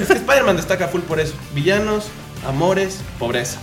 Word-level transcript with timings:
Es 0.00 0.08
que 0.08 0.14
Spider-Man 0.14 0.56
destaca 0.56 0.88
full 0.88 1.02
por 1.02 1.20
eso. 1.20 1.34
Villanos, 1.54 2.06
amores, 2.46 3.00
pobreza. 3.18 3.58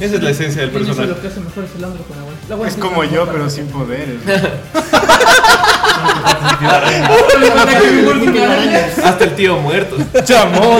Esa 0.00 0.16
es 0.16 0.22
la 0.22 0.30
esencia 0.30 0.62
del 0.62 0.70
personaje. 0.70 1.06
Lo 1.06 1.20
que 1.20 1.28
hace 1.28 1.40
mejor 1.40 1.64
es 1.64 1.70
el 1.76 1.80
con 1.80 1.88
la 1.88 2.22
buena. 2.22 2.38
La 2.48 2.56
buena 2.56 2.72
Es 2.72 2.78
como 2.78 3.04
yo, 3.04 3.26
pero 3.26 3.48
sin 3.48 3.66
poderes. 3.68 4.20
Hasta 9.04 9.24
el 9.24 9.36
tío 9.36 9.56
muerto. 9.58 9.96
¡Chamo! 10.24 10.78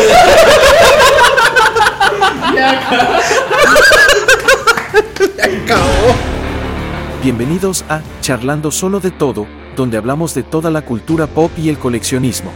Bienvenidos 7.23 7.85
a 7.89 8.03
Charlando 8.21 8.71
Solo 8.71 9.01
de 9.01 9.11
Todo, 9.11 9.47
donde 9.77 9.97
hablamos 9.97 10.35
de 10.35 10.43
toda 10.43 10.71
la 10.71 10.83
cultura 10.83 11.27
pop 11.27 11.51
y 11.57 11.71
el 11.71 11.79
coleccionismo. 11.79 12.53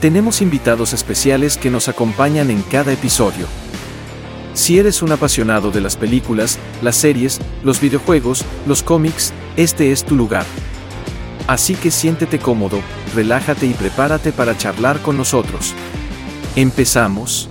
Tenemos 0.00 0.42
invitados 0.42 0.92
especiales 0.92 1.58
que 1.58 1.72
nos 1.72 1.88
acompañan 1.88 2.50
en 2.50 2.62
cada 2.62 2.92
episodio. 2.92 3.48
Si 4.54 4.78
eres 4.78 5.02
un 5.02 5.10
apasionado 5.10 5.72
de 5.72 5.80
las 5.80 5.96
películas, 5.96 6.56
las 6.82 6.94
series, 6.94 7.40
los 7.64 7.80
videojuegos, 7.80 8.44
los 8.68 8.84
cómics, 8.84 9.32
este 9.56 9.90
es 9.90 10.04
tu 10.04 10.14
lugar. 10.14 10.46
Así 11.48 11.74
que 11.74 11.90
siéntete 11.90 12.38
cómodo, 12.38 12.80
relájate 13.12 13.66
y 13.66 13.74
prepárate 13.74 14.30
para 14.30 14.56
charlar 14.56 15.00
con 15.00 15.16
nosotros. 15.16 15.74
Empezamos. 16.54 17.48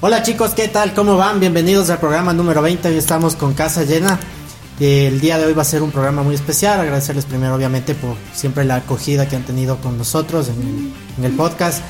Hola 0.00 0.22
chicos, 0.22 0.52
¿qué 0.54 0.68
tal? 0.68 0.94
¿Cómo 0.94 1.16
van? 1.16 1.40
Bienvenidos 1.40 1.90
al 1.90 1.98
programa 1.98 2.34
número 2.34 2.62
20. 2.62 2.88
Hoy 2.88 2.98
estamos 2.98 3.34
con 3.34 3.54
casa 3.54 3.82
llena. 3.82 4.20
El 4.80 5.20
día 5.20 5.38
de 5.38 5.46
hoy 5.46 5.52
va 5.52 5.62
a 5.62 5.66
ser 5.66 5.80
un 5.82 5.92
programa 5.92 6.22
muy 6.22 6.34
especial. 6.34 6.80
Agradecerles 6.80 7.24
primero, 7.24 7.54
obviamente, 7.54 7.94
por 7.94 8.16
siempre 8.34 8.64
la 8.64 8.74
acogida 8.76 9.28
que 9.28 9.36
han 9.36 9.44
tenido 9.44 9.76
con 9.78 9.96
nosotros 9.96 10.48
en 10.48 10.60
el, 10.60 10.92
en 11.18 11.24
el 11.30 11.36
podcast. 11.36 11.82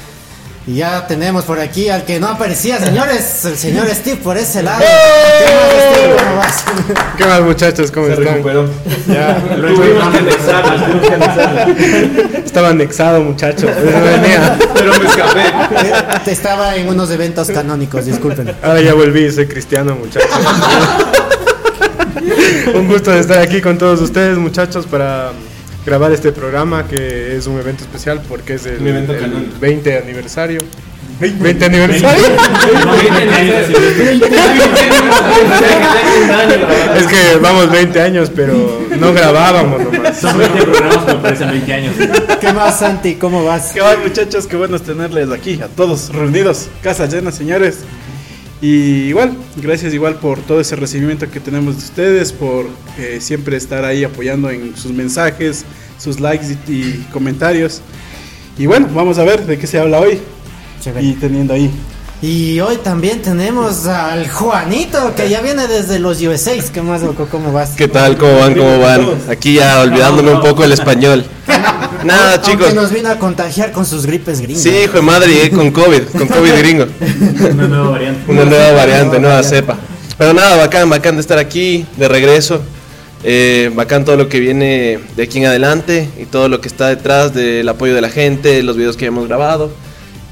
Y 0.65 0.75
ya 0.75 1.09
tenemos 1.09 1.43
por 1.45 1.59
aquí 1.59 1.89
al 1.89 2.05
que 2.05 2.21
no 2.21 2.29
aparecía, 2.29 2.79
señores, 2.79 3.45
el 3.47 3.57
señor 3.57 3.89
Steve 3.89 4.21
por 4.23 4.37
ese 4.37 4.63
lado. 4.63 4.79
¿Qué 4.81 5.55
más, 5.55 5.73
Steve? 5.91 6.15
¿Cómo 6.23 6.37
vas? 6.37 6.65
¿Qué 7.17 7.25
más, 7.25 7.41
muchachos? 7.41 7.91
¿Cómo 7.91 8.07
Se 8.07 8.13
están? 8.13 8.35
recuperó. 8.35 8.71
Ya, 9.09 9.43
lo 9.57 9.75
Tuvimos 9.75 10.15
que. 10.15 10.21
Estaba 12.45 12.69
anexado, 12.69 13.25
venía. 13.25 14.57
Pero 14.75 14.93
me 15.01 15.07
escapé. 15.09 15.53
Estaba 16.31 16.77
en 16.77 16.89
unos 16.89 17.11
eventos 17.11 17.51
canónicos, 17.51 18.05
disculpen. 18.05 18.55
Ahora 18.63 18.81
ya 18.83 18.95
volví, 18.95 19.33
soy 19.33 19.49
cristiano, 19.49 19.97
muchachos. 19.97 20.31
un 22.75 22.89
gusto 22.89 23.11
de 23.11 23.21
estar 23.21 23.39
aquí 23.39 23.61
con 23.61 23.79
todos 23.79 24.01
ustedes, 24.01 24.39
muchachos, 24.39 24.87
para 24.87 25.33
grabar 25.85 26.13
este 26.13 26.33
programa 26.33 26.87
que 26.87 27.37
es 27.37 27.47
un 27.47 27.59
evento 27.59 27.83
especial 27.85 28.23
porque 28.29 28.55
es 28.55 28.67
el, 28.67 28.87
el 28.87 29.07
canónico. 29.07 29.59
20 29.61 29.99
aniversario. 29.99 30.61
20 31.21 31.65
aniversario. 31.65 32.25
Es 36.97 37.07
que 37.07 37.37
vamos 37.41 37.71
20 37.71 38.01
años, 38.01 38.31
pero 38.35 38.87
no 38.99 39.13
grabábamos 39.13 39.93
nomás. 39.93 40.21
Son 40.21 40.37
20 40.37 40.63
programas 40.65 41.05
que 41.05 41.15
parecen 41.15 41.51
20 41.51 41.73
años. 41.73 41.95
¿Qué 42.41 42.53
más, 42.53 42.79
Santi? 42.79 43.15
¿Cómo 43.15 43.45
vas? 43.45 43.73
¿Qué 43.73 43.81
va 43.81 43.97
muchachos? 43.97 44.47
Qué 44.47 44.57
bueno 44.57 44.79
tenerles 44.79 45.31
aquí, 45.31 45.61
a 45.63 45.69
todos 45.69 46.13
reunidos, 46.13 46.69
casa 46.83 47.07
llena 47.07 47.31
señores. 47.31 47.79
Y 48.63 49.09
igual, 49.09 49.37
gracias 49.57 49.93
igual 49.93 50.15
por 50.15 50.39
todo 50.39 50.61
ese 50.61 50.77
recibimiento 50.77 51.29
que 51.29 51.41
tenemos 51.41 51.77
de 51.79 51.83
ustedes, 51.83 52.33
por 52.33 52.67
eh, 52.97 53.19
siempre 53.21 53.57
estar 53.57 53.85
ahí 53.85 54.05
apoyando 54.05 54.51
en 54.51 54.77
sus 54.77 54.93
mensajes, 54.93 55.65
sus 55.99 56.21
likes 56.21 56.47
y, 56.69 56.73
y 56.73 57.07
comentarios. 57.13 57.81
Y 58.57 58.67
bueno, 58.67 58.89
vamos 58.95 59.19
a 59.19 59.25
ver 59.25 59.45
de 59.47 59.59
qué 59.59 59.67
se 59.67 59.81
habla 59.81 59.99
hoy 59.99 60.21
Chévere. 60.81 61.05
y 61.05 61.13
teniendo 61.15 61.55
ahí. 61.55 61.73
Y 62.23 62.61
hoy 62.61 62.77
también 62.77 63.21
tenemos 63.21 63.87
al 63.87 64.31
Juanito, 64.31 65.13
que 65.17 65.29
ya 65.29 65.41
viene 65.41 65.67
desde 65.67 65.99
los 65.99 66.23
USA. 66.23 66.53
¿Qué 66.73 66.81
más, 66.81 67.03
loco? 67.03 67.27
¿Cómo 67.29 67.53
vas? 67.53 67.71
¿Qué 67.71 67.89
tal? 67.89 68.17
¿Cómo 68.17 68.39
van? 68.39 68.55
¿Cómo 68.55 68.79
van? 68.79 69.09
Aquí 69.29 69.55
ya 69.55 69.81
olvidándome 69.81 70.31
un 70.31 70.41
poco 70.41 70.63
el 70.63 70.71
español. 70.71 71.25
Nada, 72.05 72.35
Aunque 72.35 72.51
chicos. 72.51 72.75
nos 72.75 72.93
vino 72.93 73.09
a 73.11 73.19
contagiar 73.19 73.73
con 73.73 73.87
sus 73.87 74.07
gripes 74.07 74.41
gringas. 74.41 74.63
Sí, 74.63 74.71
hijo 74.71 74.95
de 74.95 75.03
madre, 75.03 75.33
llegué 75.33 75.51
con 75.51 75.71
COVID, 75.71 76.03
con 76.17 76.29
COVID 76.29 76.53
gringo. 76.59 76.87
Una 77.51 77.69
nueva 77.69 77.91
variante. 77.91 78.31
Una 78.31 78.45
nueva 78.45 78.73
variante, 78.73 79.21
nueva 79.21 79.43
cepa. 79.43 79.79
Pero 80.19 80.33
nada, 80.35 80.57
bacán, 80.57 80.89
bacán 80.91 81.17
de 81.17 81.21
estar 81.21 81.39
aquí, 81.39 81.87
de 81.97 82.09
regreso. 82.09 82.63
Eh, 83.25 83.71
bacán 83.75 84.05
todo 84.05 84.17
lo 84.17 84.29
que 84.29 84.41
viene 84.41 84.99
de 85.17 85.23
aquí 85.23 85.39
en 85.39 85.47
adelante 85.47 86.09
y 86.21 86.25
todo 86.25 86.49
lo 86.49 86.61
que 86.61 86.69
está 86.69 86.89
detrás 86.89 87.33
del 87.33 87.69
apoyo 87.69 87.95
de 87.95 88.01
la 88.01 88.09
gente, 88.11 88.63
los 88.63 88.77
videos 88.77 88.97
que 88.97 89.07
hemos 89.07 89.29
grabado. 89.29 89.73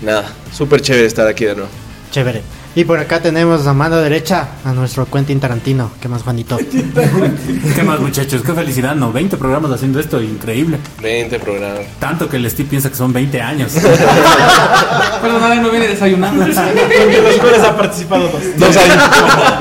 Nada, 0.02 0.32
súper 0.52 0.80
chévere 0.80 1.06
estar 1.06 1.26
aquí 1.28 1.44
de 1.44 1.54
nuevo. 1.54 1.70
Chévere. 2.10 2.42
Y 2.76 2.84
por 2.84 3.00
acá 3.00 3.20
tenemos 3.20 3.66
a 3.66 3.74
mano 3.74 3.96
derecha 3.96 4.50
a 4.64 4.72
nuestro 4.72 5.04
Quentin 5.04 5.40
Tarantino. 5.40 5.90
¿Qué 6.00 6.08
más, 6.08 6.22
Juanito? 6.22 6.56
¿Qué 7.74 7.82
más, 7.82 7.98
muchachos? 7.98 8.42
Qué 8.42 8.52
felicidad, 8.52 8.94
¿no? 8.94 9.12
20 9.12 9.36
programas 9.36 9.72
haciendo 9.72 9.98
esto, 9.98 10.22
increíble. 10.22 10.78
20 11.02 11.40
programas. 11.40 11.80
Tanto 11.98 12.28
que 12.28 12.36
el 12.36 12.48
Steve 12.48 12.68
piensa 12.68 12.88
que 12.88 12.94
son 12.94 13.12
20 13.12 13.42
años. 13.42 13.72
Perdón, 13.72 15.42
a 15.42 15.48
ver, 15.48 15.62
no 15.62 15.70
viene 15.70 15.88
desayunando. 15.88 16.44
De 16.44 17.22
los 17.22 17.36
cuales 17.38 17.60
ha 17.60 17.76
participado. 17.76 18.30
Dos 18.56 18.76
años. 18.76 19.02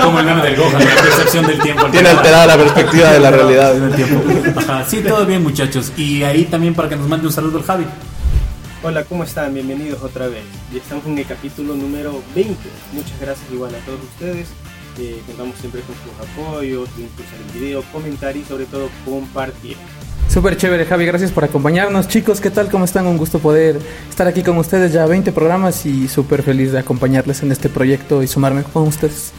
Como 0.04 0.20
el 0.20 0.26
meme 0.26 0.44
del 0.44 0.56
Gohan, 0.56 0.74
la 0.74 1.02
percepción 1.02 1.48
del 1.48 1.60
tiempo. 1.62 1.88
Tiene 1.88 2.10
alterada 2.10 2.46
la 2.46 2.58
perspectiva 2.58 3.12
de 3.12 3.20
la 3.20 3.32
realidad. 3.32 3.74
Del 3.74 3.96
tiempo. 3.96 4.22
Ajá, 4.56 4.86
sí, 4.88 5.02
todo 5.02 5.26
bien, 5.26 5.42
muchachos. 5.42 5.94
Y 5.98 6.22
ahí 6.22 6.46
también 6.46 6.76
para 6.76 6.88
que 6.88 6.96
nos 6.96 7.08
mande 7.08 7.26
un 7.26 7.34
saludo 7.34 7.58
el 7.58 7.64
Javi. 7.64 7.86
Hola, 8.82 9.04
¿cómo 9.04 9.26
están? 9.26 9.54
Bienvenidos 9.54 10.02
otra 10.02 10.30
vez. 10.30 10.46
Ya 10.72 10.78
estamos 10.78 11.06
en 11.06 11.18
el 11.18 11.26
capítulo 11.26 11.76
número 11.76 12.24
20. 12.34 12.56
Muchas 12.94 13.20
gracias 13.20 13.46
igual 13.52 13.76
a 13.76 13.80
todos 13.80 14.00
ustedes. 14.02 14.48
Eh, 14.98 15.22
contamos 15.28 15.58
siempre 15.58 15.82
con 15.82 15.96
sus 15.96 16.30
apoyos, 16.30 16.96
de 16.96 17.04
impulsar 17.04 17.36
el 17.46 17.60
video, 17.60 17.84
comentar 17.92 18.38
y 18.38 18.46
sobre 18.46 18.66
todo 18.68 18.90
compartir. 19.04 19.76
Súper 20.30 20.56
chévere, 20.56 20.86
Javi. 20.86 21.06
Gracias 21.06 21.34
por 21.34 21.44
acompañarnos. 21.44 22.08
Chicos, 22.08 22.40
¿qué 22.40 22.52
tal? 22.52 22.72
¿Cómo 22.72 22.86
están? 22.86 23.06
Un 23.06 23.18
gusto 23.18 23.40
poder 23.40 23.82
estar 24.10 24.28
aquí 24.28 24.44
con 24.44 24.58
ustedes. 24.58 24.94
Ya 24.94 25.06
20 25.06 25.34
programas 25.34 25.86
y 25.86 26.08
súper 26.08 26.42
feliz 26.42 26.72
de 26.72 26.80
acompañarles 26.80 27.44
en 27.44 27.52
este 27.52 27.68
proyecto 27.68 28.24
y 28.24 28.28
sumarme 28.28 28.64
con 28.64 28.88
ustedes. 28.88 29.34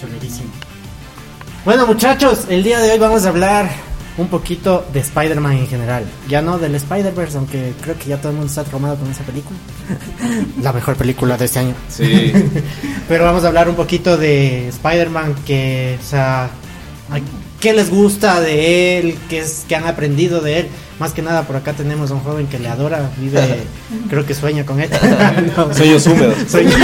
Chéverísimo. 0.00 0.48
Bueno, 1.66 1.86
muchachos, 1.86 2.46
el 2.48 2.62
día 2.62 2.80
de 2.80 2.92
hoy 2.92 2.98
vamos 2.98 3.26
a 3.26 3.28
hablar 3.28 3.68
un 4.18 4.28
poquito 4.28 4.84
de 4.92 5.00
Spider-Man 5.00 5.52
en 5.58 5.66
general. 5.68 6.04
Ya 6.28 6.42
no 6.42 6.58
del 6.58 6.74
Spider-Verse, 6.74 7.38
aunque 7.38 7.72
creo 7.80 7.96
que 7.96 8.06
ya 8.10 8.18
todo 8.18 8.30
el 8.30 8.36
mundo 8.36 8.48
está 8.50 8.64
traumado 8.64 8.96
con 8.96 9.08
esa 9.10 9.22
película. 9.22 9.56
La 10.62 10.72
mejor 10.72 10.96
película 10.96 11.36
de 11.36 11.44
este 11.44 11.60
año. 11.60 11.74
Sí. 11.88 12.32
Pero 13.08 13.24
vamos 13.24 13.44
a 13.44 13.48
hablar 13.48 13.68
un 13.68 13.76
poquito 13.76 14.16
de 14.16 14.68
Spider-Man, 14.68 15.34
que, 15.46 15.98
o 16.00 16.04
sea, 16.04 16.50
¿qué 17.60 17.72
les 17.72 17.90
gusta 17.90 18.40
de 18.40 18.98
él? 18.98 19.18
¿Qué, 19.28 19.38
es, 19.38 19.64
¿Qué 19.68 19.76
han 19.76 19.86
aprendido 19.86 20.40
de 20.40 20.60
él? 20.60 20.68
Más 20.98 21.12
que 21.12 21.22
nada, 21.22 21.42
por 21.42 21.54
acá 21.54 21.74
tenemos 21.74 22.10
a 22.10 22.14
un 22.14 22.20
joven 22.20 22.48
que 22.48 22.58
le 22.58 22.68
adora, 22.68 23.10
vive, 23.18 23.40
creo 24.10 24.26
que 24.26 24.34
sueña 24.34 24.66
con 24.66 24.80
él. 24.80 24.90
No, 25.56 25.72
Sueños 25.72 26.04
húmedos. 26.06 26.36
sueña. 26.50 26.76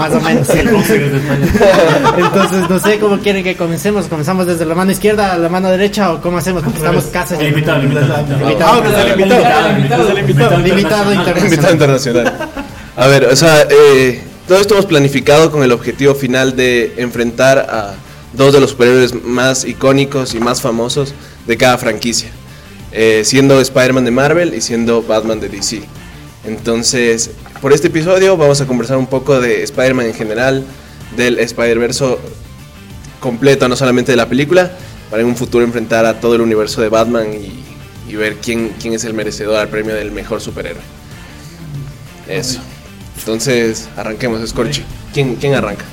Más 0.00 0.12
o 0.12 0.20
menos. 0.26 0.48
Entonces, 2.16 2.70
no 2.70 2.78
sé 2.78 2.98
cómo 2.98 3.18
quieren 3.18 3.44
que 3.44 3.56
comencemos. 3.56 4.06
¿Comenzamos 4.06 4.46
desde 4.46 4.64
la 4.64 4.74
mano 4.74 4.92
izquierda 4.92 5.34
a 5.34 5.38
la 5.38 5.48
mano 5.48 5.70
derecha 5.70 6.12
o 6.12 6.20
cómo 6.20 6.38
hacemos? 6.38 6.62
Porque 6.62 6.78
estamos 6.78 7.04
casi. 7.04 7.34
El 7.34 7.48
invitado, 7.48 7.80
el 7.80 7.84
invitado. 7.84 8.14
El 8.18 8.42
invitado. 8.42 10.10
El 10.10 10.18
invitado. 10.18 10.68
Invitado 10.68 11.12
internacional. 11.12 11.44
Invitado 11.44 11.72
internacional. 11.72 12.48
A 12.96 13.06
ver, 13.06 13.26
o 13.26 13.36
sea, 13.36 13.66
eh, 13.70 14.22
todo 14.48 14.58
esto 14.58 14.74
hemos 14.74 14.86
planificado 14.86 15.50
con 15.50 15.62
el 15.62 15.72
objetivo 15.72 16.14
final 16.14 16.56
de 16.56 16.94
enfrentar 16.96 17.58
a 17.58 17.94
dos 18.32 18.52
de 18.52 18.60
los 18.60 18.70
superhéroes 18.70 19.14
más 19.24 19.64
icónicos 19.64 20.34
y 20.34 20.40
más 20.40 20.60
famosos 20.60 21.14
de 21.46 21.56
cada 21.56 21.78
franquicia, 21.78 22.30
eh, 22.92 23.22
siendo 23.24 23.60
Spider-Man 23.60 24.04
de 24.04 24.10
Marvel 24.10 24.54
y 24.54 24.60
siendo 24.60 25.02
Batman 25.02 25.40
de 25.40 25.48
DC. 25.48 25.82
Entonces, 26.44 27.30
por 27.60 27.72
este 27.72 27.88
episodio 27.88 28.36
vamos 28.36 28.60
a 28.60 28.66
conversar 28.66 28.96
un 28.96 29.06
poco 29.06 29.40
de 29.40 29.62
Spider-Man 29.64 30.06
en 30.06 30.14
general, 30.14 30.64
del 31.16 31.38
Spider-Verse 31.38 32.16
completo, 33.20 33.68
no 33.68 33.76
solamente 33.76 34.12
de 34.12 34.16
la 34.16 34.28
película, 34.28 34.72
para 35.10 35.22
en 35.22 35.28
un 35.28 35.36
futuro 35.36 35.64
enfrentar 35.64 36.06
a 36.06 36.20
todo 36.20 36.36
el 36.36 36.40
universo 36.40 36.80
de 36.80 36.88
Batman 36.88 37.34
y, 37.34 38.10
y 38.10 38.16
ver 38.16 38.36
quién, 38.36 38.72
quién 38.80 38.94
es 38.94 39.04
el 39.04 39.14
merecedor 39.14 39.56
al 39.56 39.68
premio 39.68 39.94
del 39.94 40.10
mejor 40.10 40.40
superhéroe. 40.40 40.82
Eso. 42.28 42.60
Entonces, 43.18 43.88
arranquemos, 43.96 44.48
Scorch. 44.48 44.82
¿Quién, 45.12 45.36
quién 45.36 45.54
arranca? 45.54 45.84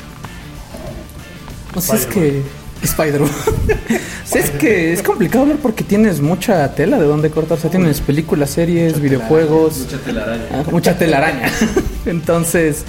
O 1.75 1.81
sea, 1.81 1.95
es 1.95 2.05
que. 2.05 2.43
Spider-Man. 2.83 3.31
Es 4.33 4.51
que 4.51 4.93
es 4.93 5.01
complicado 5.01 5.43
hablar 5.43 5.57
porque 5.61 5.83
tienes 5.83 6.19
mucha 6.21 6.75
tela 6.75 6.99
de 6.99 7.05
dónde 7.05 7.31
cortar. 7.31 7.57
O 7.57 7.61
sea, 7.61 7.71
tienes 7.71 8.01
películas, 8.01 8.49
series, 8.49 8.99
videojuegos. 8.99 9.79
Mucha 9.79 9.97
telaraña. 9.97 10.45
Ah, 10.51 10.63
mucha 10.69 10.97
telaraña. 10.97 11.51
Entonces, 12.05 12.83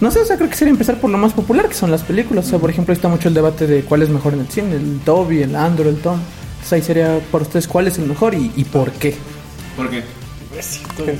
no 0.00 0.10
sé, 0.10 0.20
o 0.20 0.24
sea, 0.24 0.36
creo 0.36 0.48
que 0.48 0.56
sería 0.56 0.72
empezar 0.72 0.98
por 0.98 1.10
lo 1.10 1.18
más 1.18 1.34
popular, 1.34 1.68
que 1.68 1.74
son 1.74 1.90
las 1.90 2.02
películas. 2.02 2.46
O 2.46 2.50
sea, 2.50 2.58
por 2.58 2.70
ejemplo, 2.70 2.92
ahí 2.92 2.96
está 2.96 3.08
mucho 3.08 3.28
el 3.28 3.34
debate 3.34 3.66
de 3.66 3.82
cuál 3.82 4.02
es 4.02 4.08
mejor 4.08 4.32
en 4.32 4.40
el 4.40 4.48
cine, 4.48 4.76
el 4.76 5.00
Toby, 5.04 5.42
el 5.42 5.54
Andrew, 5.54 5.88
el 5.88 5.98
Tom. 5.98 6.18
Entonces 6.52 6.72
ahí 6.72 6.82
sería 6.82 7.20
para 7.30 7.42
ustedes 7.42 7.68
cuál 7.68 7.86
es 7.86 7.98
el 7.98 8.06
mejor 8.06 8.34
y, 8.34 8.50
y 8.56 8.64
por 8.64 8.90
qué. 8.92 9.14
¿Por 9.76 9.90
qué? 9.90 10.02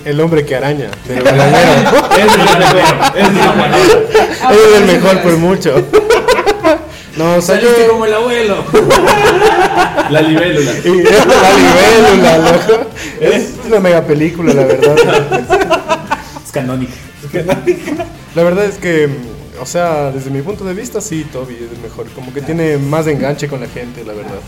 El 0.04 0.20
hombre 0.20 0.44
que 0.44 0.56
araña. 0.56 0.90
Bananero. 1.24 2.08
Es 2.16 2.32
el 2.34 3.32
mejor. 3.32 3.70
Es 4.50 4.76
el 4.76 4.86
mejor 4.86 5.22
por 5.22 5.36
mucho. 5.36 5.84
No, 7.18 7.42
salió. 7.42 7.68
Saliste 7.68 7.88
como 7.88 8.06
el 8.06 8.14
abuelo. 8.14 8.64
La 10.10 10.22
libélula. 10.22 10.72
Y 10.84 10.88
la 11.02 11.52
libélula, 11.58 12.38
loco. 12.38 12.86
Es 13.20 13.54
una 13.66 13.80
mega 13.80 14.02
película, 14.02 14.54
la 14.54 14.64
verdad. 14.64 14.96
Es 16.44 16.52
canónica. 16.52 16.94
La 18.34 18.42
verdad 18.42 18.64
es 18.64 18.78
que, 18.78 19.10
o 19.60 19.66
sea, 19.66 20.10
desde 20.10 20.30
mi 20.30 20.40
punto 20.40 20.64
de 20.64 20.72
vista, 20.72 21.02
sí, 21.02 21.26
Toby 21.30 21.56
es 21.56 21.76
el 21.76 21.82
mejor. 21.82 22.06
Como 22.14 22.32
que 22.32 22.40
tiene 22.40 22.78
más 22.78 23.06
enganche 23.06 23.48
con 23.48 23.60
la 23.60 23.66
gente, 23.66 24.02
la 24.04 24.14
verdad. 24.14 24.40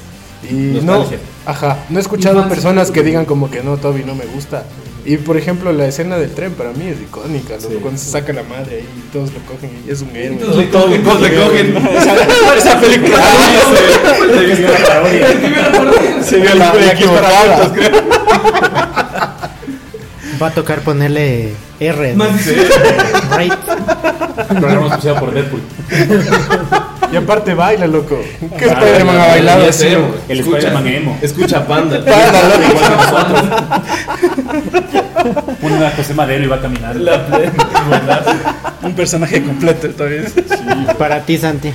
Y 0.49 0.81
no, 0.83 1.05
ajá, 1.45 1.85
no 1.91 1.99
he 1.99 2.01
escuchado 2.01 2.49
personas 2.49 2.91
que 2.91 3.03
digan 3.03 3.27
como 3.27 3.51
que 3.51 3.63
no, 3.63 3.77
Toby 3.77 4.05
no 4.05 4.15
me 4.15 4.25
gusta. 4.25 4.65
Y 5.05 5.17
por 5.17 5.37
ejemplo, 5.37 5.73
la 5.73 5.87
escena 5.87 6.19
del 6.19 6.31
tren 6.35 6.52
para 6.52 6.73
mí 6.73 6.87
es 6.87 7.00
icónica, 7.00 7.55
loco, 7.56 7.81
cuando 7.81 7.99
se 7.99 8.11
saca 8.11 8.32
la 8.32 8.43
madre 8.43 8.76
ahí 8.76 8.88
y 8.97 9.12
todos 9.12 9.32
lo 9.32 9.41
cogen 9.41 9.70
y 9.87 9.91
es 9.91 10.02
un 10.02 10.14
héroe. 10.14 10.37
Todos 10.38 10.56
le 10.56 10.69
cogen, 10.70 11.02
todos 11.02 11.20
le 11.23 11.35
cogen. 11.35 11.76
Esa 12.56 12.81
película 12.81 13.19
se 16.23 16.37
vio 16.38 16.55
la 16.55 16.73
película 16.73 16.93
equivocada. 16.93 17.73
Va 20.43 20.47
a 20.47 20.50
tocar 20.50 20.81
ponerle 20.81 21.55
R. 21.81 22.14
Más 22.14 22.47
Right. 23.37 23.52
Programa 24.49 24.88
especial 24.88 25.19
por 25.19 25.32
Deadpool. 25.32 25.61
Y 27.12 27.17
aparte 27.17 27.55
baila, 27.55 27.87
loco. 27.87 28.21
¿Qué 28.57 28.67
Spider-Man 28.67 29.17
ha 29.19 29.27
bailado 29.27 29.65
El 29.65 29.69
Spider-Man 30.41 30.87
emo. 30.87 31.19
Escucha 31.21 31.67
Panda. 31.67 32.05
Pone 35.61 35.77
una 35.77 35.91
José 35.91 36.15
Madero 36.15 36.45
y 36.45 36.47
va 36.47 36.57
a 36.57 36.61
caminar. 36.61 36.97
Un 38.83 38.95
personaje 38.95 39.43
completo 39.43 39.89
todavía. 39.91 40.23
Para 40.99 41.21
ti, 41.21 41.37
Santi. 41.37 41.73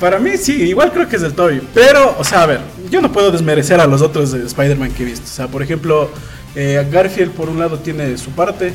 Para 0.00 0.18
mí 0.18 0.36
sí, 0.36 0.62
igual 0.62 0.90
creo 0.90 1.08
que 1.08 1.14
es 1.14 1.22
el 1.22 1.32
Toby. 1.32 1.62
Pero, 1.72 2.16
o 2.18 2.24
sea, 2.24 2.42
a 2.42 2.46
ver, 2.46 2.60
yo 2.90 3.00
no 3.00 3.12
puedo 3.12 3.30
desmerecer 3.30 3.78
a 3.78 3.86
los 3.86 4.02
otros 4.02 4.32
de 4.32 4.44
Spider-Man 4.44 4.90
que 4.90 5.04
he 5.04 5.06
visto. 5.06 5.26
O 5.26 5.32
sea, 5.32 5.46
por 5.46 5.62
ejemplo, 5.62 6.10
eh, 6.54 6.86
Garfield 6.90 7.32
por 7.32 7.48
un 7.48 7.58
lado 7.58 7.78
tiene 7.78 8.16
su 8.18 8.30
parte 8.30 8.72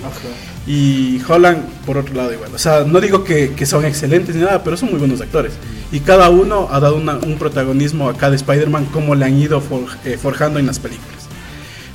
y 0.66 1.22
Holland 1.28 1.64
por 1.86 1.98
otro 1.98 2.14
lado 2.16 2.34
igual. 2.34 2.52
O 2.54 2.58
sea, 2.58 2.84
no 2.86 3.00
digo 3.00 3.24
que, 3.24 3.54
que 3.54 3.66
son 3.66 3.86
excelentes 3.86 4.36
ni 4.36 4.42
nada, 4.42 4.64
pero 4.64 4.76
son 4.78 4.90
muy 4.90 5.00
buenos 5.00 5.22
actores. 5.22 5.54
Y 5.92 6.00
cada 6.02 6.30
uno 6.30 6.68
ha 6.72 6.80
dado 6.80 6.96
una- 6.98 7.18
un 7.18 7.38
protagonismo 7.38 8.10
a 8.10 8.18
cada 8.18 8.36
Spider-Man 8.36 8.86
como 8.86 9.16
le 9.16 9.26
han 9.26 9.38
ido 9.40 9.62
for- 9.62 9.86
eh, 10.06 10.18
forjando 10.22 10.60
en 10.60 10.66
las 10.66 10.80
películas. 10.80 11.14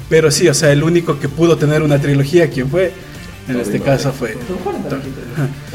Pero 0.09 0.31
sí, 0.31 0.49
o 0.49 0.55
sea, 0.55 0.73
el 0.73 0.83
único 0.83 1.19
que 1.19 1.29
pudo 1.29 1.57
tener 1.57 1.83
una 1.83 1.99
trilogía, 2.01 2.49
¿quién 2.51 2.69
fue? 2.69 2.93
En 3.49 3.59
este 3.61 3.81
caso 3.81 4.13
fue. 4.13 4.37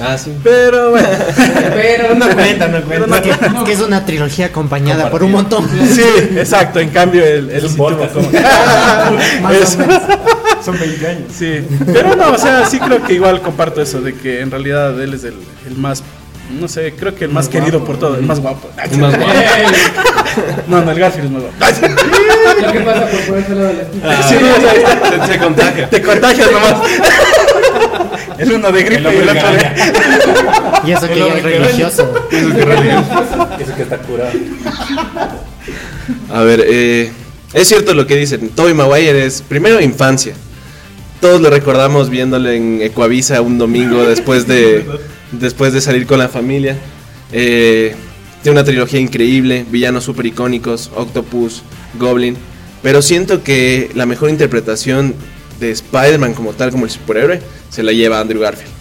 Ah, 0.01 0.17
sí. 0.17 0.33
Pero 0.43 0.91
bueno. 0.91 1.07
Pero 1.73 2.15
no 2.15 2.29
cuenta, 2.29 2.67
no 2.69 2.81
cuenta. 2.81 3.21
Que, 3.21 3.33
que 3.65 3.71
es 3.73 3.81
una 3.81 4.05
trilogía 4.05 4.47
acompañada 4.47 5.09
por 5.09 5.21
un 5.23 5.31
montón. 5.33 5.67
Sí, 5.69 6.01
exacto. 6.37 6.79
En 6.79 6.89
cambio, 6.89 7.25
el, 7.25 7.49
el 7.49 7.63
un 7.65 7.69
sí 7.69 7.75
tuvo 7.75 7.89
podcast. 7.89 8.15
Más. 9.41 9.77
Son 10.65 10.79
20 10.79 11.07
años. 11.07 11.23
Sí, 11.37 11.61
pero 11.93 12.15
no, 12.15 12.31
o 12.31 12.37
sea, 12.37 12.65
sí 12.65 12.79
creo 12.79 13.03
que 13.03 13.13
igual 13.13 13.41
comparto 13.41 13.81
eso 13.81 14.01
de 14.01 14.13
que 14.15 14.41
en 14.41 14.49
realidad 14.51 14.99
él 15.01 15.13
es 15.13 15.23
el, 15.23 15.35
el 15.67 15.77
más, 15.77 16.03
no 16.59 16.67
sé, 16.67 16.93
creo 16.97 17.15
que 17.15 17.25
el 17.25 17.31
más 17.31 17.47
querido 17.47 17.85
por 17.85 17.97
todo, 17.99 18.15
el 18.15 18.23
más 18.23 18.39
guapo. 18.41 18.69
Es 18.83 18.97
más 18.97 19.15
guapo. 19.17 19.33
No, 20.67 20.81
no, 20.83 20.91
el 20.91 20.99
Garfield 20.99 21.25
es 21.25 21.31
más 21.31 21.41
guapo. 21.41 21.57
Lo 22.61 22.71
que 22.71 22.79
pasa 22.81 23.07
por 23.07 23.19
ponerse 23.21 23.51
al 23.53 23.57
lado 23.57 23.67
de 23.69 23.73
la 23.73 23.81
esquina. 23.83 24.23
Sí, 24.23 24.35
o 24.35 24.61
sea, 24.61 25.25
Se, 25.25 25.33
se 25.33 25.39
contagia. 25.39 25.89
te 25.89 26.01
contagias 26.01 26.51
nomás. 26.51 26.75
El 28.37 28.51
uno 28.51 28.71
de 28.71 28.83
gripe 28.83 29.13
y 29.13 29.17
el 29.17 29.29
otro 29.29 29.51
de... 29.51 30.87
Y 30.87 30.91
eso 30.91 31.07
que 31.07 31.27
es 31.27 31.43
religioso. 31.43 32.13
Eso 33.59 33.75
que 33.75 33.83
está 33.83 33.97
curado. 33.99 34.31
A 36.31 36.41
ver, 36.41 36.63
eh, 36.65 37.11
es 37.53 37.67
cierto 37.67 37.93
lo 37.93 38.05
que 38.07 38.15
dicen. 38.15 38.49
Tobey 38.49 38.73
Maguire 38.73 39.25
es 39.25 39.41
primero 39.41 39.81
infancia. 39.81 40.33
Todos 41.19 41.41
lo 41.41 41.49
recordamos 41.49 42.09
viéndole 42.09 42.55
en 42.55 42.81
Ecuavisa 42.81 43.41
un 43.41 43.57
domingo 43.57 44.03
después 44.03 44.47
de 44.47 44.85
después 45.31 45.73
de 45.73 45.81
salir 45.81 46.05
con 46.05 46.19
la 46.19 46.29
familia. 46.29 46.77
Eh, 47.31 47.95
tiene 48.43 48.59
una 48.59 48.63
trilogía 48.63 48.99
increíble, 48.99 49.65
villanos 49.69 50.03
super 50.03 50.25
icónicos, 50.25 50.91
Octopus, 50.95 51.63
Goblin. 51.97 52.37
Pero 52.83 53.01
siento 53.01 53.43
que 53.43 53.89
la 53.95 54.05
mejor 54.05 54.29
interpretación 54.29 55.15
de 55.59 55.71
Spider-Man 55.71 56.33
como 56.33 56.53
tal, 56.53 56.71
como 56.71 56.85
el 56.85 56.91
superhéroe, 56.91 57.41
se 57.69 57.83
la 57.83 57.91
lleva 57.91 58.19
Andrew 58.19 58.41
Garfield. 58.41 58.71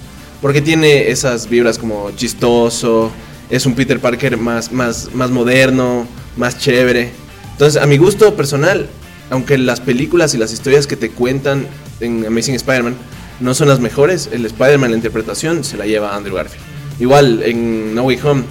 Porque 0.40 0.60
tiene 0.60 1.10
esas 1.10 1.48
vibras 1.48 1.78
como 1.78 2.10
chistoso, 2.12 3.10
es 3.50 3.66
un 3.66 3.74
Peter 3.74 4.00
Parker 4.00 4.36
más, 4.36 4.72
más, 4.72 5.14
más 5.14 5.30
moderno, 5.30 6.06
más 6.36 6.58
chévere. 6.58 7.10
Entonces, 7.52 7.80
a 7.80 7.86
mi 7.86 7.96
gusto 7.96 8.34
personal, 8.34 8.88
aunque 9.30 9.56
las 9.58 9.80
películas 9.80 10.34
y 10.34 10.38
las 10.38 10.52
historias 10.52 10.86
que 10.86 10.96
te 10.96 11.10
cuentan 11.10 11.66
en 12.00 12.26
Amazing 12.26 12.54
Spider-Man 12.56 12.96
no 13.40 13.54
son 13.54 13.68
las 13.68 13.80
mejores, 13.80 14.28
el 14.32 14.44
Spider-Man, 14.46 14.90
la 14.90 14.96
interpretación, 14.96 15.64
se 15.64 15.76
la 15.76 15.86
lleva 15.86 16.14
Andrew 16.14 16.36
Garfield. 16.36 16.64
Igual 16.98 17.42
en 17.42 17.94
No 17.94 18.02
Way 18.04 18.18
Home, 18.24 18.44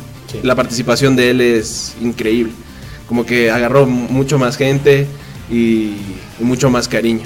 la 0.44 0.56
participación 0.56 1.16
de 1.16 1.32
él 1.32 1.42
es 1.42 1.96
increíble. 2.02 2.54
Como 3.08 3.26
que 3.26 3.52
agarró 3.52 3.86
mucho 3.86 4.40
más 4.40 4.58
gente 4.58 5.08
y, 5.50 5.94
y 6.40 6.44
mucho 6.44 6.70
más 6.70 6.88
cariño. 6.88 7.24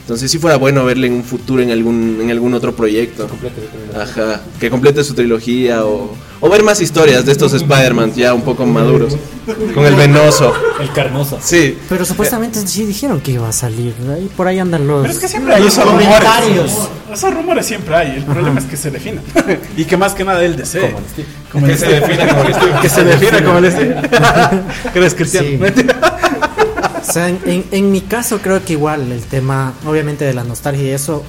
Entonces, 0.00 0.30
si 0.30 0.38
fuera 0.38 0.56
bueno 0.56 0.84
verle 0.84 1.06
en 1.06 1.12
un 1.12 1.24
futuro 1.24 1.62
en 1.62 1.70
algún, 1.70 2.18
en 2.20 2.30
algún 2.30 2.52
otro 2.54 2.74
proyecto. 2.74 3.28
Ajá, 3.96 4.40
que 4.58 4.68
complete 4.68 5.04
su 5.04 5.14
trilogía 5.14 5.84
o, 5.86 6.12
o 6.40 6.48
ver 6.48 6.64
más 6.64 6.80
historias 6.80 7.24
de 7.24 7.30
estos 7.32 7.52
Spider-Man 7.54 8.12
ya 8.14 8.34
un 8.34 8.42
poco 8.42 8.66
maduros. 8.66 9.16
Con 9.74 9.84
el 9.86 9.94
venoso. 9.94 10.52
El 10.80 10.92
carnoso. 10.92 11.38
Sí, 11.40 11.78
Pero 11.88 12.04
supuestamente 12.04 12.60
sí 12.66 12.84
dijeron 12.84 13.20
que 13.20 13.32
iba 13.32 13.48
a 13.48 13.52
salir. 13.52 13.94
Ahí 14.12 14.28
por 14.36 14.46
ahí 14.48 14.58
andan 14.58 14.86
los. 14.86 15.02
Pero 15.02 15.12
es 15.12 15.18
que 15.20 15.28
siempre 15.28 15.54
hay 15.54 15.66
esos 15.66 15.84
comentarios. 15.84 16.72
rumores. 16.72 16.88
Esos 17.12 17.34
rumores 17.34 17.66
siempre 17.66 17.94
hay. 17.96 18.10
El 18.16 18.24
problema 18.24 18.58
es 18.60 18.66
que 18.66 18.76
se 18.76 18.90
defina. 18.90 19.22
y 19.76 19.84
que 19.84 19.96
más 19.96 20.14
que 20.14 20.24
nada 20.24 20.44
él 20.44 20.56
desee. 20.56 20.94
Como 21.52 21.66
el 21.66 21.72
que 21.72 21.78
se 21.78 21.86
Steve. 21.86 22.00
defina 22.00 22.28
como 22.28 22.42
el 22.48 22.54
Steve. 22.54 22.72
Que 22.82 22.88
se 22.88 23.04
defina 23.04 23.44
como 23.44 23.58
el 23.58 23.70
Steve. 23.72 23.96
que 24.92 24.98
eres 24.98 25.14
cristiano. 25.14 25.48
Sí. 25.48 25.82
O 27.10 27.12
sea, 27.12 27.28
en, 27.28 27.38
en- 27.46 27.64
en 27.72 27.90
mi 27.92 28.00
caso 28.00 28.38
creo 28.38 28.64
que 28.64 28.72
igual 28.74 29.10
el 29.12 29.22
tema, 29.22 29.72
obviamente 29.86 30.24
de 30.24 30.32
la 30.34 30.44
nostalgia 30.44 30.84
y 30.84 30.88
eso, 30.90 31.22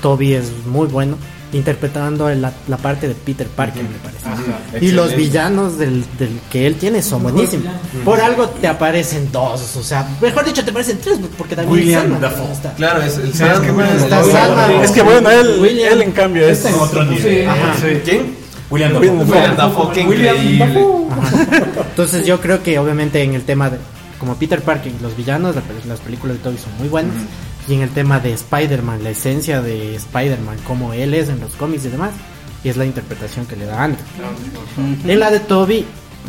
Toby 0.00 0.34
es 0.34 0.44
muy 0.66 0.86
bueno 0.86 1.16
interpretando 1.52 2.30
la, 2.30 2.50
la 2.66 2.76
parte 2.78 3.06
de 3.08 3.14
Peter 3.14 3.46
Parker, 3.46 3.82
me 3.82 3.98
parece. 3.98 4.84
Y 4.86 4.92
los 4.92 5.14
villanos 5.14 5.76
del, 5.76 6.02
del 6.18 6.40
que 6.50 6.66
él 6.66 6.76
tiene 6.76 7.02
son 7.02 7.24
buenísimos. 7.24 7.70
Por 8.06 8.20
algo 8.22 8.48
te 8.48 8.66
aparecen 8.68 9.30
dos, 9.30 9.76
o 9.76 9.82
sea, 9.82 10.08
mejor 10.22 10.46
dicho 10.46 10.64
te 10.64 10.70
aparecen 10.70 10.98
tres, 11.02 11.18
porque 11.36 11.54
también 11.54 11.74
William 11.78 12.18
Dafoe. 12.20 12.52
está. 12.52 12.72
Claro, 12.72 13.02
es 13.02 13.18
el 13.18 13.28
Está 13.32 14.24
Sandman. 14.24 14.70
Es 14.82 14.92
que 14.92 15.02
bueno, 15.02 15.30
él, 15.30 15.58
William. 15.60 15.92
él 15.92 16.02
en 16.02 16.12
cambio 16.12 16.48
es. 16.48 16.64
En 16.64 16.74
otro 16.74 17.04
nivel. 17.04 17.46
Ajá. 17.46 17.74
¿Quién? 18.02 18.34
William 18.70 18.92
Dafoe. 18.94 19.08
William 19.10 19.56
Dafoe, 19.56 19.92
qué 19.92 20.00
increíble. 20.00 20.86
Entonces 21.90 22.24
yo 22.26 22.40
creo 22.40 22.62
que 22.62 22.78
obviamente 22.78 23.22
en 23.22 23.34
el 23.34 23.42
tema 23.42 23.68
de 23.68 23.76
como 24.22 24.36
Peter 24.36 24.62
Parker 24.62 24.92
y 24.96 25.02
los 25.02 25.16
villanos, 25.16 25.56
la 25.56 25.62
las 25.88 25.98
películas 25.98 26.36
de 26.36 26.44
Toby 26.44 26.56
son 26.56 26.78
muy 26.78 26.86
buenas. 26.86 27.12
Y 27.66 27.74
en 27.74 27.80
el 27.80 27.90
tema 27.90 28.20
de 28.20 28.32
Spider-Man, 28.32 29.02
la 29.02 29.10
esencia 29.10 29.60
de 29.60 29.96
Spider-Man, 29.96 30.58
como 30.64 30.92
él 30.92 31.12
es 31.14 31.28
en 31.28 31.40
los 31.40 31.56
cómics 31.56 31.86
y 31.86 31.88
demás, 31.88 32.12
y 32.62 32.68
es 32.68 32.76
la 32.76 32.84
interpretación 32.84 33.46
que 33.46 33.56
le 33.56 33.66
da 33.66 33.82
Andrew. 33.82 34.04
En 35.08 35.18
la 35.18 35.28
de 35.28 35.40
Toby, 35.40 35.84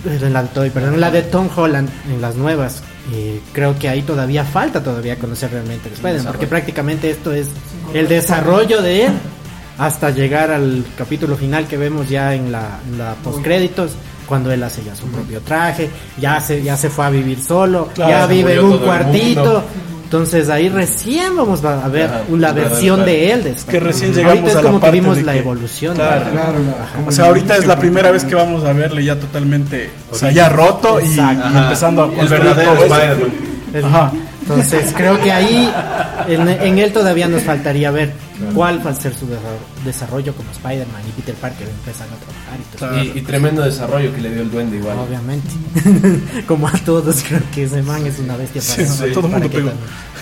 en 0.06 0.34
la 0.34 0.42
de 0.42 0.48
Toby, 0.50 0.72
perdón, 0.72 0.96
en 0.96 1.02
la 1.02 1.12
de 1.12 1.22
Tom 1.22 1.48
Holland, 1.56 1.88
en 2.12 2.20
las 2.20 2.36
nuevas, 2.36 2.82
eh, 3.14 3.40
creo 3.52 3.78
que 3.78 3.90
ahí 3.90 4.02
todavía 4.02 4.44
falta 4.44 4.82
todavía 4.82 5.20
conocer 5.20 5.52
realmente 5.52 5.90
el 5.90 5.94
Spider-Man, 5.94 6.32
porque 6.32 6.48
prácticamente 6.48 7.12
esto 7.12 7.32
es 7.32 7.46
el 7.94 8.08
desarrollo 8.08 8.82
de 8.82 9.06
él 9.06 9.14
hasta 9.78 10.10
llegar 10.10 10.50
al 10.50 10.84
capítulo 10.98 11.38
final 11.38 11.68
que 11.68 11.78
vemos 11.78 12.10
ya 12.10 12.34
en 12.34 12.52
la, 12.52 12.80
en 12.90 12.98
la 12.98 13.14
postcréditos 13.24 13.92
cuando 14.28 14.52
él 14.52 14.62
hace 14.64 14.84
ya 14.84 14.96
su 14.96 15.06
propio 15.08 15.42
traje, 15.42 15.90
ya 16.20 16.40
se, 16.40 16.62
ya 16.64 16.76
se 16.78 16.90
fue 16.90 17.06
a 17.06 17.10
vivir 17.10 17.40
solo, 17.42 17.90
Claro, 17.94 18.12
ya 18.12 18.26
vive 18.28 18.54
en 18.56 18.64
un 18.66 18.78
cuartito. 18.80 19.64
Entonces 20.04 20.48
ahí 20.50 20.70
recién 20.70 21.36
vamos 21.36 21.66
a 21.66 21.88
ver 21.88 22.08
una 22.30 22.52
verdad, 22.52 22.70
versión 22.70 23.04
de 23.04 23.32
él. 23.32 23.44
de 23.44 23.56
que 23.68 23.80
recién 23.80 24.14
llegamos 24.14 24.38
Ahorita 24.38 24.50
es 24.52 24.56
a 24.56 24.62
la 24.62 24.68
como 24.68 24.78
que 24.78 24.82
parte 24.82 25.00
vimos 25.00 25.16
de 25.18 25.24
la 25.24 25.34
que- 25.34 25.40
evolución. 25.40 25.96
Claro. 25.96 26.26
¿no? 26.34 27.08
O 27.08 27.12
sea, 27.12 27.26
ahorita 27.26 27.58
es 27.58 27.66
la 27.66 27.78
primera 27.80 28.12
vez 28.12 28.24
que 28.24 28.36
vamos 28.36 28.64
a 28.64 28.74
verle 28.74 29.04
ya 29.04 29.20
totalmente, 29.20 29.90
o 30.12 30.16
sea, 30.16 30.30
ya 30.32 30.50
roto 30.50 31.00
y, 31.02 31.06
Exacto. 31.06 31.48
y 31.52 31.58
empezando 31.58 32.04
a 32.04 32.06
El 32.10 32.14
construir 32.14 32.44
verdadero. 32.44 32.74
Spider-Man. 32.84 33.86
Ajá. 33.86 34.12
Entonces 34.44 34.94
creo 34.96 35.20
que 35.22 35.32
ahí 35.32 35.72
en, 36.28 36.48
en 36.48 36.78
él 36.80 36.92
todavía 36.92 37.28
nos 37.28 37.44
faltaría 37.44 37.92
ver 37.92 38.14
cuál 38.54 38.86
va 38.86 38.92
a 38.92 38.96
ser 38.96 39.14
su 39.16 39.26
desarro- 39.26 39.86
desarrollo 39.86 40.36
como 40.36 40.52
Spider-Man 40.52 41.02
y 41.08 41.12
Peter 41.22 41.36
Parker 41.36 41.68
empiezan 41.70 42.08
a 42.10 42.16
trabajar 42.18 42.60
y 42.60 42.78
todo. 42.78 43.16
Y, 43.16 43.20
y 43.20 43.22
tremendo 43.22 43.62
desarrollo 43.62 44.14
que 44.14 44.22
le 44.22 44.32
dio 44.32 44.42
el 44.42 44.52
duende 44.52 44.78
igual. 44.78 44.98
Obviamente. 45.00 45.48
como 46.48 46.68
a 46.68 46.72
todos, 46.86 47.24
creo 47.28 47.42
que 47.54 47.64
ese 47.64 47.82
man 47.84 48.06
es 48.06 48.20
una 48.20 48.36
bestia 48.36 48.62
para, 48.62 48.90
Sí, 48.90 49.04
sí, 49.08 49.14
todo 49.14 49.30
para 49.30 49.48
mundo 49.48 49.72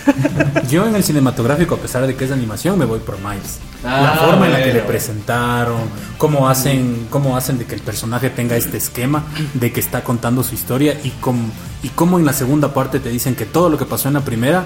Yo 0.70 0.88
en 0.88 0.96
el 0.96 1.04
cinematográfico, 1.04 1.76
a 1.76 1.78
pesar 1.78 2.06
de 2.08 2.16
que 2.16 2.24
es 2.24 2.30
de 2.30 2.36
animación, 2.36 2.78
me 2.78 2.86
voy 2.86 3.00
por 3.00 3.18
Miles. 3.20 3.60
la 3.84 4.14
Ah, 4.14 4.18
forma 4.26 4.46
en 4.48 4.54
la 4.54 4.64
que 4.64 4.74
le 4.74 4.80
presentaron, 4.82 5.78
cómo 6.18 6.48
hacen, 6.50 7.08
cómo 7.10 7.38
hacen 7.38 7.58
de 7.60 7.66
que 7.66 7.76
el 7.76 7.82
personaje 7.82 8.30
tenga 8.30 8.56
este 8.56 8.78
esquema 8.78 9.24
de 9.54 9.72
que 9.72 9.80
está 9.80 10.04
contando 10.04 10.44
su 10.44 10.56
historia 10.56 10.98
y 11.04 11.10
cómo, 11.22 11.50
y 11.84 11.90
cómo 11.90 12.18
en 12.20 12.26
la 12.26 12.34
segunda 12.34 12.74
parte 12.74 13.00
te 13.00 13.10
dicen 13.10 13.36
que 13.36 13.46
todo 13.46 13.70
lo 13.70 13.78
que 13.78 13.86
pasó 13.86 14.08
en 14.08 14.11
la 14.14 14.22
primera 14.22 14.66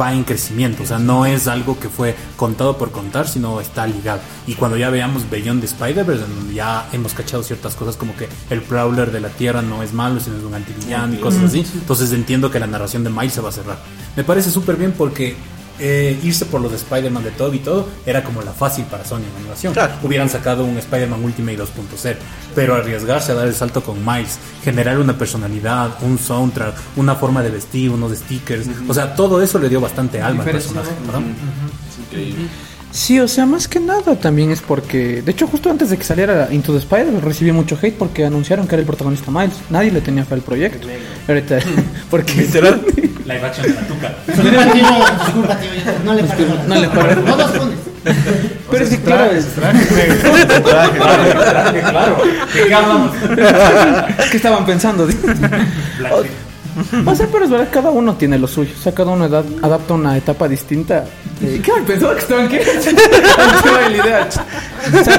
va 0.00 0.12
en 0.12 0.24
crecimiento, 0.24 0.82
o 0.82 0.86
sea, 0.86 0.98
no 0.98 1.26
es 1.26 1.46
algo 1.46 1.78
que 1.78 1.88
fue 1.88 2.16
contado 2.36 2.76
por 2.76 2.90
contar, 2.90 3.28
sino 3.28 3.60
está 3.60 3.86
ligado. 3.86 4.20
Y 4.46 4.54
cuando 4.54 4.76
ya 4.76 4.90
veamos 4.90 5.30
Beyond 5.30 5.60
the 5.60 5.66
Spider-Verse, 5.66 6.24
en 6.24 6.54
ya 6.54 6.88
hemos 6.92 7.14
cachado 7.14 7.42
ciertas 7.42 7.76
cosas 7.76 7.96
como 7.96 8.16
que 8.16 8.28
el 8.50 8.62
Prowler 8.62 9.12
de 9.12 9.20
la 9.20 9.28
Tierra 9.28 9.62
no 9.62 9.82
es 9.82 9.92
malo, 9.92 10.18
sino 10.18 10.36
es 10.38 10.42
un 10.42 10.54
antivillano 10.54 11.14
y 11.14 11.18
cosas 11.18 11.44
así, 11.44 11.64
entonces 11.74 12.12
entiendo 12.12 12.50
que 12.50 12.58
la 12.58 12.66
narración 12.66 13.04
de 13.04 13.10
Miles 13.10 13.32
se 13.32 13.40
va 13.40 13.50
a 13.50 13.52
cerrar. 13.52 13.78
Me 14.16 14.24
parece 14.24 14.50
súper 14.50 14.76
bien 14.76 14.92
porque 14.96 15.36
eh, 15.78 16.18
irse 16.22 16.46
por 16.46 16.60
los 16.60 16.70
de 16.70 16.76
Spider-Man 16.78 17.24
de 17.24 17.30
Toby 17.30 17.58
y 17.58 17.60
todo 17.60 17.88
era 18.04 18.22
como 18.22 18.42
la 18.42 18.52
fácil 18.52 18.84
para 18.84 19.04
Sony 19.04 19.20
en 19.20 19.36
animación. 19.40 19.74
Hubieran 20.02 20.28
sacado 20.28 20.64
un 20.64 20.76
Spider-Man 20.78 21.22
Ultimate 21.22 21.58
2.0, 21.58 22.16
pero 22.54 22.74
arriesgarse 22.74 23.32
a 23.32 23.34
dar 23.34 23.46
el 23.46 23.54
salto 23.54 23.82
con 23.82 24.04
Miles, 24.04 24.38
generar 24.62 24.98
una 24.98 25.16
personalidad, 25.16 26.02
un 26.02 26.18
soundtrack, 26.18 26.74
una 26.96 27.14
forma 27.14 27.42
de 27.42 27.50
vestir, 27.50 27.90
unos 27.90 28.16
stickers, 28.16 28.66
o 28.88 28.94
sea, 28.94 29.14
todo 29.14 29.42
eso 29.42 29.58
le 29.58 29.68
dio 29.68 29.80
bastante 29.80 30.20
alma 30.20 30.44
al 30.44 30.50
personaje. 30.50 30.90
¿verdad? 31.04 31.20
Sí, 32.96 33.20
o 33.20 33.28
sea, 33.28 33.44
más 33.44 33.68
que 33.68 33.78
nada 33.78 34.16
también 34.16 34.50
es 34.50 34.62
porque, 34.62 35.20
de 35.20 35.30
hecho, 35.30 35.46
justo 35.46 35.68
antes 35.68 35.90
de 35.90 35.98
que 35.98 36.02
saliera 36.02 36.48
Into 36.50 36.72
the 36.72 36.78
Spider, 36.78 37.22
recibí 37.22 37.52
mucho 37.52 37.78
hate 37.80 37.94
porque 37.94 38.24
anunciaron 38.24 38.66
que 38.66 38.74
era 38.74 38.80
el 38.80 38.86
protagonista 38.86 39.30
Miles. 39.30 39.52
Nadie 39.68 39.92
le 39.92 40.00
tenía 40.00 40.24
fe 40.24 40.32
al 40.32 40.40
proyecto. 40.40 40.88
Ahorita, 41.28 41.58
porque 42.10 42.32
Live 43.26 43.44
action 43.44 43.66
de 43.66 43.74
la 43.74 43.86
tuca. 43.86 44.14
Disculpa, 44.26 45.58
tío, 45.58 45.70
no 46.06 46.14
le 46.14 46.24
paro. 46.24 46.64
No 46.66 46.74
le 46.80 46.88
paro. 46.88 47.20
No 47.20 47.36
los 47.36 47.50
pones. 47.50 47.78
Pero 48.70 48.84
es 48.84 48.90
que 48.90 49.00
claro, 49.02 49.30
es, 49.30 49.46
claro. 51.90 52.22
¿qué 54.30 54.36
estaban 54.38 54.64
pensando? 54.64 55.06
O 57.06 57.14
sea, 57.14 57.26
pero 57.32 57.44
es 57.44 57.50
verdad, 57.50 57.68
cada 57.72 57.90
uno 57.90 58.14
tiene 58.16 58.38
lo 58.38 58.46
suyo. 58.46 58.72
O 58.78 58.82
sea, 58.82 58.92
cada 58.94 59.10
uno 59.12 59.24
edad- 59.26 59.44
adapta 59.62 59.94
una 59.94 60.16
etapa 60.16 60.46
distinta. 60.48 61.04
Eh, 61.42 61.60
¿Qué? 61.64 61.72
Pensaba 61.86 62.14
que 62.14 62.20
estaban 62.20 62.48
qué? 62.48 62.60
En 62.86 63.98
la 63.98 64.04
idea. 64.04 64.28
O 64.28 65.04
sea, 65.04 65.18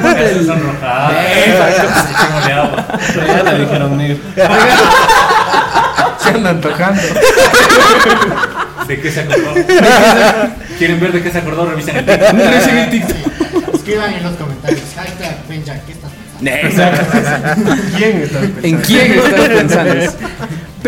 Ya 3.27 3.43
le 3.43 3.59
dijeron 3.59 3.97
negro. 3.97 4.17
Se 6.19 6.29
anda 6.29 6.49
antojando. 6.51 7.01
¿De 8.87 9.01
qué 9.01 9.11
se 9.11 9.19
acordó? 9.21 9.53
¿Quieren 10.77 10.99
ver 10.99 11.11
de 11.11 11.21
qué 11.23 11.31
se 11.31 11.37
acordó? 11.39 11.65
Revisen 11.65 11.97
el 11.97 12.05
TikTok. 12.05 12.33
Recién 12.33 12.77
el 12.77 12.89
TikTok. 12.89 13.17
Escriban 13.73 14.13
en 14.13 14.23
los 14.23 14.35
comentarios. 14.35 14.81
Hashtag 14.95 15.37
Benja, 15.49 15.73
¿qué 15.85 15.91
estás 15.93 16.11
pensando? 16.39 17.07
¿Quién 17.97 18.21
está 18.21 18.39
pensando? 18.39 18.67
¿En 18.67 18.77
quién 18.81 19.11
estás 19.13 19.49
pensando? 19.49 19.93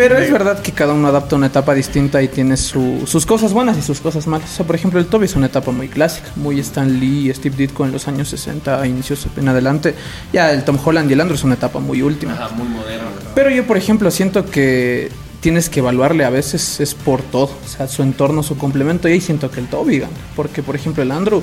Pero 0.00 0.18
es 0.18 0.30
verdad 0.32 0.60
que 0.62 0.72
cada 0.72 0.94
uno 0.94 1.08
adapta 1.08 1.36
una 1.36 1.46
etapa 1.46 1.74
distinta 1.74 2.22
y 2.22 2.28
tiene 2.28 2.56
su- 2.56 3.02
sus 3.06 3.26
cosas 3.26 3.52
buenas 3.52 3.76
y 3.78 3.82
sus 3.82 4.00
cosas 4.00 4.26
malas. 4.26 4.50
O 4.52 4.56
sea, 4.56 4.66
por 4.66 4.74
ejemplo, 4.76 4.98
el 4.98 5.06
Toby 5.06 5.26
es 5.26 5.36
una 5.36 5.46
etapa 5.46 5.70
muy 5.72 5.88
clásica, 5.88 6.28
muy 6.36 6.58
Stan 6.60 6.98
Lee 6.98 7.28
y 7.30 7.34
Steve 7.34 7.54
Ditko 7.56 7.84
en 7.84 7.92
los 7.92 8.08
años 8.08 8.28
60 8.28 8.80
a 8.80 8.86
inicios 8.86 9.26
en 9.36 9.48
adelante. 9.48 9.94
Ya 10.32 10.50
el 10.52 10.64
Tom 10.64 10.78
Holland 10.82 11.10
y 11.10 11.14
el 11.14 11.20
Andrew 11.20 11.36
es 11.36 11.44
una 11.44 11.54
etapa 11.54 11.80
muy 11.80 12.02
última. 12.02 12.32
Ajá, 12.32 12.48
muy 12.50 12.68
moderno. 12.68 13.08
Pero 13.34 13.50
yo, 13.50 13.66
por 13.66 13.76
ejemplo, 13.76 14.10
siento 14.10 14.46
que 14.46 15.10
tienes 15.40 15.68
que 15.70 15.80
evaluarle 15.80 16.24
a 16.24 16.30
veces 16.30 16.80
es 16.80 16.94
por 16.94 17.22
todo, 17.22 17.44
o 17.64 17.68
sea, 17.68 17.88
su 17.88 18.02
entorno, 18.02 18.42
su 18.42 18.58
complemento, 18.58 19.08
y 19.08 19.12
ahí 19.12 19.20
siento 19.20 19.50
que 19.50 19.60
el 19.60 19.68
Toby 19.68 19.98
gana, 20.00 20.12
porque 20.36 20.62
por 20.62 20.76
ejemplo 20.76 21.02
el 21.02 21.10
Andrew, 21.12 21.42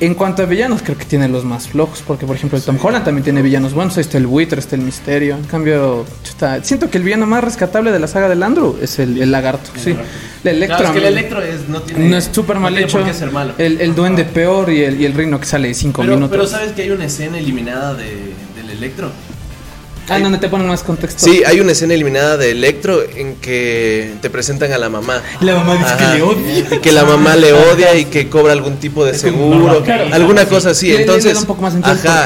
en 0.00 0.14
cuanto 0.14 0.42
a 0.42 0.46
villanos, 0.46 0.82
creo 0.82 0.96
que 0.96 1.04
tiene 1.04 1.28
los 1.28 1.44
más 1.44 1.68
flojos, 1.68 2.02
porque 2.06 2.26
por 2.26 2.34
ejemplo 2.36 2.56
el 2.58 2.64
Tom 2.64 2.78
Holland 2.82 3.04
también 3.04 3.22
tiene 3.24 3.42
villanos 3.42 3.74
buenos, 3.74 3.96
ahí 3.96 4.00
está 4.02 4.18
el 4.18 4.26
buitre, 4.26 4.58
está 4.58 4.74
el 4.76 4.82
misterio, 4.82 5.36
en 5.36 5.44
cambio, 5.44 6.04
chuta, 6.24 6.62
siento 6.64 6.88
que 6.90 6.98
el 6.98 7.04
villano 7.04 7.26
más 7.26 7.44
rescatable 7.44 7.92
de 7.92 7.98
la 7.98 8.06
saga 8.06 8.28
del 8.28 8.42
Andrew 8.42 8.76
es 8.80 8.98
el, 8.98 9.20
el 9.20 9.30
lagarto, 9.30 9.70
sí, 9.76 9.90
el 10.44 10.48
Electro. 10.56 10.78
Claro, 10.78 10.84
es 10.84 10.90
que 10.92 10.98
el 10.98 11.04
a 11.06 11.10
mí- 11.10 11.18
electro 11.18 11.42
es, 11.42 11.68
no 11.68 11.82
tiene. 11.82 12.08
no 12.08 12.16
es 12.16 12.30
súper 12.32 12.58
mal 12.58 12.72
no 12.72 12.78
tiene 12.86 13.02
hecho. 13.10 13.14
ser 13.18 13.30
malo. 13.30 13.52
El, 13.58 13.78
el 13.80 13.94
duende 13.94 14.24
peor 14.24 14.70
y 14.70 14.82
el, 14.84 14.98
y 15.00 15.04
el 15.04 15.12
reino 15.12 15.38
que 15.38 15.44
sale 15.44 15.74
cinco 15.74 16.00
pero, 16.00 16.14
minutos. 16.14 16.30
pero 16.34 16.46
sabes 16.48 16.72
que 16.72 16.80
hay 16.82 16.90
una 16.90 17.04
escena 17.04 17.38
eliminada 17.38 17.92
de, 17.94 18.32
del 18.56 18.70
electro. 18.70 19.10
Ah, 20.10 20.18
donde 20.20 20.38
te 20.38 20.48
ponen 20.48 20.66
más 20.66 20.82
contexto. 20.82 21.24
Sí, 21.24 21.42
hay 21.46 21.60
una 21.60 21.72
escena 21.72 21.94
eliminada 21.94 22.36
de 22.36 22.50
Electro 22.50 23.02
en 23.16 23.36
que 23.36 24.12
te 24.20 24.28
presentan 24.30 24.72
a 24.72 24.78
la 24.78 24.88
mamá. 24.88 25.22
La 25.40 25.54
mamá 25.54 25.74
dice 25.76 25.96
que 25.96 26.04
Ajá. 26.04 26.14
le 26.14 26.22
odia. 26.22 26.58
Y 26.58 26.78
que 26.80 26.92
la 26.92 27.04
mamá 27.04 27.36
le 27.36 27.52
odia 27.72 27.94
y 27.96 28.04
que 28.06 28.28
cobra 28.28 28.52
algún 28.52 28.76
tipo 28.76 29.04
de 29.04 29.14
seguro, 29.14 29.82
Claro. 29.82 30.12
alguna 30.12 30.46
cosa 30.46 30.70
así. 30.70 30.86
Le- 30.88 30.92
le- 30.92 30.98
le 30.98 31.02
Entonces, 31.04 31.38
un 31.38 31.44
poco 31.46 31.62
más 31.62 31.74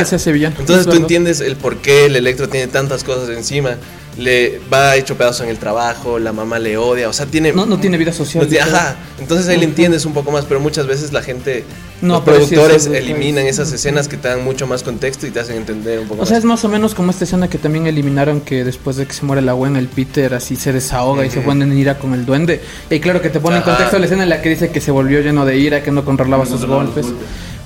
se 0.09 0.14
hace 0.17 0.33
villano. 0.33 0.57
Entonces 0.59 0.87
Es 0.87 0.93
tú 0.93 0.97
entiendes 0.99 1.41
el 1.41 1.57
por 1.57 1.76
qué 1.79 2.07
el 2.07 2.17
Electro 2.17 2.49
tiene 2.49 2.67
tantas 2.67 3.05
cosas 3.05 3.29
encima. 3.31 3.76
Le 4.16 4.61
va 4.73 4.94
hecho 4.97 5.16
pedazo 5.16 5.42
en 5.42 5.50
el 5.50 5.59
trabajo, 5.59 6.21
la 6.21 6.33
mamá 6.33 6.61
le 6.61 6.76
odia, 6.76 7.09
o 7.09 7.12
sea, 7.12 7.26
tiene 7.26 7.52
No, 7.52 7.66
no 7.66 7.78
tiene 7.80 7.97
vida 7.99 8.12
social. 8.12 8.44
no 8.44 8.49
tiene- 8.49 8.64
ajá, 8.64 8.97
entonces 9.18 9.49
ahí 9.49 9.59
le 9.59 9.64
entiendes 9.64 10.04
un 10.06 10.12
poco 10.14 10.30
más, 10.30 10.44
pero 10.44 10.61
muchas 10.61 10.87
veces 10.87 11.12
la 11.12 11.21
gente, 11.21 11.64
No 12.00 12.14
los 12.14 12.23
productores 12.23 12.87
eliminan 12.87 13.47
esas 13.47 13.73
escenas 13.73 14.06
que 14.06 14.16
te 14.16 14.28
dan 14.28 14.44
mucho 14.44 14.66
más 14.68 14.85
contexto 14.85 15.26
y 15.26 15.30
te 15.30 15.40
hacen 15.40 15.56
entender 15.56 15.99
un 15.99 16.06
poco 16.06 16.23
O 16.23 16.26
sea, 16.26 16.35
más. 16.37 16.38
es 16.38 16.44
más 16.44 16.64
o 16.64 16.68
menos 16.68 16.94
como 16.94 17.11
esta 17.11 17.25
escena 17.25 17.49
que 17.49 17.59
también 17.59 17.87
eliminaron 17.88 18.40
que 18.40 18.62
después 18.64 18.97
de 18.97 19.06
que 19.06 19.14
se 19.14 19.25
muere 19.25 19.42
la 19.42 19.52
Gwen, 19.52 19.75
el 19.76 19.88
Peter 19.88 20.33
así 20.35 20.54
se 20.54 20.73
desahoga 20.73 21.26
y 21.26 21.30
se 21.30 21.40
pone 21.40 21.64
en 21.64 21.76
ira 21.76 21.99
con 21.99 22.14
el 22.14 22.25
duende. 22.25 22.61
Y 22.90 23.00
claro 23.00 23.21
que 23.21 23.30
te 23.30 23.40
pone 23.40 23.56
en 23.56 23.62
contexto 23.62 23.99
la 23.99 24.04
escena 24.04 24.23
en 24.23 24.28
la 24.28 24.40
que 24.42 24.49
dice 24.49 24.71
que 24.71 24.80
se 24.80 24.90
volvió 24.92 25.21
lleno 25.23 25.44
de 25.44 25.56
ira, 25.59 25.83
que 25.83 25.90
no 25.90 26.04
controlaba 26.04 26.47
sus 26.47 26.64
golpes. 26.66 27.06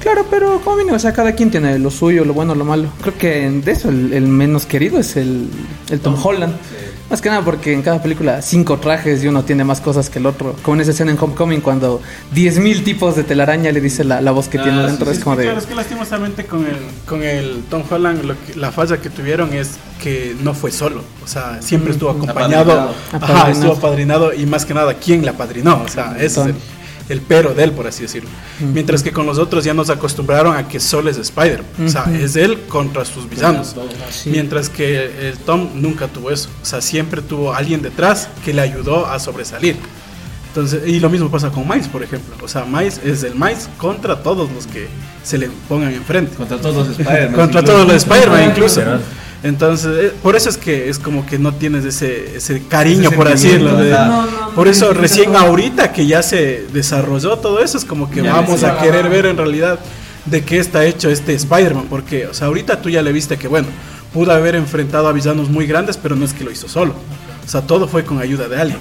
Claro, 0.00 0.26
pero 0.30 0.60
como 0.62 0.76
mínimo, 0.76 0.96
o 0.96 0.98
sea, 0.98 1.12
cada 1.12 1.32
quien 1.32 1.50
tiene 1.50 1.78
lo 1.78 1.90
suyo, 1.90 2.24
lo 2.24 2.32
bueno, 2.32 2.54
lo 2.54 2.64
malo. 2.64 2.88
Creo 3.02 3.18
que 3.18 3.50
de 3.50 3.72
eso 3.72 3.88
el, 3.88 4.12
el 4.12 4.26
menos 4.28 4.64
querido 4.64 4.98
es 4.98 5.16
el, 5.16 5.48
el 5.90 6.00
Tom 6.00 6.14
Holland. 6.22 6.54
Más 7.10 7.22
que 7.22 7.30
nada 7.30 7.42
porque 7.42 7.72
en 7.72 7.80
cada 7.80 8.02
película 8.02 8.42
cinco 8.42 8.76
trajes 8.78 9.24
y 9.24 9.28
uno 9.28 9.42
tiene 9.42 9.64
más 9.64 9.80
cosas 9.80 10.10
que 10.10 10.18
el 10.18 10.26
otro. 10.26 10.54
Como 10.62 10.74
en 10.76 10.82
esa 10.82 10.90
escena 10.90 11.10
en 11.10 11.16
Homecoming 11.18 11.62
cuando 11.62 12.02
10.000 12.34 12.84
tipos 12.84 13.16
de 13.16 13.24
telaraña 13.24 13.72
le 13.72 13.80
dice 13.80 14.04
la, 14.04 14.20
la 14.20 14.30
voz 14.30 14.48
que 14.48 14.58
Ah, 14.58 14.62
tiene 14.64 14.82
dentro. 14.82 15.06
sí, 15.10 15.16
es 15.18 15.24
como 15.24 15.34
de... 15.34 15.44
claro, 15.44 15.58
es 15.58 15.64
que 15.66 15.74
lastimosamente 15.74 16.44
con 16.44 16.66
el, 16.66 16.76
con 17.06 17.22
el 17.22 17.62
Tom 17.70 17.82
Holland 17.90 18.24
lo 18.24 18.34
que- 18.44 18.56
la 18.56 18.70
falla 18.72 18.98
que 18.98 19.08
tuvieron 19.08 19.54
es 19.54 19.78
que 20.02 20.36
no 20.42 20.52
fue 20.52 20.70
solo. 20.70 21.02
O 21.24 21.26
sea, 21.26 21.62
siempre 21.62 21.92
estuvo 21.92 22.10
acompañado. 22.10 22.72
Apadrinado. 22.72 22.94
Ajá, 23.12 23.16
Apadrinado. 23.16 23.52
estuvo 23.52 23.72
apadrinado 23.72 24.34
y 24.34 24.44
más 24.44 24.66
que 24.66 24.74
nada, 24.74 24.92
¿quién 24.94 25.24
la 25.24 25.30
apadrinó? 25.30 25.82
O 25.82 25.88
sea, 25.88 26.14
ese 26.20 26.42
es 26.42 26.46
el, 27.08 27.20
pero 27.20 27.54
de 27.54 27.64
él, 27.64 27.72
por 27.72 27.86
así 27.86 28.02
decirlo. 28.02 28.28
Mientras 28.60 29.02
que 29.02 29.12
con 29.12 29.26
los 29.26 29.38
otros 29.38 29.64
ya 29.64 29.74
nos 29.74 29.90
acostumbraron 29.90 30.56
a 30.56 30.68
que 30.68 30.80
solo 30.80 31.10
es 31.10 31.16
Spider. 31.16 31.62
O 31.84 31.88
sea, 31.88 32.04
es 32.12 32.36
él 32.36 32.60
contra 32.68 33.04
sus 33.04 33.28
villanos. 33.28 33.74
Sí. 34.10 34.30
Mientras 34.30 34.68
que 34.68 35.28
el 35.28 35.38
Tom 35.38 35.70
nunca 35.74 36.08
tuvo 36.08 36.30
eso. 36.30 36.48
O 36.62 36.66
sea, 36.66 36.80
siempre 36.80 37.22
tuvo 37.22 37.54
alguien 37.54 37.82
detrás 37.82 38.28
que 38.44 38.52
le 38.52 38.60
ayudó 38.60 39.06
a 39.06 39.18
sobresalir. 39.18 39.76
Entonces, 40.48 40.88
y 40.88 40.98
lo 40.98 41.10
mismo 41.10 41.30
pasa 41.30 41.50
con 41.50 41.68
Miles, 41.68 41.88
por 41.88 42.02
ejemplo. 42.02 42.34
O 42.42 42.48
sea, 42.48 42.64
Miles 42.64 43.00
es 43.04 43.22
el 43.22 43.34
Miles 43.34 43.68
contra 43.76 44.22
todos 44.22 44.50
los 44.50 44.66
que 44.66 44.88
se 45.22 45.38
le 45.38 45.50
pongan 45.68 45.92
enfrente. 45.92 46.34
Contra 46.34 46.58
todos 46.58 46.88
los 46.88 46.98
Spider-Man. 46.98 47.34
Contra 47.34 47.62
todos 47.62 47.80
los 47.80 47.90
de 47.90 47.96
Spider-Man 47.96 48.50
incluso. 48.50 48.82
Entonces, 49.42 49.90
eh, 50.06 50.12
por 50.22 50.34
eso 50.34 50.48
es 50.50 50.56
que 50.56 50.88
es 50.88 50.98
como 50.98 51.24
que 51.24 51.38
no 51.38 51.54
tienes 51.54 51.84
ese, 51.84 52.36
ese 52.36 52.62
cariño, 52.68 53.08
Ese 53.08 53.16
por 53.16 53.28
así 53.28 53.46
decirlo. 53.48 53.76
de- 53.76 53.94
ajá. 53.94 54.26
por 54.54 54.66
eso 54.66 54.92
recién 54.92 55.36
ahorita 55.36 55.92
que 55.92 56.06
ya 56.06 56.22
se 56.22 56.66
desarrolló 56.72 57.36
todo 57.38 57.62
eso, 57.62 57.78
es 57.78 57.84
como 57.84 58.10
que 58.10 58.22
vamos 58.22 58.64
a 58.64 58.78
querer 58.78 59.08
ver 59.08 59.26
en 59.26 59.36
realidad 59.36 59.78
de 60.26 60.42
qué 60.44 60.58
está 60.58 60.84
hecho 60.84 61.08
este 61.08 61.34
Spider-Man. 61.34 61.86
Porque, 61.88 62.26
o 62.26 62.34
sea, 62.34 62.48
ahorita 62.48 62.82
tú 62.82 62.90
ya 62.90 63.00
le 63.00 63.12
viste 63.12 63.36
que, 63.36 63.46
bueno, 63.46 63.68
pudo 64.12 64.32
haber 64.32 64.56
enfrentado 64.56 65.06
a 65.06 65.12
villanos 65.12 65.48
muy 65.48 65.66
grandes, 65.66 65.96
pero 65.96 66.16
no 66.16 66.24
es 66.24 66.32
que 66.32 66.42
lo 66.42 66.50
hizo 66.50 66.68
solo. 66.68 66.94
O 67.46 67.48
sea, 67.48 67.60
todo 67.62 67.86
fue 67.86 68.04
con 68.04 68.18
ayuda 68.20 68.48
de 68.48 68.60
alguien. 68.60 68.80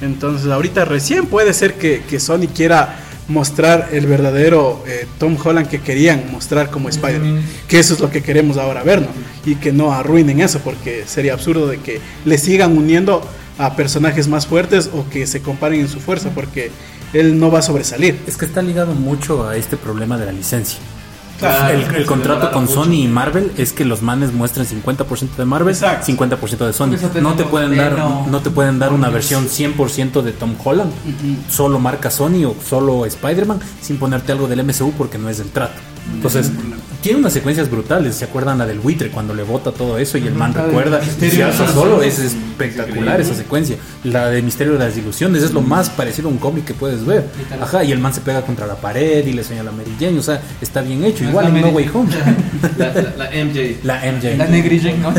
Entonces, 0.00 0.50
ahorita 0.50 0.84
recién 0.84 1.26
puede 1.26 1.54
ser 1.54 1.74
que, 1.74 2.02
que 2.10 2.18
Sony 2.18 2.48
quiera 2.52 2.98
mostrar 3.28 3.88
el 3.92 4.06
verdadero 4.06 4.82
eh, 4.86 5.06
Tom 5.18 5.36
Holland 5.42 5.68
que 5.68 5.80
querían 5.80 6.24
mostrar 6.30 6.70
como 6.70 6.88
Spider-Man. 6.88 7.42
Que 7.68 7.78
eso 7.78 7.94
es 7.94 8.00
lo 8.00 8.10
que 8.10 8.22
queremos 8.22 8.56
ahora 8.56 8.82
ver, 8.82 9.02
¿no? 9.02 9.08
Y 9.44 9.56
que 9.56 9.72
no 9.72 9.92
arruinen 9.92 10.40
eso, 10.40 10.60
porque 10.60 11.04
sería 11.06 11.34
absurdo 11.34 11.66
de 11.66 11.78
que 11.78 12.00
le 12.24 12.38
sigan 12.38 12.76
uniendo 12.76 13.26
a 13.58 13.76
personajes 13.76 14.28
más 14.28 14.46
fuertes 14.46 14.90
o 14.92 15.08
que 15.08 15.26
se 15.26 15.40
comparen 15.40 15.80
en 15.80 15.88
su 15.88 16.00
fuerza, 16.00 16.30
porque 16.34 16.70
él 17.12 17.38
no 17.38 17.50
va 17.50 17.60
a 17.60 17.62
sobresalir. 17.62 18.18
Es 18.26 18.36
que 18.36 18.44
está 18.44 18.62
ligado 18.62 18.94
mucho 18.94 19.48
a 19.48 19.56
este 19.56 19.76
problema 19.76 20.18
de 20.18 20.26
la 20.26 20.32
licencia. 20.32 20.78
Claro, 21.38 21.74
el, 21.74 22.06
contrato 22.06 22.50
con 22.52 22.64
mucho. 22.64 22.84
Sony 22.84 22.92
y 22.92 23.08
Marvel 23.08 23.52
es 23.56 23.72
que 23.72 23.84
los 23.84 24.02
manes 24.02 24.32
muestren 24.32 24.66
50% 24.66 25.36
de 25.36 25.44
Marvel, 25.44 25.74
Exacto. 25.74 26.12
50% 26.12 26.66
de 26.66 26.72
Sony. 26.72 27.20
No 27.20 27.34
te 27.34 27.44
pueden 27.44 27.76
dar 27.76 27.98
no 27.98 28.40
te 28.40 28.50
pueden 28.50 28.78
dar 28.78 28.92
una 28.92 29.08
versión 29.08 29.48
100% 29.48 30.22
de 30.22 30.32
Tom 30.32 30.54
Holland, 30.62 30.92
solo 31.50 31.78
marca 31.78 32.10
Sony 32.10 32.44
o 32.46 32.54
solo 32.64 33.06
Spider-Man 33.06 33.60
sin 33.80 33.98
ponerte 33.98 34.32
algo 34.32 34.46
del 34.46 34.64
MCU 34.64 34.92
porque 34.92 35.18
no 35.18 35.28
es 35.28 35.40
el 35.40 35.50
trato. 35.50 35.74
Entonces, 36.14 36.50
tiene 37.02 37.18
unas 37.18 37.32
secuencias 37.32 37.68
brutales, 37.70 38.14
¿se 38.14 38.24
acuerdan 38.24 38.58
la 38.58 38.66
del 38.66 38.78
buitre 38.78 39.10
cuando 39.10 39.34
le 39.34 39.42
bota 39.42 39.72
todo 39.72 39.98
eso 39.98 40.16
y 40.18 40.26
el 40.26 40.34
man 40.34 40.54
recuerda 40.54 41.00
y 41.20 41.30
se 41.30 41.42
hace 41.44 41.66
solo? 41.68 42.02
Es 42.02 42.18
espectacular 42.18 43.20
esa 43.20 43.34
secuencia. 43.34 43.76
La 44.04 44.28
de 44.30 44.40
Misterio 44.40 44.74
de 44.74 44.78
las 44.78 44.96
Ilusiones 44.96 45.42
es 45.42 45.52
lo 45.52 45.60
más 45.60 45.90
parecido 45.90 46.28
a 46.28 46.30
un 46.32 46.38
cómic 46.38 46.64
que 46.64 46.74
puedes 46.74 47.04
ver. 47.04 47.26
Ajá, 47.60 47.84
y 47.84 47.92
el 47.92 47.98
man 47.98 48.14
se 48.14 48.20
pega 48.20 48.42
contra 48.42 48.66
la 48.66 48.76
pared 48.76 49.26
y 49.26 49.32
le 49.32 49.42
sueña 49.44 49.62
a 49.62 49.64
la 49.64 49.72
Mary 49.72 49.94
Jane, 50.00 50.18
o 50.18 50.22
sea, 50.22 50.40
está 50.60 50.80
bien 50.80 51.04
hecho. 51.04 51.24
Igual 51.24 51.48
en 51.48 51.60
No 51.60 51.68
Way 51.68 51.90
Home. 51.92 52.08
La, 52.78 52.86
la- 52.92 53.02
la 53.16 53.30
MJ. 53.44 53.78
La 53.82 53.96
MJ. 54.12 54.36
La 54.38 54.46
Negri 54.46 54.78
Jane, 54.80 54.98
¿no? 54.98 55.10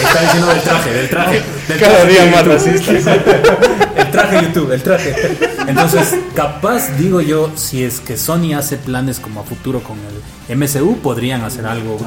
Está 0.00 0.20
diciendo 0.22 0.46
del 0.48 0.60
traje, 0.62 0.92
del 0.92 1.08
traje. 1.08 1.42
Del 1.68 1.78
Cada 1.80 1.96
traje 1.98 2.10
día 2.12 2.26
más 2.30 2.46
racista. 2.46 2.92
El 3.96 4.10
traje 4.10 4.36
de 4.36 4.42
YouTube, 4.42 4.72
el 4.72 4.82
traje. 4.82 5.14
Entonces, 5.66 6.16
capaz, 6.34 6.96
digo 6.96 7.20
yo, 7.20 7.50
si 7.54 7.84
es 7.84 8.00
que 8.00 8.16
Sony 8.16 8.54
hace 8.56 8.76
planes 8.76 9.20
como 9.20 9.40
a 9.40 9.44
futuro 9.44 9.82
con 9.82 9.98
el 9.98 10.56
MCU, 10.56 10.98
podrían 10.98 11.42
hacer 11.42 11.66
algo. 11.66 11.98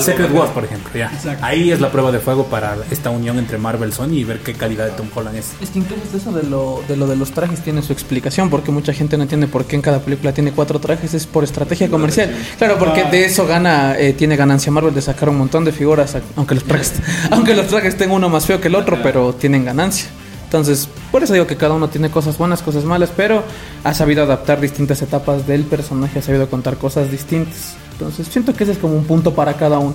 Secret. 0.00 0.32
Wars, 0.32 0.50
por 0.52 0.64
ejemplo. 0.64 0.90
ya. 0.94 1.10
Ahí 1.42 1.70
es 1.70 1.80
la 1.80 1.90
prueba 1.90 2.10
de 2.10 2.18
fuego 2.18 2.46
para 2.46 2.76
esta 2.90 3.10
unión 3.10 3.38
entre 3.38 3.58
Marvel 3.58 3.90
y 3.90 3.92
Sony 3.92 4.12
y 4.12 4.24
ver 4.24 4.40
qué 4.40 4.54
calidad 4.54 4.86
de 4.86 4.92
Tom 4.92 5.08
Holland 5.14 5.36
es. 5.36 5.52
Es 5.60 5.70
que 5.70 5.80
incluso 5.80 6.02
eso 6.16 6.32
de 6.32 6.44
lo, 6.44 6.82
de 6.88 6.96
lo 6.96 7.06
de 7.06 7.16
los 7.16 7.32
trajes 7.32 7.60
tiene 7.60 7.82
su 7.82 7.92
explicación, 7.92 8.48
porque 8.48 8.70
mucha 8.70 8.92
gente 8.92 9.16
no 9.16 9.24
entiende 9.24 9.46
por 9.46 9.66
qué 9.66 9.76
en 9.76 9.82
cada 9.82 10.00
película 10.00 10.32
tiene 10.32 10.52
cuatro 10.52 10.78
trajes, 10.78 11.14
es 11.14 11.26
por 11.26 11.44
estrategia 11.44 11.90
comercial. 11.90 12.34
Claro, 12.58 12.78
porque 12.78 13.04
de 13.04 13.24
eso 13.24 13.46
gana, 13.46 13.98
eh, 13.98 14.12
tiene 14.14 14.36
ganancia 14.36 14.72
Marvel 14.72 14.94
de 14.94 15.02
sacar 15.02 15.28
un 15.28 15.38
montón 15.38 15.64
de 15.64 15.72
figuras, 15.72 16.16
aunque 16.36 16.54
los 16.54 16.64
trajes, 16.64 16.94
aunque 17.30 17.54
los 17.54 17.66
trajes 17.66 17.96
tengan 17.96 18.16
uno 18.16 18.28
más 18.28 18.46
feo 18.46 18.60
que 18.60 18.68
el 18.68 18.74
otro, 18.74 18.98
pero 19.02 19.34
tienen 19.34 19.64
ganancia. 19.64 20.08
Entonces, 20.50 20.88
por 21.12 21.22
eso 21.22 21.32
digo 21.32 21.46
que 21.46 21.56
cada 21.56 21.74
uno 21.74 21.88
tiene 21.88 22.10
cosas 22.10 22.36
buenas, 22.36 22.60
cosas 22.60 22.84
malas, 22.84 23.12
pero 23.16 23.44
ha 23.84 23.94
sabido 23.94 24.24
adaptar 24.24 24.60
distintas 24.60 25.00
etapas 25.00 25.46
del 25.46 25.62
personaje, 25.62 26.18
ha 26.18 26.22
sabido 26.22 26.50
contar 26.50 26.76
cosas 26.76 27.08
distintas. 27.08 27.76
Entonces, 27.92 28.26
siento 28.26 28.52
que 28.52 28.64
ese 28.64 28.72
es 28.72 28.78
como 28.78 28.96
un 28.96 29.04
punto 29.04 29.32
para 29.32 29.54
cada 29.56 29.78
uno. 29.78 29.94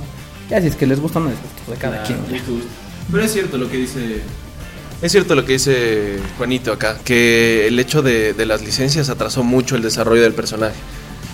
Ya 0.49 0.61
si 0.61 0.67
es 0.67 0.77
que 0.77 0.87
les 0.87 1.01
gusta 1.01 1.19
o 1.19 1.23
no 1.23 1.29
les 1.29 1.41
gusta, 1.41 1.71
de 1.71 1.77
cada 1.77 2.03
quien. 2.03 2.19
ya. 2.31 2.41
Pero 3.11 3.23
es 3.25 3.33
cierto 3.33 3.57
lo 3.57 3.69
que 3.69 3.75
dice. 3.75 4.21
Es 5.01 5.11
cierto 5.11 5.35
lo 5.35 5.43
que 5.43 5.51
dice 5.51 6.19
Juanito 6.37 6.71
acá, 6.71 6.99
que 7.03 7.67
el 7.67 7.77
hecho 7.77 8.01
de, 8.01 8.31
de 8.31 8.45
las 8.45 8.61
licencias 8.61 9.09
atrasó 9.09 9.43
mucho 9.43 9.75
el 9.75 9.81
desarrollo 9.81 10.21
del 10.21 10.33
personaje. 10.33 10.75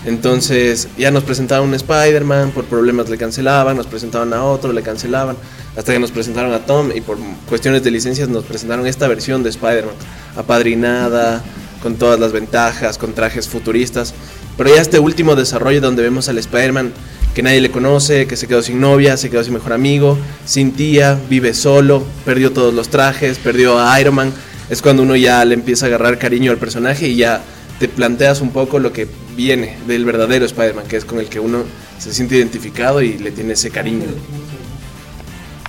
Entonces 0.04 0.88
ya 0.98 1.10
nos 1.10 1.22
presentaban 1.22 1.68
un 1.68 1.74
Spider-Man, 1.74 2.50
por 2.50 2.64
problemas 2.64 3.08
le 3.08 3.18
cancelaban, 3.18 3.76
nos 3.76 3.86
presentaban 3.86 4.32
a 4.32 4.44
otro, 4.44 4.72
le 4.72 4.82
cancelaban, 4.82 5.36
hasta 5.76 5.92
que 5.92 5.98
nos 5.98 6.10
presentaron 6.10 6.52
a 6.52 6.66
Tom 6.66 6.90
y 6.94 7.00
por 7.00 7.18
cuestiones 7.48 7.82
de 7.84 7.90
licencias 7.90 8.28
nos 8.28 8.44
presentaron 8.44 8.86
esta 8.86 9.06
versión 9.06 9.42
de 9.42 9.50
Spider-Man, 9.50 9.94
apadrinada, 10.36 11.42
con 11.82 11.96
todas 11.96 12.18
las 12.18 12.32
ventajas, 12.32 12.98
con 12.98 13.12
trajes 13.12 13.48
futuristas. 13.48 14.14
Pero 14.56 14.74
ya 14.74 14.80
este 14.80 14.98
último 14.98 15.34
desarrollo 15.34 15.80
donde 15.80 16.02
vemos 16.02 16.28
al 16.28 16.38
Spider-Man 16.38 16.92
que 17.34 17.42
nadie 17.42 17.60
le 17.60 17.70
conoce, 17.70 18.26
que 18.26 18.36
se 18.36 18.46
quedó 18.46 18.62
sin 18.62 18.80
novia, 18.80 19.16
se 19.16 19.30
quedó 19.30 19.42
sin 19.42 19.54
mejor 19.54 19.72
amigo, 19.72 20.18
sin 20.44 20.72
tía, 20.72 21.18
vive 21.30 21.54
solo, 21.54 22.04
perdió 22.24 22.52
todos 22.52 22.74
los 22.74 22.88
trajes, 22.88 23.38
perdió 23.38 23.78
a 23.78 23.98
Iron 24.00 24.14
Man, 24.14 24.32
es 24.68 24.82
cuando 24.82 25.02
uno 25.02 25.16
ya 25.16 25.44
le 25.44 25.54
empieza 25.54 25.86
a 25.86 25.88
agarrar 25.88 26.18
cariño 26.18 26.50
al 26.50 26.58
personaje 26.58 27.08
y 27.08 27.16
ya 27.16 27.42
te 27.82 27.88
planteas 27.88 28.40
un 28.40 28.52
poco 28.52 28.78
lo 28.78 28.92
que 28.92 29.08
viene 29.36 29.76
del 29.88 30.04
verdadero 30.04 30.44
Spider-Man, 30.44 30.86
que 30.86 30.96
es 30.96 31.04
con 31.04 31.18
el 31.18 31.26
que 31.26 31.40
uno 31.40 31.64
se 31.98 32.14
siente 32.14 32.36
identificado 32.36 33.02
y 33.02 33.18
le 33.18 33.32
tiene 33.32 33.54
ese 33.54 33.72
cariño. 33.72 34.04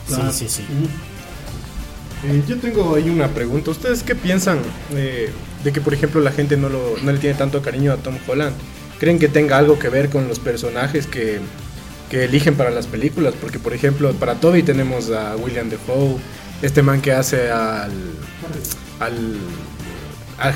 Sí, 0.08 0.22
sí, 0.32 0.48
sí. 0.48 0.64
Eh, 2.24 2.44
yo 2.48 2.60
tengo 2.60 2.94
ahí 2.94 3.10
una 3.10 3.30
pregunta. 3.30 3.72
¿Ustedes 3.72 4.04
qué 4.04 4.14
piensan 4.14 4.60
eh, 4.92 5.32
de 5.64 5.74
que, 5.74 5.82
por 5.82 5.96
ejemplo, 5.96 6.22
la 6.22 6.32
gente 6.32 6.56
no, 6.56 6.70
lo, 6.70 6.98
no 7.02 7.12
le 7.12 7.18
tiene 7.18 7.36
tanto 7.36 7.64
cariño 7.64 7.92
a 7.92 7.98
Tom 7.98 8.20
Holland? 8.28 8.56
¿Creen 9.00 9.18
que 9.18 9.28
tenga 9.28 9.58
algo 9.58 9.80
que 9.80 9.90
ver 9.90 10.12
con 10.12 10.28
los 10.28 10.38
personajes 10.38 11.08
que, 11.08 11.40
que 12.12 12.26
eligen 12.26 12.54
para 12.54 12.70
las 12.70 12.86
películas? 12.86 13.34
Porque, 13.42 13.58
por 13.58 13.74
ejemplo, 13.74 14.12
para 14.14 14.36
Toby 14.36 14.62
tenemos 14.62 15.10
a 15.10 15.36
William 15.36 15.68
Defoe, 15.68 16.18
este 16.62 16.84
man 16.84 17.02
que 17.02 17.12
hace 17.12 17.50
al, 17.50 17.90
al, 19.00 19.10
al 19.10 19.38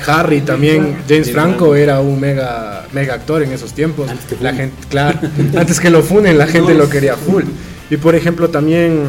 Harry 0.06 0.40
también. 0.40 0.98
James 1.08 1.30
Franco 1.32 1.74
era 1.74 2.00
un 2.00 2.20
mega, 2.20 2.86
mega 2.92 3.14
actor 3.14 3.42
en 3.42 3.52
esos 3.52 3.72
tiempos. 3.72 4.10
La 4.40 4.52
gente, 4.54 4.76
claro, 4.88 5.18
antes 5.56 5.80
que 5.80 5.90
lo 5.90 6.02
funen, 6.02 6.36
la 6.38 6.46
gente 6.48 6.74
lo 6.74 6.88
quería 6.88 7.16
full. 7.16 7.44
Y 7.90 7.96
por 7.96 8.14
ejemplo, 8.14 8.50
también 8.50 9.04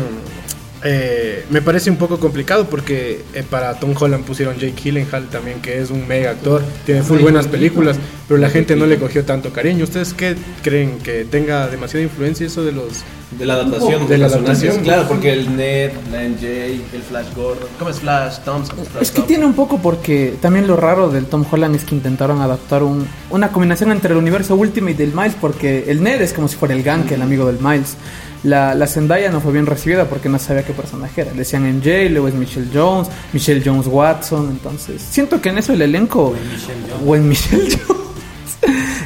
eh, 0.84 1.46
me 1.50 1.62
parece 1.62 1.90
un 1.90 1.98
poco 1.98 2.20
complicado 2.20 2.70
porque 2.70 3.24
eh, 3.34 3.44
para 3.50 3.80
Tom 3.80 3.94
Holland 4.00 4.24
pusieron 4.24 4.56
Jake 4.58 4.76
Gyllenhaal 4.82 5.28
también, 5.28 5.62
que 5.62 5.80
es 5.82 5.90
un 5.92 6.08
mega 6.08 6.32
actor, 6.32 6.62
tiene 6.86 7.04
full 7.04 7.20
buenas 7.20 7.48
películas, 7.48 7.98
pero 8.28 8.40
la 8.40 8.50
gente 8.50 8.76
no 8.76 8.86
le 8.86 8.98
cogió 8.98 9.26
tanto 9.26 9.52
cariño. 9.52 9.84
¿Ustedes 9.84 10.14
qué 10.14 10.36
creen? 10.64 11.00
¿Que 11.00 11.26
tenga 11.26 11.68
demasiada 11.68 12.04
influencia 12.04 12.48
eso 12.48 12.64
de 12.64 12.72
los... 12.72 13.04
De 13.38 13.46
la 13.46 13.56
adaptación. 13.56 14.08
De 14.08 14.18
la 14.18 14.26
adaptación. 14.26 14.78
Claro, 14.84 15.08
porque 15.08 15.32
el 15.34 15.56
Ned, 15.56 15.92
la 16.12 16.24
MJ, 16.24 16.48
el 16.94 17.02
Flash 17.08 17.28
Gordon. 17.36 17.68
¿Cómo 17.78 17.92
es 17.92 18.00
Flash? 18.00 18.40
Thompson. 18.40 18.78
Flash 18.78 18.88
Es 19.02 19.12
que 19.12 19.18
Thompson. 19.18 19.28
tiene 19.28 19.46
un 19.46 19.54
poco 19.54 19.80
porque 19.80 20.34
también 20.42 20.66
lo 20.66 20.76
raro 20.76 21.10
del 21.10 21.26
Tom 21.26 21.46
Holland 21.50 21.76
es 21.76 21.84
que 21.84 21.94
intentaron 21.94 22.42
adaptar 22.42 22.82
un, 22.82 23.08
una 23.30 23.50
combinación 23.50 23.92
entre 23.92 24.14
el 24.14 24.18
universo 24.18 24.56
Ultimate 24.56 24.94
y 24.94 24.96
del 24.96 25.14
Miles 25.14 25.36
porque 25.40 25.86
el 25.90 26.02
Ned 26.02 26.22
es 26.22 26.34
como 26.34 26.48
si 26.48 26.56
fuera 26.56 26.74
el 26.74 26.82
Gank, 26.82 27.12
el 27.12 27.22
amigo 27.22 27.46
del 27.46 27.60
Miles. 27.60 27.98
La, 28.44 28.74
la 28.74 28.88
Zendaya 28.88 29.30
no 29.32 29.42
fue 29.42 29.52
bien 29.52 29.66
recibida 29.66 30.06
porque 30.06 30.30
no 30.30 30.40
sabía 30.40 30.64
qué 30.64 30.74
personaje 30.74 31.22
era. 31.22 31.32
Le 31.32 31.40
decían 31.40 31.64
MJ, 31.64 32.10
luego 32.10 32.28
es 32.30 32.34
Michelle 32.34 32.70
Jones, 32.74 33.10
Michelle 33.34 33.62
Jones 33.64 33.88
Watson. 33.88 34.50
Entonces, 34.50 35.02
siento 35.02 35.42
que 35.42 35.50
en 35.50 35.58
eso 35.58 35.74
el 35.74 35.82
elenco. 35.82 36.34
O 37.06 37.16
en 37.16 37.28
Michelle 37.28 37.78
Jones. 37.88 38.00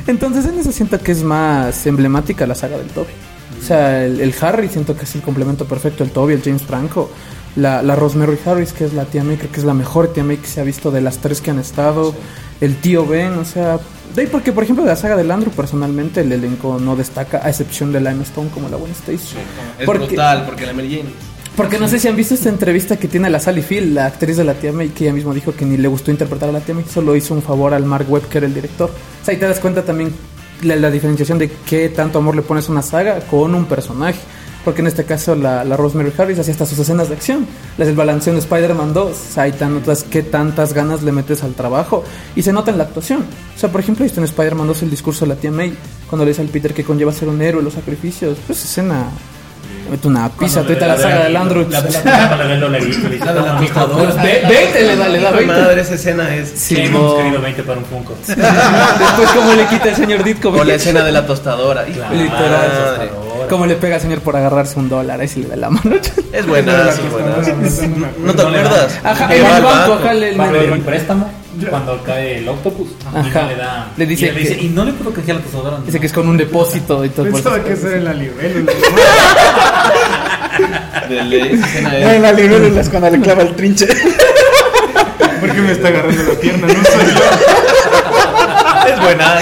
Entonces, 0.07 0.45
en 0.45 0.59
eso 0.59 0.71
siento 0.71 0.99
que 0.99 1.11
es 1.11 1.23
más 1.23 1.85
emblemática 1.87 2.45
la 2.45 2.55
saga 2.55 2.77
del 2.77 2.87
Toby. 2.87 3.11
O 3.59 3.65
sea, 3.65 4.05
el, 4.05 4.19
el 4.19 4.35
Harry 4.41 4.67
siento 4.67 4.95
que 4.95 5.05
es 5.05 5.15
el 5.15 5.21
complemento 5.21 5.65
perfecto. 5.65 6.03
El 6.03 6.11
Toby, 6.11 6.33
el 6.33 6.41
James 6.43 6.61
Franco. 6.63 7.09
La, 7.55 7.83
la 7.83 7.95
Rosemary 7.95 8.37
Harris, 8.45 8.73
que 8.73 8.85
es 8.85 8.93
la 8.93 9.05
tía 9.05 9.23
May, 9.23 9.37
creo 9.37 9.51
que 9.51 9.59
es 9.59 9.65
la 9.65 9.73
mejor 9.75 10.11
tía 10.11 10.23
May 10.23 10.37
que 10.37 10.47
se 10.47 10.59
ha 10.59 10.63
visto 10.63 10.89
de 10.91 11.01
las 11.01 11.19
tres 11.19 11.39
que 11.41 11.51
han 11.51 11.59
estado. 11.59 12.13
El 12.61 12.77
tío 12.77 13.05
Ben, 13.05 13.33
o 13.33 13.45
sea. 13.45 13.79
De 14.15 14.21
ahí 14.21 14.27
porque, 14.27 14.51
por 14.51 14.63
ejemplo, 14.63 14.83
de 14.83 14.89
la 14.91 14.95
saga 14.95 15.15
del 15.15 15.29
Andrew, 15.31 15.51
personalmente 15.51 16.21
el 16.21 16.31
elenco 16.31 16.79
no 16.79 16.95
destaca, 16.95 17.41
a 17.43 17.49
excepción 17.49 17.91
de 17.91 17.99
Lime 17.99 18.23
Stone 18.23 18.49
como 18.53 18.69
la 18.69 18.77
buena 18.77 18.93
Stacy. 18.93 19.35
Es 19.79 19.85
Porque- 19.85 20.05
brutal, 20.07 20.45
porque 20.45 20.65
la 20.65 20.73
Mary 20.73 20.97
Jane. 20.97 21.09
Porque 21.55 21.77
no 21.77 21.87
sé 21.87 21.99
si 21.99 22.07
han 22.07 22.15
visto 22.15 22.33
esta 22.33 22.49
entrevista 22.49 22.97
que 22.97 23.07
tiene 23.07 23.29
la 23.29 23.39
Sally 23.39 23.61
Field, 23.61 23.93
la 23.93 24.07
actriz 24.07 24.37
de 24.37 24.43
la 24.43 24.55
tía 24.55 24.71
May, 24.71 24.89
que 24.89 25.03
ella 25.03 25.13
misma 25.13 25.33
dijo 25.35 25.53
que 25.55 25.65
ni 25.65 25.77
le 25.77 25.87
gustó 25.87 26.09
interpretar 26.09 26.49
a 26.49 26.51
la 26.51 26.61
tía 26.61 26.73
May, 26.73 26.85
solo 26.91 27.15
hizo 27.15 27.35
un 27.35 27.43
favor 27.43 27.75
al 27.75 27.85
Mark 27.85 28.07
Webb, 28.09 28.27
que 28.29 28.39
era 28.39 28.47
el 28.47 28.53
director. 28.55 28.89
O 28.89 29.25
sea, 29.25 29.33
ahí 29.33 29.39
te 29.39 29.45
das 29.47 29.59
cuenta 29.59 29.83
también 29.83 30.11
la, 30.63 30.75
la 30.75 30.89
diferenciación 30.89 31.37
de 31.37 31.51
qué 31.67 31.89
tanto 31.89 32.17
amor 32.17 32.35
le 32.35 32.41
pones 32.41 32.67
a 32.69 32.71
una 32.71 32.81
saga 32.81 33.19
con 33.19 33.53
un 33.53 33.65
personaje. 33.65 34.17
Porque 34.63 34.81
en 34.81 34.87
este 34.87 35.03
caso 35.03 35.35
la, 35.35 35.63
la 35.65 35.75
Rosemary 35.75 36.13
Harris 36.17 36.39
hacía 36.39 36.53
hasta 36.53 36.65
sus 36.65 36.79
escenas 36.79 37.09
de 37.09 37.15
acción. 37.15 37.45
Las 37.77 37.87
del 37.87 37.97
balanceo 37.97 38.33
de 38.33 38.39
Spider-Man 38.39 38.93
2. 38.93 39.11
O 39.11 39.13
sea, 39.33 39.43
ahí 39.43 39.51
te 39.51 39.65
notas 39.65 40.03
qué 40.03 40.23
tantas 40.23 40.73
ganas 40.73 41.03
le 41.03 41.11
metes 41.11 41.43
al 41.43 41.53
trabajo. 41.53 42.03
Y 42.35 42.43
se 42.43 42.53
nota 42.53 42.71
en 42.71 42.77
la 42.77 42.85
actuación. 42.85 43.25
O 43.55 43.59
sea, 43.59 43.69
por 43.69 43.81
ejemplo, 43.81 44.03
viste 44.03 44.19
en 44.19 44.23
Spider-Man 44.25 44.65
2 44.67 44.83
el 44.83 44.89
discurso 44.89 45.25
de 45.25 45.29
la 45.33 45.35
tía 45.35 45.51
May. 45.51 45.75
Cuando 46.09 46.23
le 46.25 46.31
dice 46.31 46.41
al 46.41 46.47
Peter 46.47 46.73
que 46.73 46.83
conlleva 46.85 47.11
ser 47.11 47.27
un 47.27 47.41
héroe, 47.41 47.61
los 47.61 47.73
sacrificios. 47.73 48.37
Pues 48.47 48.63
escena... 48.63 49.07
Mete 49.91 50.07
una 50.07 50.29
pizza, 50.29 50.61
ahorita 50.61 50.87
la 50.87 50.97
saga 50.97 51.23
del 51.25 51.35
Andrew. 51.35 51.67
La 51.69 51.81
de 51.81 51.91
la 51.91 51.99
Pues 53.59 54.15
ve- 54.15 54.43
20 54.47 54.81
le 54.81 54.95
da, 54.95 55.09
le 55.09 55.19
da 55.19 55.31
20. 55.31 55.53
Madre, 55.53 55.81
esa 55.81 55.95
escena 55.95 56.33
es. 56.33 56.53
Sí, 56.55 56.77
hemos 56.79 57.01
mo- 57.01 57.17
querido 57.17 57.41
20 57.41 57.63
para 57.63 57.79
un 57.79 57.85
Funko. 57.85 58.15
Después 58.25 59.29
como 59.35 59.53
le 59.53 59.65
quita 59.67 59.89
el 59.89 59.95
señor 59.95 60.23
Ditko. 60.23 60.49
O 60.49 60.63
la 60.63 60.75
escena 60.75 61.03
de 61.03 61.11
la 61.11 61.25
tostadora. 61.27 61.83
De 61.83 61.89
Literal. 62.15 63.11
Como 63.53 63.67
le 63.67 63.75
pega 63.75 63.95
al 63.97 64.01
señor 64.01 64.19
por 64.21 64.35
agarrarse 64.35 64.79
un 64.79 64.89
dólar, 64.89 65.21
ahí 65.21 65.27
sí 65.27 65.43
le 65.43 65.49
da 65.49 65.55
la 65.55 65.69
mano. 65.69 65.95
Es 66.33 66.47
buena, 66.47 66.89
es 66.89 67.11
buena. 67.11 67.35
¿No 68.17 68.33
te 68.33 68.41
acuerdas? 68.41 68.99
Ajá, 69.03 69.25
en 69.35 69.45
el 69.45 69.51
banco, 69.51 69.67
banco. 69.67 69.93
ajá, 69.93 70.13
le, 70.15 70.31
le- 70.35 70.71
un 70.71 70.81
préstamo 70.81 71.29
cuando 71.69 72.03
cae 72.03 72.39
el 72.39 72.49
octopus. 72.49 72.87
Y 72.89 73.17
Ajá. 73.29 73.41
no 73.43 73.47
le 73.49 73.55
da. 73.55 73.91
Le 73.95 74.05
dice 74.07 74.25
y, 74.25 74.29
él 74.29 74.35
dice, 74.37 74.57
que- 74.57 74.63
y 74.63 74.69
no 74.69 74.85
le 74.85 74.93
puedo 74.93 75.13
canjear 75.13 75.37
la 75.37 75.43
tostadora. 75.43 75.77
dice 75.85 75.99
que 75.99 76.07
es 76.07 76.13
con 76.13 76.27
un 76.27 76.35
depósito 76.37 77.05
y 77.05 77.09
todo. 77.09 77.25
Pensaba 77.27 77.57
eso. 77.57 77.65
que 77.67 77.73
eso 77.73 77.87
era 77.89 77.97
en 77.97 78.05
la 78.05 78.13
libélula. 78.15 78.71
En 81.09 82.21
la 82.23 82.31
libélula 82.31 82.81
es 82.81 82.89
cuando 82.89 83.09
le 83.11 83.19
clava 83.19 83.43
el 83.43 83.55
trinche. 83.55 83.85
¿Por 85.39 85.51
qué 85.51 85.61
me 85.61 85.71
está 85.73 85.89
agarrando 85.89 86.23
la 86.23 86.39
pierna? 86.39 86.67
No 86.67 86.73
soy 86.73 87.05
yo. 87.13 87.21
Es 88.93 88.99
buena. 88.99 89.35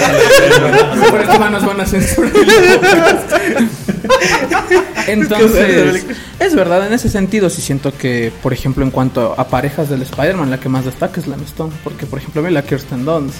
Por 1.10 1.20
esto 1.20 1.38
manos 1.38 1.64
van 1.64 1.80
a 1.80 1.86
censurar 1.86 2.30
el. 2.36 3.68
Entonces, 5.08 6.04
Es 6.38 6.54
verdad, 6.54 6.86
en 6.86 6.92
ese 6.92 7.08
sentido 7.08 7.50
sí 7.50 7.60
siento 7.62 7.92
que, 7.96 8.32
por 8.42 8.52
ejemplo, 8.52 8.84
en 8.84 8.90
cuanto 8.90 9.34
a 9.38 9.48
parejas 9.48 9.88
del 9.88 10.02
Spider-Man, 10.02 10.50
la 10.50 10.58
que 10.60 10.68
más 10.68 10.84
destaca 10.84 11.20
es 11.20 11.26
la 11.26 11.36
Stone. 11.36 11.72
Porque, 11.84 12.06
por 12.06 12.18
ejemplo, 12.18 12.40
a 12.40 12.44
mí 12.44 12.50
la 12.52 12.62
Kirsten 12.62 13.04
Dunst, 13.04 13.36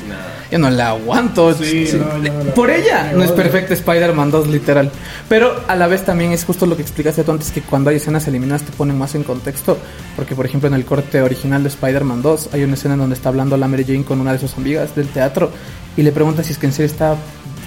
yo 0.50 0.58
no 0.58 0.70
la 0.70 0.88
aguanto. 0.90 1.54
Sí, 1.54 1.86
Sí. 1.86 1.96
no, 1.98 2.22
yo 2.22 2.32
no 2.32 2.44
la- 2.44 2.54
por 2.54 2.70
ella 2.70 3.12
no 3.14 3.22
es 3.22 3.32
perfecta 3.32 3.74
Spider-Man 3.74 4.30
2, 4.30 4.48
literal. 4.48 4.90
Pero 5.28 5.62
a 5.68 5.76
la 5.76 5.86
vez 5.86 6.04
también 6.04 6.32
es 6.32 6.44
justo 6.44 6.66
lo 6.66 6.76
que 6.76 6.82
explicaste 6.82 7.22
tú 7.24 7.30
antes, 7.32 7.50
que 7.50 7.62
cuando 7.62 7.90
hay 7.90 7.96
escenas 7.96 8.26
eliminadas 8.28 8.62
te 8.62 8.72
ponen 8.72 8.98
más 8.98 9.14
en 9.14 9.22
contexto. 9.24 9.78
Porque, 10.16 10.34
por 10.34 10.46
ejemplo, 10.46 10.68
en 10.68 10.74
el 10.74 10.84
corte 10.84 11.22
original 11.22 11.62
de 11.62 11.68
Spider-Man 11.68 12.22
2 12.22 12.50
hay 12.52 12.64
una 12.64 12.74
escena 12.74 12.94
en 12.94 13.00
donde 13.00 13.14
está 13.14 13.28
hablando 13.28 13.56
la 13.56 13.68
Mary 13.68 13.84
Jane 13.84 14.04
con 14.04 14.20
una 14.20 14.32
de 14.32 14.38
sus 14.38 14.54
amigas 14.56 14.94
del 14.94 15.08
teatro 15.08 15.50
y 15.96 16.02
le 16.02 16.12
pregunta 16.12 16.42
si 16.42 16.52
es 16.52 16.58
que 16.58 16.66
en 16.66 16.72
serio 16.72 16.86
está 16.90 17.16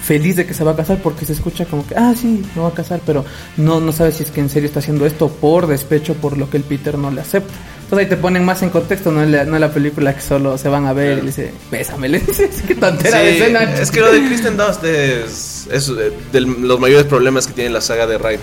feliz 0.06 0.36
de 0.36 0.46
que 0.46 0.54
se 0.54 0.62
va 0.64 0.72
a 0.72 0.76
casar 0.76 1.00
porque 1.02 1.24
se 1.26 1.32
escucha 1.32 1.64
como 1.66 1.86
que, 1.86 1.94
ah, 1.96 2.14
sí, 2.18 2.42
me 2.54 2.62
voy 2.62 2.70
a 2.70 2.74
casar, 2.74 3.00
pero 3.04 3.24
no, 3.56 3.80
no 3.80 3.92
sabe 3.92 4.12
si 4.12 4.22
es 4.22 4.30
que 4.30 4.40
en 4.40 4.48
serio 4.48 4.66
está 4.68 4.78
haciendo 4.78 5.04
esto 5.06 5.28
por 5.28 5.66
despecho, 5.66 6.14
por 6.14 6.38
lo 6.38 6.48
que 6.48 6.56
el 6.58 6.62
Peter 6.62 6.96
no 6.96 7.10
le 7.10 7.20
acepta. 7.20 7.52
Entonces 7.82 8.04
ahí 8.06 8.08
te 8.10 8.16
ponen 8.16 8.44
más 8.44 8.62
en 8.62 8.70
contexto, 8.70 9.12
no 9.12 9.22
en 9.22 9.30
la, 9.32 9.44
no 9.44 9.54
en 9.56 9.60
la 9.60 9.70
película 9.72 10.14
que 10.14 10.20
solo 10.20 10.58
se 10.58 10.68
van 10.68 10.86
a 10.86 10.92
ver 10.92 11.18
y 11.18 11.20
le 11.20 11.26
dice, 11.28 11.52
bésame, 11.70 12.08
le 12.08 12.18
dice, 12.20 12.50
qué 12.66 12.74
tontera 12.74 13.18
de 13.20 13.32
Sí, 13.36 13.38
escena. 13.42 13.62
es 13.74 13.90
que 13.90 14.00
lo 14.00 14.12
de 14.12 14.24
Kristen 14.26 14.56
Dust 14.56 14.82
es, 14.84 15.68
es 15.70 15.92
de 16.32 16.40
los 16.40 16.80
mayores 16.80 17.06
problemas 17.06 17.46
que 17.46 17.52
tiene 17.52 17.70
la 17.70 17.80
saga 17.80 18.06
de 18.06 18.18
Raimi. 18.18 18.42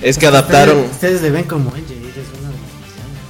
Es 0.00 0.18
que 0.18 0.26
adaptaron. 0.26 0.78
Ustedes, 0.78 0.92
ustedes 0.94 1.22
le 1.22 1.30
ven 1.30 1.44
como 1.44 1.72
ella, 1.76 1.94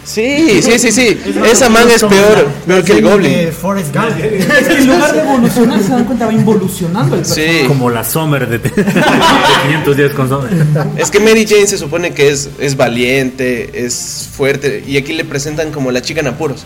Sí, 0.04 0.60
sí, 0.62 0.78
sí, 0.78 0.90
sí. 0.90 1.20
Esa 1.50 1.68
man 1.68 1.88
es 1.88 2.02
peor, 2.02 2.46
peor 2.66 2.84
que 2.84 2.92
el 2.92 3.02
de 3.04 3.10
Goblin. 3.10 3.52
Forrest 3.52 3.94
Gump. 3.94 4.08
Es 4.22 4.66
que 4.66 4.74
en 4.78 4.86
lugar 4.88 5.12
de 5.12 5.20
evolucionar, 5.20 5.80
se 5.82 5.88
dan 5.90 6.04
cuenta, 6.04 6.26
va 6.26 6.32
involucionando 6.32 7.16
el 7.16 7.24
Sí. 7.24 7.64
Como 7.68 7.88
la 7.88 8.02
Summer 8.02 8.48
de, 8.48 8.58
de 8.58 8.70
500 8.70 9.96
días 9.96 10.12
con 10.12 10.28
Summer. 10.28 10.50
Es 10.96 11.10
que 11.10 11.20
Mary 11.20 11.46
Jane 11.46 11.66
se 11.66 11.78
supone 11.78 12.12
que 12.12 12.30
es, 12.30 12.50
es 12.58 12.76
valiente, 12.76 13.84
es 13.84 14.28
fuerte. 14.34 14.82
Y 14.86 14.96
aquí 14.96 15.12
le 15.12 15.24
presentan 15.24 15.70
como 15.70 15.92
la 15.92 16.02
chica 16.02 16.20
en 16.20 16.26
apuros. 16.28 16.64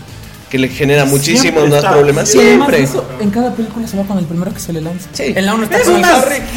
Que 0.49 0.57
le 0.57 0.69
genera 0.69 1.03
muchísimos 1.05 1.67
más 1.69 1.83
problemas. 1.83 2.33
Y 2.33 2.39
además 2.39 2.67
Siempre. 2.69 2.83
eso, 2.83 3.05
en 3.19 3.29
cada 3.31 3.51
película 3.53 3.85
se 3.87 3.97
va 3.97 4.03
con 4.03 4.17
el 4.17 4.25
primero 4.25 4.53
que 4.53 4.59
se 4.61 4.71
le 4.71 4.79
lanza. 4.81 5.09
Sí. 5.11 5.33
En 5.35 5.45
la 5.45 5.53
1 5.55 5.63
está 5.65 5.77
Es 5.77 5.83
con 5.85 5.95
el 5.97 6.05
Harry. 6.05 6.35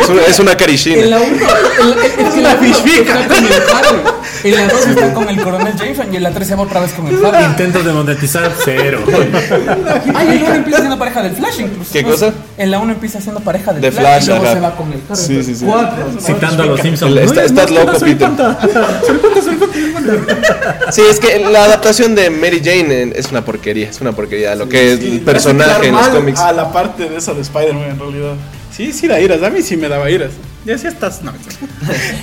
Es 0.00 0.08
una, 0.08 0.22
es 0.22 0.38
una 0.40 0.52
En 0.52 0.58
carishina. 0.58 1.04
la 1.06 1.18
1 1.20 1.26
es 1.28 2.36
la 2.42 2.52
está 2.52 3.28
con 3.28 3.44
el 3.44 3.52
Harry. 3.52 3.98
En 4.42 4.54
la 4.56 4.68
2 4.72 4.86
está 4.86 5.14
con 5.14 5.28
el 5.28 5.40
coronel 5.42 5.74
Jameson 5.76 6.12
y 6.12 6.16
en 6.16 6.22
la 6.22 6.30
3 6.30 6.48
se 6.48 6.54
va 6.54 6.62
otra 6.62 6.80
vez 6.80 6.92
con 6.92 7.06
el 7.06 7.24
Harry. 7.24 7.44
Intentos 7.44 7.84
de 7.84 7.92
monetizar, 7.92 8.50
cero. 8.64 9.00
Ay, 10.14 10.28
en 10.28 10.42
la 10.42 10.48
1 10.48 10.54
empieza 10.56 10.78
siendo 10.78 10.98
pareja 10.98 11.22
del 11.22 11.36
Flash 11.36 11.60
incluso. 11.60 11.92
¿Qué 11.92 12.02
cosa? 12.02 12.32
En 12.56 12.70
la 12.70 12.78
1 12.78 12.92
empieza 12.92 13.20
siendo 13.20 13.40
pareja 13.40 13.72
del 13.72 13.82
De 13.82 13.92
Flash, 13.92 14.24
y 14.24 14.26
luego 14.28 14.46
se 14.46 14.60
va 14.60 14.74
con 14.76 14.92
el 14.92 15.00
Harry. 15.08 15.20
Sí, 15.20 15.42
sí, 15.44 15.54
sí. 15.54 15.64
Cuatro. 15.66 16.06
Citando 16.20 16.62
a 16.62 16.66
los 16.66 16.80
Simpsons. 16.80 17.16
Está- 17.16 17.44
estás 17.44 17.70
loco, 17.70 17.92
Peter. 18.00 18.30
Sí, 20.90 21.02
es 21.08 21.20
que 21.20 21.38
la 21.38 21.64
adaptación 21.64 22.14
de 22.14 22.30
Mary 22.30 22.60
Jane 22.64 23.12
es 23.14 23.30
una 23.30 23.44
porquería. 23.44 23.90
Es 23.90 24.00
una 24.00 24.12
porquería. 24.12 24.54
Lo 24.54 24.68
que 24.68 24.94
es 24.94 25.00
Sí, 25.00 25.12
el 25.12 25.20
personaje 25.20 25.88
en 25.88 25.94
los 25.94 26.08
cómics. 26.08 26.40
A 26.40 26.52
la 26.52 26.72
parte 26.72 27.08
de 27.08 27.16
eso 27.16 27.34
de 27.34 27.42
Spider-Man, 27.42 27.90
en 27.90 27.98
realidad. 27.98 28.34
Sí, 28.74 28.92
sí 28.92 29.06
da 29.06 29.20
iras. 29.20 29.42
A 29.42 29.50
mí 29.50 29.62
sí 29.62 29.76
me 29.76 29.88
daba 29.88 30.10
iras. 30.10 30.30
Ya 30.64 30.76
sí 30.76 30.86
estás. 30.86 31.22
No. 31.22 31.32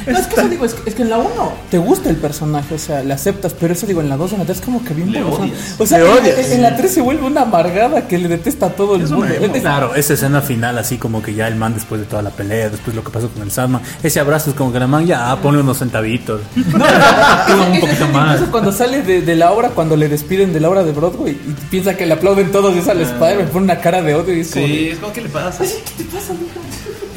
No, 0.08 0.18
es 0.18 0.28
que 0.28 0.36
eso 0.40 0.48
digo, 0.48 0.64
es 0.66 0.74
que, 0.76 0.90
es 0.90 0.96
que 0.96 1.02
en 1.02 1.10
la 1.10 1.18
1 1.18 1.28
te 1.70 1.78
gusta 1.80 2.10
el 2.10 2.16
personaje, 2.16 2.76
o 2.76 2.78
sea, 2.78 3.04
le 3.04 3.14
aceptas, 3.14 3.54
pero 3.54 3.74
eso 3.74 3.86
digo, 3.86 4.00
en 4.02 4.08
la 4.08 4.16
2 4.16 4.34
en 4.34 4.40
la 4.40 4.46
3 4.46 4.62
como 4.62 4.84
que 4.86 4.94
bien 4.94 5.14
evoluciona. 5.14 5.52
O 5.78 5.86
sea, 5.86 5.98
Le 5.98 6.06
en, 6.06 6.12
odias. 6.12 6.38
en- 6.48 6.54
en 6.54 6.62
la 6.62 6.78
3 6.78 6.94
se 6.94 7.02
vuelve 7.02 7.26
una 7.26 7.42
amargada 7.42 8.08
que 8.08 8.18
le 8.18 8.28
detesta 8.30 8.68
a 8.68 8.70
todo 8.70 8.96
el 8.96 9.02
mundo. 9.08 9.26
Es- 9.26 9.62
Claro, 9.62 9.96
esa 9.96 10.14
escena 10.14 10.42
final, 10.42 10.78
así 10.78 10.98
como 10.98 11.22
que 11.22 11.34
ya 11.34 11.48
el 11.48 11.56
man 11.56 11.74
después 11.74 12.00
de 12.00 12.08
toda 12.08 12.22
la 12.22 12.30
pelea, 12.30 12.70
después 12.70 12.96
lo 12.96 13.04
que 13.04 13.10
pasó 13.10 13.28
con 13.30 13.42
el 13.44 13.52
Sandman, 13.52 13.82
ese 14.04 14.20
abrazo 14.22 14.52
es 14.52 14.56
como 14.56 14.72
que 14.72 14.80
la 14.80 14.88
man 14.88 15.06
ya, 15.06 15.32
ah, 15.32 15.42
ponle 15.42 15.62
unos 15.62 15.80
centavitos. 15.80 16.42
No, 16.56 16.76
un 17.68 17.74
es- 17.74 17.80
poquito 17.82 18.06
es- 18.06 18.12
más. 18.14 18.34
incluso 18.36 18.52
cuando 18.52 18.72
sale 18.72 19.02
de, 19.02 19.22
de 19.22 19.36
la 19.36 19.52
obra, 19.52 19.70
cuando 19.70 19.96
le 19.98 20.08
despiden 20.08 20.54
de 20.54 20.60
la 20.62 20.70
obra 20.70 20.84
de 20.84 20.92
Broadway 20.94 21.34
y 21.34 21.56
piensa 21.70 21.98
que 21.98 22.06
le 22.06 22.14
aplauden 22.14 22.52
todos 22.52 22.74
y 22.76 22.80
es 22.80 22.88
al 22.88 23.02
Spider-Man, 23.02 23.48
pone 23.52 23.66
una 23.66 23.80
cara 23.80 24.02
de 24.02 24.16
odio 24.16 24.34
y 24.36 24.42
es 24.42 24.52
como... 24.52 24.66
de, 24.68 24.92
es 24.92 25.00
como 25.00 25.12
que 25.14 25.22
le 25.22 25.30
pasa. 25.30 25.64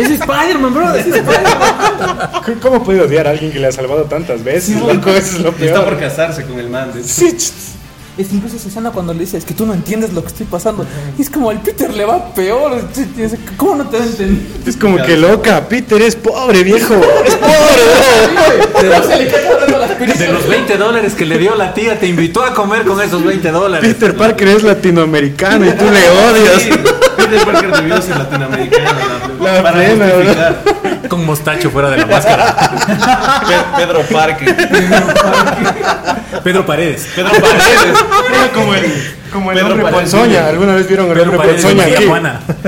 Es 0.03 0.11
Spider-Man, 0.11 0.75
bro, 0.75 0.95
es 0.95 1.07
Spider-Man. 1.07 2.59
¿Cómo 2.63 2.83
puede 2.83 3.01
odiar 3.03 3.27
a 3.27 3.31
alguien 3.31 3.53
que 3.53 3.59
le 3.59 3.67
ha 3.69 3.73
salvado 3.73 4.05
tantas 4.05 4.43
veces? 4.45 4.77
loco, 4.81 5.11
eso 5.11 5.37
es 5.37 5.41
lo 5.41 5.55
Y 5.61 5.67
está 5.67 5.85
por 5.85 5.97
peor. 5.97 6.01
casarse 6.09 6.45
con 6.45 6.59
el 6.59 6.69
man. 6.69 6.93
de- 6.93 7.05
Sí, 7.05 7.37
Es 8.19 8.33
incluso 8.33 8.57
esa 8.57 8.69
escena 8.69 8.91
cuando 8.91 9.15
le 9.15 9.21
dice, 9.21 9.39
es 9.39 9.45
que 9.47 9.55
tú 9.55 9.65
no 9.65 9.73
entiendes 9.73 10.13
lo 10.13 10.21
que 10.23 10.29
estoy 10.29 10.45
pasando. 10.45 10.85
Y 11.17 11.23
es 11.23 11.31
como 11.31 11.49
al 11.49 11.61
Peter 11.63 11.91
le 11.95 12.05
va 12.05 12.35
peor. 12.35 12.83
¿Cómo 13.57 13.77
no 13.77 13.89
te 13.89 13.97
va 13.99 14.03
a 14.05 14.07
entender? 14.07 14.43
es 14.67 14.77
como 14.77 14.97
que 15.03 15.17
loca. 15.17 15.67
Peter 15.69 16.03
es 16.03 16.17
pobre, 16.17 16.63
viejo. 16.63 16.95
Es 17.25 17.37
Pero 18.81 19.03
se 19.05 19.17
le 19.17 19.29
cae 19.31 19.45
las 19.79 19.90
De 20.07 20.29
los 20.33 20.49
20 20.49 20.77
dólares 20.79 21.15
que 21.15 21.27
le 21.27 21.37
dio 21.39 21.55
la 21.57 21.75
tía, 21.75 21.99
te 21.99 22.07
invitó 22.07 22.43
a 22.45 22.55
comer 22.55 22.85
con 22.85 23.01
esos 23.03 23.23
20 23.25 23.51
dólares. 23.51 23.87
Peter 23.95 24.17
Parker 24.17 24.49
es 24.49 24.63
latinoamericano 24.63 25.67
y 25.67 25.71
tú 25.73 25.85
le 25.85 26.11
odias. 26.11 26.63
Sí, 26.63 26.71
Peter 27.17 27.45
Parker 27.45 27.71
debió 27.77 28.01
ser 28.01 28.17
latinoamericano. 28.17 28.91
La 29.43 29.63
para 29.63 29.77
plena, 29.77 30.07
justificar. 30.09 30.63
Con 31.09 31.27
mostacho 31.27 31.71
fuera 31.71 31.91
de 31.91 31.97
la 31.99 32.07
máscara. 32.07 32.55
Pe- 33.47 33.85
Pedro 33.85 34.01
Parker. 34.03 34.57
Pedro 36.45 36.65
Paredes. 36.67 37.07
Pedro 37.15 37.31
Paredes. 37.33 37.99
Era 38.33 38.49
como 38.53 38.75
el, 38.75 38.85
como 39.31 39.51
el 39.53 39.59
Pedro 39.59 39.71
hombre 39.73 39.85
Paredes 39.91 40.11
ponzoña. 40.13 40.47
¿Alguna 40.49 40.75
vez 40.75 40.87
vieron 40.89 41.07
el 41.07 41.13
Pedro 41.13 41.23
hombre 41.31 41.39
Paredes 41.39 41.63
ponzoña 41.65 41.85
aquí? 41.85 42.07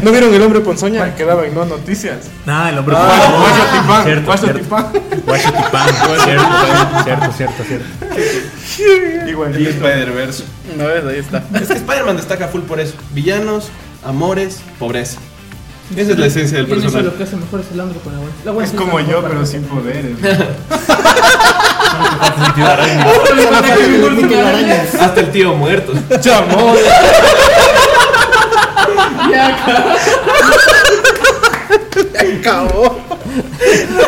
¿No 0.03 0.11
vieron 0.11 0.35
el 0.35 0.43
hombre 0.43 0.61
ponzoña? 0.61 1.15
Que 1.15 1.25
daba 1.25 1.47
en 1.47 1.55
no 1.55 1.65
noticias. 1.65 2.19
Ah, 2.47 2.71
el 2.71 2.79
hombre 2.79 2.97
Ah, 2.99 3.29
Juan. 3.29 3.41
Guacho 3.43 3.65
Tipán, 3.83 4.05
Cierto, 4.05 4.27
Guacho 4.27 4.43
cierto. 4.45 4.61
Tipán. 4.61 4.87
Guacho 5.27 5.53
Tipán. 5.53 7.05
Cierto, 7.05 7.33
cierto, 7.37 7.65
cierto. 7.65 9.29
Igualito. 9.29 9.71
Spider-Verse. 9.71 10.45
No 10.77 10.87
ves, 10.87 11.05
ahí 11.05 11.19
está. 11.19 11.43
Es 11.61 11.69
que 11.69 11.75
Spider-Man 11.75 12.17
destaca 12.17 12.49
full 12.49 12.63
por 12.63 12.81
eso. 12.81 12.95
Villanos, 13.13 13.69
amores, 14.05 14.61
pobreza. 14.79 15.19
Esa 15.97 16.13
es 16.13 16.19
la 16.19 16.27
esencia 16.27 16.57
del 16.59 16.67
¿Quién 16.67 16.79
hizo 16.79 16.87
personaje. 16.87 17.11
lo 17.11 17.17
que 17.19 17.25
hace 17.25 17.37
mejor 17.37 17.61
es 17.61 17.67
el 17.75 17.81
Andro 17.81 18.01
con 18.01 18.13
la 18.15 18.19
buena. 18.21 18.35
La 18.47 18.53
buena 18.53 18.69
Es 18.69 18.75
como 18.75 18.99
yo, 19.01 19.23
pero 19.23 19.45
sin 19.45 19.63
poderes. 19.65 20.17
Hasta 25.01 25.21
el 25.21 25.31
tío 25.31 25.55
muerto. 25.55 25.93
Chamón. 26.21 26.77
Acabó. 32.39 33.01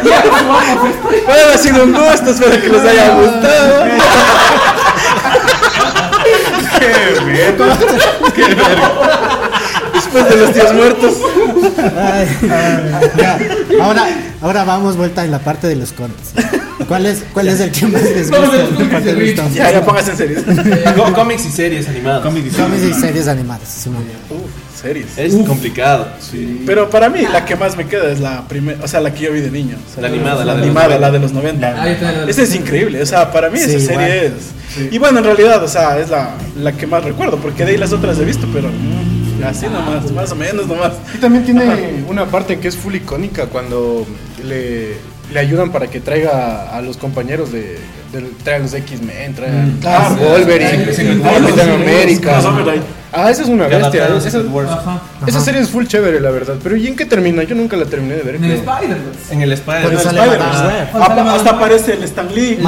Bueno, 0.02 1.42
ha 1.54 1.58
sido 1.58 1.84
un 1.84 1.92
gusto, 1.92 2.30
espero 2.30 2.60
que 2.60 2.68
les 2.68 2.84
haya 2.84 3.14
gustado. 3.14 3.84
Qué 6.78 6.86
bien. 7.24 7.56
Qué 8.34 8.54
verga. 8.54 8.92
Después 9.94 10.28
de 10.28 10.36
los 10.36 10.52
tíos 10.52 10.74
muertos. 10.74 11.14
Ay, 11.78 12.28
ay, 12.42 13.10
ya. 13.16 13.38
Ahora, 13.82 14.08
ahora 14.42 14.64
vamos 14.64 14.96
vuelta 14.96 15.24
en 15.24 15.30
la 15.30 15.38
parte 15.38 15.68
de 15.68 15.76
los 15.76 15.92
cómics. 15.92 16.32
¿Cuál 16.88 17.06
es, 17.06 17.24
cuál 17.32 17.48
es 17.48 17.60
el 17.60 17.70
que 17.70 17.86
más 17.86 18.02
les 18.02 18.30
gusta? 18.30 18.38
Vamos 18.48 18.54
a 18.54 18.62
los 18.62 18.72
los. 19.36 19.54
Ya, 19.54 19.70
ya 19.72 19.84
póngase 19.84 20.10
en 20.12 20.16
serio. 20.16 20.38
Co- 20.96 21.12
Cómics 21.12 21.46
y 21.46 21.50
series 21.50 21.88
animadas. 21.88 22.22
Cómics 22.22 22.46
y 22.84 22.94
series 22.94 23.28
animadas. 23.28 23.86
Uf, 24.30 24.80
series. 24.82 25.18
Es 25.18 25.34
complicado. 25.46 26.08
Pero 26.66 26.90
para 26.90 27.08
mí 27.08 27.20
la 27.32 27.44
que 27.44 27.56
más 27.56 27.76
me 27.76 27.86
queda 27.86 28.10
es 28.12 28.20
la 28.20 28.46
primera, 28.48 28.78
o 28.82 28.88
sea, 28.88 29.00
la 29.00 29.12
que 29.14 29.24
yo 29.24 29.32
vi 29.32 29.40
de 29.40 29.50
niño. 29.50 29.76
O 29.90 29.92
sea, 29.94 30.02
La 30.02 30.08
animada, 30.08 30.44
la 30.44 30.54
de 30.54 30.58
los 30.60 30.66
animada, 30.66 30.86
90. 30.88 31.00
la 31.06 31.10
de 31.12 31.18
los 31.20 31.32
90. 31.32 31.74
Ah, 31.76 32.26
Esa 32.28 32.42
es 32.42 32.54
increíble, 32.54 33.02
o 33.02 33.06
sea, 33.06 33.30
para 33.32 33.50
mí 33.50 33.58
Sí, 33.58 33.70
esa 33.76 33.86
serie 33.92 34.26
igual. 34.26 34.34
es. 34.38 34.92
Y 34.92 34.98
bueno, 34.98 35.18
en 35.18 35.24
realidad, 35.24 35.62
o 35.62 35.68
sea, 35.68 35.98
es 35.98 36.10
la, 36.10 36.30
la 36.60 36.72
que 36.72 36.86
más 36.86 37.04
recuerdo, 37.04 37.36
porque 37.38 37.64
de 37.64 37.72
ahí 37.72 37.76
las 37.76 37.92
otras 37.92 38.18
he 38.18 38.24
visto, 38.24 38.46
pero 38.52 38.68
mm, 38.68 39.44
así 39.44 39.66
nomás, 39.66 40.10
más 40.10 40.32
o 40.32 40.34
menos 40.36 40.66
nomás. 40.66 40.92
Y 41.14 41.18
también 41.18 41.44
tiene 41.44 42.04
una 42.08 42.26
parte 42.26 42.58
que 42.58 42.68
es 42.68 42.76
full 42.76 42.94
icónica 42.96 43.46
cuando 43.46 44.04
le, 44.44 44.94
le 45.32 45.40
ayudan 45.40 45.70
para 45.72 45.86
que 45.88 46.00
traiga 46.00 46.70
a 46.76 46.80
los 46.82 46.96
compañeros 46.96 47.50
de. 47.52 47.78
del- 48.12 48.30
traiga 48.42 48.62
los 48.64 48.74
X-Men, 48.74 49.34
a 49.84 49.96
Ah, 50.06 50.14
sí, 50.16 50.24
Wolverine, 50.24 50.86
sí, 50.86 50.94
sí, 50.94 51.02
sí, 51.02 51.22
a 51.22 51.32
Capitán 51.32 51.66
sí, 51.66 51.72
América. 51.72 52.40
sí, 52.40 52.46
sí. 52.46 52.80
Ah, 53.16 53.30
esa 53.30 53.42
es 53.42 53.48
una 53.48 53.68
bestia. 53.68 54.08
Esa. 54.08 54.38
Ajá. 54.72 55.00
serie 55.40 55.60
es 55.60 55.70
full 55.70 55.86
chévere, 55.86 56.20
la 56.20 56.30
verdad. 56.32 56.56
Pero 56.60 56.76
¿y 56.76 56.88
en 56.88 56.96
qué 56.96 57.04
termina? 57.06 57.44
Yo 57.44 57.54
nunca 57.54 57.76
la 57.76 57.84
terminé 57.84 58.16
de 58.16 58.22
ver. 58.24 58.34
En 58.36 58.44
el 58.44 58.58
creo. 58.60 58.74
Spider-Verse. 58.74 59.32
En 59.34 59.42
el. 59.42 59.52
Ah, 60.94 61.14
pa- 61.14 61.34
hasta 61.34 61.50
aparece 61.50 61.92
el 61.94 62.02
Stan 62.04 62.28
Lee. 62.34 62.58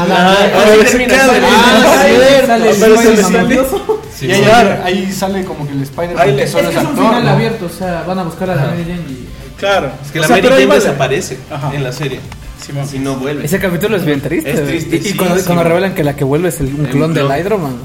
Y 4.23 4.31
ahí, 4.31 4.45
ahí 4.85 5.13
sale 5.13 5.45
como 5.45 5.67
que 5.67 5.73
el 5.73 5.83
Spider-Man 5.83 6.29
Es 6.29 6.35
que 6.37 6.43
es 6.43 6.55
un 6.55 6.67
actor. 6.67 6.95
final 6.95 7.25
¿no? 7.25 7.31
abierto, 7.31 7.67
o 7.67 7.69
sea, 7.69 8.03
van 8.07 8.19
a 8.19 8.23
buscar 8.23 8.51
a 8.51 8.55
la 8.57 8.63
Mary 8.67 8.85
Jane 8.87 9.01
y... 9.09 9.29
Claro. 9.59 9.91
Es 10.05 10.11
que 10.13 10.19
O 10.19 10.23
la 10.23 10.29
sea, 10.29 10.37
Mary 10.37 10.49
Jane 10.49 10.67
vale. 10.67 10.81
desaparece 10.81 11.39
Ajá. 11.51 11.75
en 11.75 11.85
la 11.85 11.93
serie. 11.93 12.21
Simón. 12.65 12.87
Si 12.89 12.99
no 12.99 13.17
vuelve. 13.17 13.45
Ese 13.45 13.59
capítulo 13.59 13.97
es 13.97 14.05
bien 14.05 14.21
triste. 14.21 14.51
Es 14.51 14.65
triste, 14.67 15.09
Y, 15.11 15.13
cuando, 15.15 15.43
cuando 15.45 15.65
revelan 15.65 15.95
que 15.95 16.03
la 16.05 16.17
que 16.17 16.25
vuelve 16.25 16.49
es 16.49 16.61
el, 16.61 16.75
un 16.75 16.87
El 16.87 16.91
clon 16.93 17.15
del 17.15 17.27
clon. 17.27 17.39
Hydro, 17.39 17.59
man. 17.59 17.77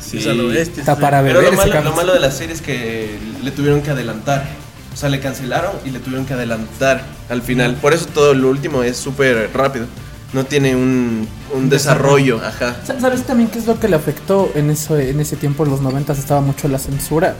Sí. 0.00 0.18
Es 0.18 0.26
lo 0.26 0.48
bestia, 0.48 0.80
Está 0.80 0.94
sí. 0.94 1.00
para 1.00 1.22
Pero 1.22 1.38
beber 1.40 1.54
lo 1.54 1.60
ese 1.62 1.70
malo, 1.70 1.90
lo 1.90 1.96
malo 1.96 2.12
de 2.14 2.20
la 2.20 2.30
serie 2.30 2.54
es 2.54 2.62
que 2.62 3.18
le 3.42 3.50
tuvieron 3.50 3.82
que 3.82 3.90
adelantar. 3.90 4.44
O 4.92 4.96
sea, 4.96 5.08
le 5.08 5.20
cancelaron 5.20 5.72
y 5.84 5.90
le 5.90 5.98
tuvieron 5.98 6.24
que 6.26 6.34
adelantar 6.34 7.02
al 7.28 7.42
final. 7.42 7.74
Por 7.76 7.92
eso 7.92 8.06
todo 8.06 8.32
lo 8.34 8.48
último 8.48 8.82
es 8.82 8.96
súper 8.96 9.50
rápido. 9.52 9.86
No 10.32 10.44
tiene 10.44 10.74
un, 10.74 11.28
un 11.54 11.68
desarrollo, 11.70 12.40
ajá. 12.44 12.76
Sa- 12.84 12.98
¿Sabes 13.00 13.22
también 13.24 13.48
qué 13.50 13.58
es 13.58 13.66
lo 13.66 13.78
que 13.78 13.88
le 13.88 13.96
afectó 13.96 14.50
en 14.54 14.70
eso 14.70 14.98
en 14.98 15.20
ese 15.20 15.36
tiempo 15.36 15.64
en 15.64 15.70
los 15.70 15.80
90 15.80 16.12
estaba 16.14 16.40
mucho 16.40 16.66
la 16.68 16.78
censura? 16.78 17.34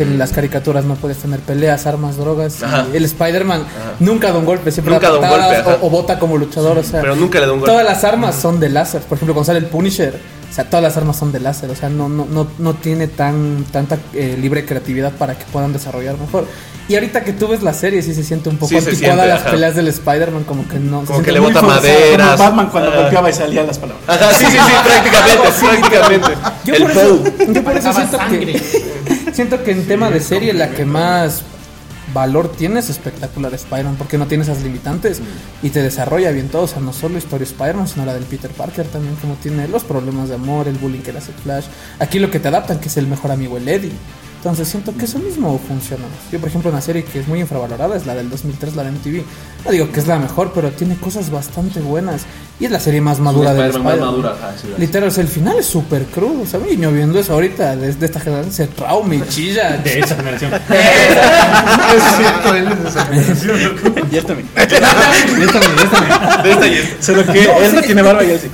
Que 0.00 0.04
en 0.04 0.16
las 0.18 0.32
caricaturas 0.32 0.86
no 0.86 0.94
puedes 0.94 1.18
tener 1.18 1.40
peleas, 1.40 1.84
armas, 1.86 2.16
drogas. 2.16 2.62
Ajá. 2.62 2.86
El 2.90 3.04
Spider-Man 3.04 3.60
Ajá. 3.60 3.92
nunca 3.98 4.32
da 4.32 4.38
un 4.38 4.46
golpe, 4.46 4.70
siempre 4.72 4.94
Nunca 4.94 5.10
da 5.10 5.18
un 5.18 5.28
golpe, 5.28 5.56
ajá. 5.56 5.76
o, 5.82 5.88
o 5.88 5.90
bota 5.90 6.18
como 6.18 6.38
luchador. 6.38 6.78
O 6.78 6.82
sea, 6.82 7.02
Pero 7.02 7.16
nunca 7.16 7.38
le 7.38 7.44
da 7.46 7.52
un 7.52 7.58
golpe. 7.60 7.70
Todas 7.70 7.84
las 7.84 8.02
armas 8.04 8.34
son 8.34 8.58
de 8.60 8.70
láser. 8.70 9.02
Por 9.02 9.16
ejemplo, 9.18 9.34
cuando 9.34 9.44
sale 9.48 9.58
el 9.58 9.66
Punisher, 9.66 10.18
o 10.50 10.54
sea, 10.54 10.64
todas 10.70 10.82
las 10.82 10.96
armas 10.96 11.18
son 11.18 11.32
de 11.32 11.40
láser. 11.40 11.68
O 11.68 11.76
sea, 11.76 11.90
no, 11.90 12.08
no, 12.08 12.24
no, 12.24 12.46
no 12.58 12.74
tiene 12.76 13.08
tan 13.08 13.66
tanta 13.70 13.98
eh, 14.14 14.38
libre 14.40 14.64
creatividad 14.64 15.12
para 15.12 15.36
que 15.38 15.44
puedan 15.52 15.74
desarrollar 15.74 16.16
mejor. 16.16 16.46
Y 16.88 16.94
ahorita 16.94 17.22
que 17.22 17.32
tú 17.34 17.46
ves 17.46 17.62
la 17.62 17.72
serie, 17.72 18.02
sí 18.02 18.14
se 18.14 18.24
siente 18.24 18.48
un 18.48 18.56
poco 18.56 18.70
Sí, 18.70 18.80
se 18.80 18.90
anticuada 18.90 19.24
las 19.26 19.42
ajá. 19.42 19.50
peleas 19.52 19.76
del 19.76 19.86
Spider-Man, 19.88 20.42
como 20.44 20.66
que 20.66 20.78
no. 20.80 21.02
se 21.02 21.06
Como 21.06 21.20
siente 21.20 21.24
que 21.26 21.32
le 21.32 21.38
bota 21.40 21.62
madera. 21.62 22.24
Como 22.24 22.38
Batman 22.38 22.68
cuando 22.70 22.90
Ah. 22.90 22.96
golpeaba 23.02 23.30
y 23.30 23.32
salían 23.34 23.66
las 23.68 23.78
palabras. 23.78 24.02
Ajá, 24.08 24.32
sí, 24.32 24.46
sí, 24.46 24.52
sí, 24.52 24.72
prácticamente, 24.82 25.42
prácticamente. 25.60 26.28
Yo 26.64 26.74
el 26.74 26.82
por, 26.82 26.90
eso, 26.90 27.24
yo 27.52 27.62
por 27.64 27.76
eso 27.76 27.92
siento 27.92 28.16
sangre. 28.16 28.52
que, 28.54 28.89
siento 29.32 29.62
que 29.62 29.72
en 29.72 29.86
tema 29.86 30.10
de 30.10 30.20
serie 30.20 30.52
la 30.52 30.70
que 30.70 30.84
más 30.84 31.42
valor 32.12 32.50
tiene 32.50 32.80
es 32.80 32.90
espectacular 32.90 33.54
Spider-Man 33.54 33.96
porque 33.96 34.18
no 34.18 34.26
tiene 34.26 34.42
esas 34.42 34.62
limitantes 34.62 35.20
y 35.62 35.70
te 35.70 35.82
desarrolla 35.82 36.30
bien 36.32 36.48
todo, 36.48 36.62
o 36.62 36.66
sea, 36.66 36.80
no 36.80 36.92
solo 36.92 37.18
historia 37.18 37.44
Spider-Man, 37.44 37.88
sino 37.88 38.04
la 38.04 38.14
del 38.14 38.24
Peter 38.24 38.50
Parker 38.50 38.86
también, 38.86 39.14
como 39.16 39.34
tiene 39.34 39.68
los 39.68 39.84
problemas 39.84 40.28
de 40.28 40.34
amor, 40.34 40.68
el 40.68 40.76
bullying 40.76 41.00
que 41.00 41.12
le 41.12 41.18
hace 41.18 41.32
Flash. 41.32 41.66
Aquí 41.98 42.18
lo 42.18 42.30
que 42.30 42.40
te 42.40 42.48
adaptan, 42.48 42.80
que 42.80 42.88
es 42.88 42.96
el 42.96 43.06
mejor 43.06 43.30
amigo, 43.30 43.56
el 43.56 43.68
Eddie. 43.68 43.92
Entonces 44.40 44.68
siento 44.68 44.96
que 44.96 45.04
eso 45.04 45.18
mismo 45.18 45.60
funciona. 45.68 46.04
Yo, 46.32 46.38
por 46.38 46.48
ejemplo, 46.48 46.70
una 46.70 46.80
serie 46.80 47.04
que 47.04 47.20
es 47.20 47.28
muy 47.28 47.40
infravalorada 47.40 47.94
es 47.94 48.06
la 48.06 48.14
del 48.14 48.30
2003, 48.30 48.74
la 48.74 48.84
de 48.84 48.92
MTV. 48.92 49.22
No 49.66 49.70
digo 49.70 49.92
que 49.92 50.00
es 50.00 50.06
la 50.06 50.18
mejor, 50.18 50.52
pero 50.54 50.70
tiene 50.70 50.96
cosas 50.96 51.30
bastante 51.30 51.80
buenas. 51.80 52.22
Y 52.58 52.64
es 52.64 52.70
la 52.70 52.80
serie 52.80 53.02
más 53.02 53.20
madura 53.20 53.52
de 53.52 53.66
Spider-Man 53.66 53.84
más 53.84 53.92
Spider-Man. 53.96 54.22
madura, 54.22 54.48
ajá, 54.48 54.58
sí. 54.58 54.68
Literal, 54.78 55.10
o 55.10 55.12
sea, 55.12 55.22
el 55.24 55.28
final 55.28 55.58
es 55.58 55.66
súper 55.66 56.06
crudo. 56.06 56.40
O 56.40 56.46
sea, 56.46 56.58
mi 56.58 56.70
niño 56.70 56.90
viendo 56.90 57.18
eso 57.18 57.34
ahorita, 57.34 57.76
desde 57.76 58.06
esta 58.06 58.18
generación, 58.18 58.54
se 58.54 58.66
trauma 58.68 59.14
y 59.14 59.22
chilla. 59.28 59.76
De 59.84 59.98
esa 60.00 60.16
generación. 60.16 60.52
Y 64.10 64.16
él 64.16 64.24
también. 64.24 64.48
Ya 64.56 64.62
está 64.64 64.74
bien, 64.74 65.36
ya 65.36 65.44
está 65.44 66.00
bien. 66.00 66.42
De 66.44 66.50
esta 66.50 66.66
y 66.66 66.74
esta. 66.76 67.02
Solo 67.02 67.26
que 67.26 67.42
él 67.42 67.74
no 67.74 67.82
tiene 67.82 68.00
barba 68.00 68.24
y 68.24 68.30
él 68.30 68.40
sí. 68.40 68.48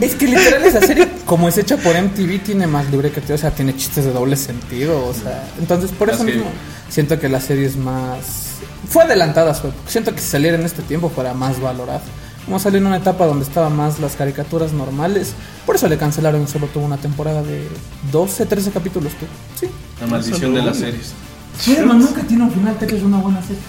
Es 0.00 0.14
que 0.14 0.26
literal 0.26 0.64
esa 0.64 0.80
serie, 0.80 1.08
como 1.26 1.48
es 1.48 1.58
hecha 1.58 1.76
por 1.76 1.94
MTV, 2.00 2.42
tiene 2.42 2.66
más 2.66 2.90
libre 2.90 3.10
que 3.10 3.32
o 3.32 3.38
sea, 3.38 3.50
tiene 3.50 3.76
chistes 3.76 4.04
de 4.04 4.12
doble 4.12 4.36
sentido, 4.36 5.06
o 5.06 5.14
sea, 5.14 5.46
entonces 5.58 5.90
por 5.90 6.08
eso 6.08 6.22
Así. 6.22 6.32
mismo 6.32 6.46
siento 6.88 7.18
que 7.18 7.28
la 7.28 7.40
serie 7.40 7.66
es 7.66 7.76
más... 7.76 8.46
Fue 8.88 9.04
adelantada 9.04 9.52
época, 9.52 9.72
siento 9.86 10.14
que 10.14 10.20
si 10.20 10.28
saliera 10.28 10.58
en 10.58 10.64
este 10.64 10.82
tiempo 10.82 11.08
fuera 11.08 11.32
más 11.34 11.60
valorada. 11.60 12.02
Como 12.44 12.58
salió 12.58 12.78
en 12.78 12.86
una 12.86 12.96
etapa 12.96 13.26
donde 13.26 13.44
estaban 13.44 13.76
más 13.76 14.00
las 14.00 14.16
caricaturas 14.16 14.72
normales, 14.72 15.34
por 15.66 15.76
eso 15.76 15.86
le 15.86 15.98
cancelaron, 15.98 16.48
solo 16.48 16.66
tuvo 16.66 16.84
una 16.84 16.96
temporada 16.96 17.42
de 17.42 17.68
12, 18.10 18.46
13 18.46 18.70
capítulos 18.72 19.12
tú. 19.12 19.26
Sí. 19.60 19.70
La 20.00 20.06
maldición 20.06 20.54
de 20.54 20.62
las 20.62 20.78
series. 20.78 21.12
Spider-Man 21.60 22.00
nunca 22.00 22.22
tiene 22.22 22.44
un 22.44 22.50
final, 22.50 22.76
que 22.78 22.96
es 22.96 23.02
una 23.02 23.18
buena 23.18 23.40
serie. 23.42 23.62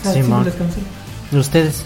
O 0.00 0.02
sea, 0.04 0.12
Sí, 0.12 0.18
les 0.20 0.54
cancelan. 0.54 0.88
¿Y 1.32 1.36
ustedes? 1.36 1.82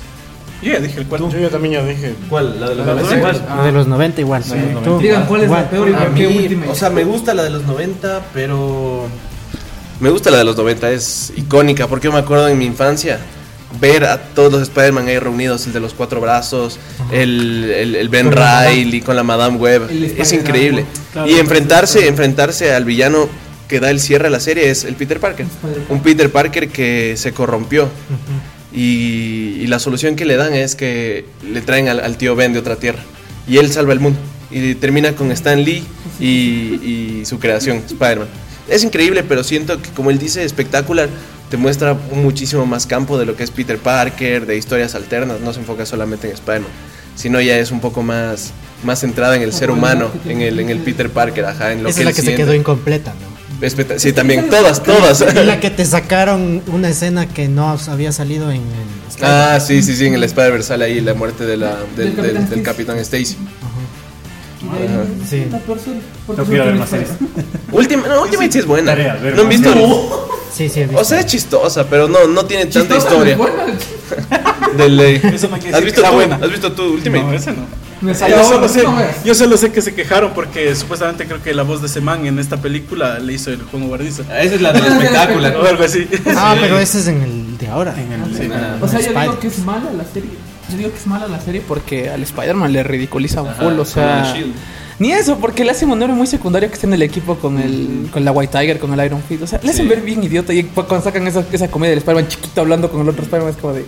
Yo 0.62 0.72
ya 0.72 0.80
dije 0.80 0.98
el 1.00 1.06
cuarto. 1.06 1.30
Yo, 1.30 1.38
yo 1.38 1.50
también 1.50 1.74
ya 1.74 1.84
dije. 1.84 2.14
¿Cuál? 2.28 2.58
¿La 2.60 2.68
de 2.70 2.74
los 2.74 2.86
La 2.86 2.94
de 2.94 3.00
los 3.00 3.10
90? 3.10 3.32
noventa. 3.32 3.62
de 3.64 3.72
los 3.72 3.86
90 3.86 4.20
igual. 4.20 4.42
¿Tú? 4.84 4.98
Digan 4.98 5.26
cuál 5.26 5.40
es 5.42 5.46
Igual. 5.46 5.62
la 5.62 5.70
peor 5.70 5.88
y 5.88 5.92
por 5.92 6.14
qué 6.14 6.28
mí, 6.28 6.38
Ultimate. 6.38 6.70
o 6.70 6.74
sea, 6.74 6.90
me 6.90 7.04
gusta 7.04 7.34
la 7.34 7.44
de 7.44 7.50
los 7.50 7.64
90, 7.64 8.22
pero... 8.34 9.06
Me 10.00 10.10
gusta 10.10 10.30
la 10.30 10.38
de 10.38 10.44
los 10.44 10.56
90, 10.56 10.90
es 10.92 11.32
icónica, 11.36 11.86
porque 11.88 12.06
yo 12.06 12.12
me 12.12 12.18
acuerdo 12.20 12.48
en 12.48 12.56
mi 12.58 12.66
infancia 12.66 13.18
ver 13.80 14.04
a 14.04 14.18
todos 14.18 14.50
los 14.52 14.62
Spider-Man 14.62 15.08
ahí 15.08 15.18
reunidos, 15.18 15.66
el 15.66 15.72
de 15.72 15.80
los 15.80 15.92
cuatro 15.92 16.20
brazos, 16.20 16.78
el, 17.12 17.70
el- 17.70 17.94
el 17.96 18.08
Ben 18.08 18.32
la 18.34 18.66
Riley 18.68 19.00
con 19.00 19.14
la 19.16 19.22
Madame 19.24 19.56
Web, 19.58 19.88
es 19.90 20.32
increíble. 20.32 20.84
Claro, 21.12 21.28
y 21.28 21.34
enfrentarse, 21.38 22.06
enfrentarse 22.08 22.72
al 22.72 22.84
villano 22.84 23.28
que 23.68 23.80
da 23.80 23.90
el 23.90 24.00
cierre 24.00 24.28
a 24.28 24.30
la 24.30 24.40
serie 24.40 24.70
es 24.70 24.84
el 24.84 24.94
Peter 24.94 25.20
Parker. 25.20 25.46
Un 25.88 26.00
Peter 26.00 26.30
Parker 26.32 26.68
que 26.68 27.14
se 27.16 27.32
corrompió. 27.32 27.88
Y, 28.78 29.58
y 29.60 29.66
la 29.66 29.80
solución 29.80 30.14
que 30.14 30.24
le 30.24 30.36
dan 30.36 30.54
es 30.54 30.76
que 30.76 31.24
le 31.42 31.60
traen 31.62 31.88
al, 31.88 31.98
al 31.98 32.16
tío 32.16 32.36
Ben 32.36 32.52
de 32.52 32.60
otra 32.60 32.76
tierra. 32.76 33.02
Y 33.48 33.56
él 33.56 33.72
salva 33.72 33.92
el 33.92 33.98
mundo. 33.98 34.20
Y 34.52 34.76
termina 34.76 35.16
con 35.16 35.32
Stan 35.32 35.60
Lee 35.60 35.82
y, 36.20 36.26
y 36.26 37.22
su 37.24 37.40
creación, 37.40 37.78
Spider-Man. 37.78 38.28
Es 38.68 38.84
increíble, 38.84 39.24
pero 39.24 39.42
siento 39.42 39.82
que, 39.82 39.90
como 39.90 40.10
él 40.10 40.18
dice, 40.18 40.44
espectacular. 40.44 41.08
Te 41.50 41.56
muestra 41.56 41.94
muchísimo 42.12 42.66
más 42.66 42.86
campo 42.86 43.18
de 43.18 43.26
lo 43.26 43.34
que 43.34 43.42
es 43.42 43.50
Peter 43.50 43.78
Parker, 43.78 44.46
de 44.46 44.56
historias 44.56 44.94
alternas. 44.94 45.40
No 45.40 45.52
se 45.52 45.60
enfoca 45.60 45.84
solamente 45.84 46.28
en 46.28 46.34
Spider-Man, 46.34 46.70
sino 47.16 47.40
ya 47.40 47.58
es 47.58 47.72
un 47.72 47.80
poco 47.80 48.02
más, 48.02 48.52
más 48.84 49.00
centrada 49.00 49.34
en 49.34 49.42
el 49.42 49.52
ser 49.52 49.70
humano, 49.70 50.10
en 50.26 50.42
el, 50.42 50.60
en 50.60 50.68
el 50.68 50.78
Peter 50.78 51.10
Parker, 51.10 51.46
ajá, 51.46 51.72
en 51.72 51.82
lo 51.82 51.88
Esa 51.88 51.96
que 51.96 52.02
es 52.02 52.06
la 52.06 52.12
que 52.12 52.22
se 52.22 52.36
quedó 52.36 52.54
incompleta, 52.54 53.14
¿no? 53.14 53.37
Sí, 53.96 54.12
también, 54.12 54.48
todas, 54.50 54.82
todas. 54.82 55.20
Y 55.20 55.44
la 55.44 55.58
que 55.60 55.70
te 55.70 55.84
sacaron 55.84 56.62
una 56.68 56.88
escena 56.90 57.26
que 57.26 57.48
no 57.48 57.76
había 57.88 58.12
salido 58.12 58.50
en 58.50 58.58
el. 58.62 59.22
Ah, 59.22 59.58
sí, 59.60 59.82
sí, 59.82 59.96
sí, 59.96 60.06
en 60.06 60.14
el 60.14 60.22
Spider-Verse 60.22 60.68
sale 60.68 60.84
ahí 60.84 61.00
la 61.00 61.14
muerte 61.14 61.44
de 61.44 61.56
la, 61.56 61.76
del, 61.96 62.14
Del 62.14 62.48
del- 62.48 62.62
Capitán 62.62 62.96
del 62.96 63.02
Stacy. 63.02 63.34
Capitán 63.34 63.34
Stacy. 63.34 63.36
Sí. 65.28 65.46
Peor 65.66 65.78
serie, 65.78 66.00
No 66.28 66.42
es 66.42 66.48
quiero 66.48 66.64
ver 66.64 66.74
Ultimate 66.74 66.78
más 66.78 66.88
series. 66.88 67.08
Ultimate, 67.72 68.08
no, 68.08 68.22
Ultimate 68.22 68.52
sí 68.52 68.58
es 68.58 68.66
buena. 68.66 68.92
Tarea, 68.92 69.14
ver 69.14 69.34
¿No 69.34 69.42
han 69.42 69.48
más. 69.48 69.56
visto? 69.60 70.30
Sí, 70.54 70.68
sí, 70.68 70.80
he 70.80 70.84
visto. 70.86 71.00
O 71.00 71.04
sea, 71.04 71.20
es 71.20 71.26
chistosa, 71.26 71.86
pero 71.88 72.08
no, 72.08 72.26
no 72.26 72.44
tiene 72.46 72.66
tanta 72.66 72.94
Chistosa, 72.96 73.08
historia. 73.08 73.36
buena. 73.36 73.66
De 74.76 74.88
ley. 74.88 75.20
Eso 75.32 75.48
no 75.48 75.56
quiere 75.58 75.76
¿Has 75.76 75.82
decir 75.82 75.84
visto 75.84 76.00
sea 76.00 76.10
tú? 76.10 76.16
buena. 76.16 76.36
¿Has 76.36 76.50
visto 76.50 76.72
tú 76.72 76.82
Ultimate? 76.94 77.24
No, 77.24 77.32
ese 77.32 77.52
no. 77.52 77.88
Me 78.00 78.12
Yo 78.12 78.18
salió 78.18 78.44
solo, 78.44 78.68
sé, 78.68 78.84
no 78.84 78.96
yo 79.24 79.34
solo 79.34 79.56
sé 79.56 79.72
que 79.72 79.82
se 79.82 79.92
quejaron 79.92 80.30
porque 80.32 80.72
supuestamente 80.76 81.26
creo 81.26 81.42
que 81.42 81.52
la 81.52 81.64
voz 81.64 81.80
de 81.80 81.88
ese 81.88 82.00
man 82.00 82.26
en 82.26 82.38
esta 82.38 82.56
película 82.58 83.18
le 83.18 83.32
hizo 83.32 83.50
el 83.50 83.60
Juan 83.62 83.88
Guardiza. 83.88 84.22
Ah, 84.30 84.40
Esa 84.40 84.54
es 84.54 84.60
la 84.62 84.72
del 84.72 84.84
espectáculo. 84.84 85.48
O 85.60 85.66
algo 85.66 85.82
así. 85.82 86.06
Ah, 86.36 86.54
pero 86.60 86.78
ese 86.78 87.00
es 87.00 87.08
en 87.08 87.22
el 87.22 87.58
de 87.58 87.66
ahora. 87.66 87.96
En 88.00 88.12
el- 88.12 88.36
Sí. 88.36 88.48
Ah, 88.54 88.76
O 88.80 88.86
sea, 88.86 89.00
yo 89.00 89.20
digo 89.20 89.40
que 89.40 89.48
es 89.48 89.58
mala 89.60 89.90
la 89.96 90.04
serie. 90.04 90.30
Yo 90.70 90.76
digo 90.76 90.90
que 90.90 90.96
es 90.98 91.06
mala 91.06 91.26
la 91.28 91.40
serie 91.40 91.62
porque 91.66 92.10
al 92.10 92.22
Spider-Man 92.22 92.72
le 92.72 92.82
ridiculiza 92.82 93.42
un 93.42 93.54
full, 93.54 93.78
o 93.78 93.84
sea... 93.84 94.34
Ni 94.98 95.12
eso, 95.12 95.38
porque 95.38 95.64
le 95.64 95.70
hace 95.70 95.84
un 95.86 96.02
héroe 96.02 96.16
muy 96.16 96.26
secundario 96.26 96.68
que 96.68 96.74
está 96.74 96.88
en 96.88 96.94
el 96.94 97.02
equipo 97.02 97.36
con 97.36 97.56
el 97.60 98.08
con 98.12 98.24
la 98.24 98.32
White 98.32 98.58
Tiger, 98.58 98.78
con 98.80 98.92
el 98.98 99.06
Iron 99.06 99.22
Fist. 99.22 99.42
O 99.44 99.46
sea, 99.46 99.60
le 99.62 99.70
hacen 99.70 99.84
Sí. 99.84 99.88
ver 99.88 100.00
bien 100.00 100.24
idiota. 100.24 100.52
Y 100.52 100.64
cuando 100.64 101.00
sacan 101.02 101.24
esa, 101.28 101.44
esa 101.52 101.68
comedia 101.68 101.90
del 101.90 101.98
Spider-Man 102.00 102.26
chiquito 102.28 102.60
hablando 102.62 102.90
con 102.90 103.02
el 103.02 103.08
otro 103.08 103.22
Spider-Man, 103.22 103.52
es 103.54 103.56
como 103.58 103.74
de. 103.74 103.84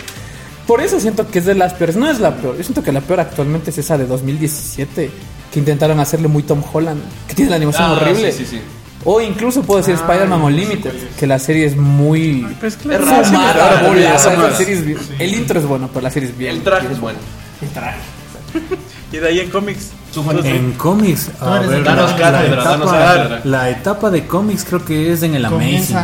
Por 0.68 0.80
eso 0.80 1.00
siento 1.00 1.28
que 1.28 1.40
es 1.40 1.46
de 1.46 1.56
las 1.56 1.74
peores. 1.74 1.96
No 1.96 2.08
es 2.08 2.20
la 2.20 2.36
peor. 2.36 2.56
Yo 2.56 2.62
siento 2.62 2.84
que 2.84 2.92
la 2.92 3.00
peor 3.00 3.18
actualmente 3.18 3.70
es 3.70 3.78
esa 3.78 3.98
de 3.98 4.06
2017, 4.06 5.10
que 5.52 5.58
intentaron 5.58 5.98
hacerle 5.98 6.28
muy 6.28 6.44
Tom 6.44 6.62
Holland, 6.72 7.02
que 7.26 7.34
tiene 7.34 7.50
la 7.50 7.56
animación 7.56 7.88
Ah, 7.88 7.92
horrible. 7.94 8.30
Sí, 8.30 8.44
sí, 8.44 8.50
sí. 8.58 8.60
O 9.04 9.20
incluso 9.20 9.62
puedo 9.62 9.78
decir 9.80 9.94
Spider-Man 9.94 10.42
Unlimited, 10.42 10.92
que 11.18 11.26
la 11.26 11.38
serie 11.38 11.64
es 11.64 11.76
muy. 11.76 12.46
Pues 12.60 12.76
claro, 12.76 13.04
Es 13.04 13.10
la 13.10 14.52
serie 14.56 14.74
es 14.74 14.84
bien- 14.84 14.98
El 15.18 15.34
intro 15.34 15.58
es 15.58 15.66
bueno, 15.66 15.88
pero 15.92 16.02
la 16.02 16.10
serie 16.10 16.28
es 16.28 16.36
bien. 16.36 16.56
El 16.56 16.62
traje 16.62 16.88
es 16.92 17.00
bueno. 17.00 17.18
Y 19.12 19.16
de 19.16 19.26
ahí 19.26 19.40
en 19.40 19.50
cómics. 19.50 19.90
En 20.44 20.72
cómics, 20.72 21.30
a 21.40 21.58
ver, 21.60 21.72
el- 21.72 21.84
Danos 21.84 22.10
la, 22.10 22.16
cátedra, 22.16 22.56
la 22.56 22.64
danos 22.64 22.92
etapa, 22.92 23.40
la 23.44 23.70
etapa 23.70 24.10
de 24.10 24.26
cómics 24.26 24.64
creo 24.64 24.84
que 24.84 25.12
es 25.12 25.22
en 25.22 25.34
el 25.34 25.44
Amazing. 25.44 25.96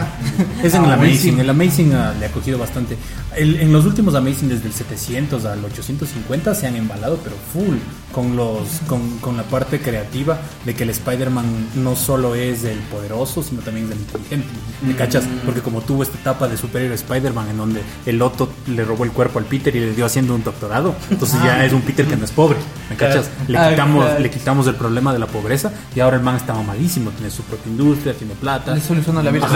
Es 0.62 0.74
en 0.74 0.84
el 0.84 0.90
Ah, 0.90 0.94
Amazing. 0.94 1.34
Amazing. 1.34 1.38
El 1.40 1.50
Amazing 1.50 1.92
ah, 1.94 2.14
le 2.18 2.26
ha 2.26 2.30
cogido 2.30 2.58
bastante. 2.58 2.96
El- 3.36 3.60
en 3.60 3.72
los 3.72 3.84
últimos 3.84 4.14
Amazing, 4.14 4.48
desde 4.48 4.66
el 4.66 4.72
700 4.72 5.44
al 5.44 5.64
850, 5.64 6.54
se 6.54 6.66
han 6.66 6.74
embalado, 6.76 7.18
pero 7.22 7.36
full, 7.52 7.76
con, 8.12 8.34
los, 8.34 8.80
con, 8.86 9.18
con 9.18 9.36
la 9.36 9.42
parte 9.42 9.78
creativa 9.80 10.38
de 10.64 10.74
que 10.74 10.84
el 10.84 10.90
Spider-Man 10.90 11.44
no 11.74 11.94
solo 11.96 12.34
es 12.34 12.64
el 12.64 12.78
poderoso, 12.78 13.42
sino 13.42 13.60
también 13.60 13.86
es 13.86 13.92
el 13.92 13.98
inteligente. 13.98 14.48
¿Me 14.86 14.94
cachas? 14.96 15.24
Porque 15.44 15.60
como 15.60 15.82
tuvo 15.82 16.02
esta 16.02 16.16
etapa 16.18 16.48
de 16.48 16.56
superhéroe 16.56 16.94
Spider-Man, 16.94 17.50
en 17.50 17.56
donde 17.58 17.82
el 18.06 18.22
Otto 18.22 18.48
le 18.68 18.84
robó 18.84 19.04
el 19.04 19.10
cuerpo 19.12 19.38
al 19.38 19.44
Peter 19.44 19.74
y 19.76 19.80
le 19.80 19.92
dio 19.94 20.06
haciendo 20.06 20.34
un 20.34 20.42
doctorado, 20.42 20.94
entonces 21.10 21.38
ya 21.44 21.62
es 21.64 21.72
un 21.74 21.82
Peter 21.82 22.06
que 22.06 22.16
no 22.16 22.24
es 22.24 22.30
pobre. 22.32 22.56
¿Me 22.88 22.96
cachas? 22.96 23.28
Le 23.48 23.58
Ah, 23.58 23.70
quitamos, 23.70 24.20
le 24.20 24.30
quitamos 24.30 24.66
el 24.66 24.76
problema 24.76 25.12
de 25.12 25.18
la 25.18 25.26
pobreza 25.26 25.72
y 25.94 26.00
ahora 26.00 26.16
el 26.16 26.22
man 26.22 26.36
está 26.36 26.54
mamadísimo, 26.54 27.10
tiene 27.10 27.30
su 27.30 27.42
propia 27.42 27.70
industria, 27.70 28.14
tiene 28.14 28.34
plata. 28.34 28.74
Le 28.74 28.80
soluciona 28.80 29.22
la 29.22 29.30
vida. 29.30 29.46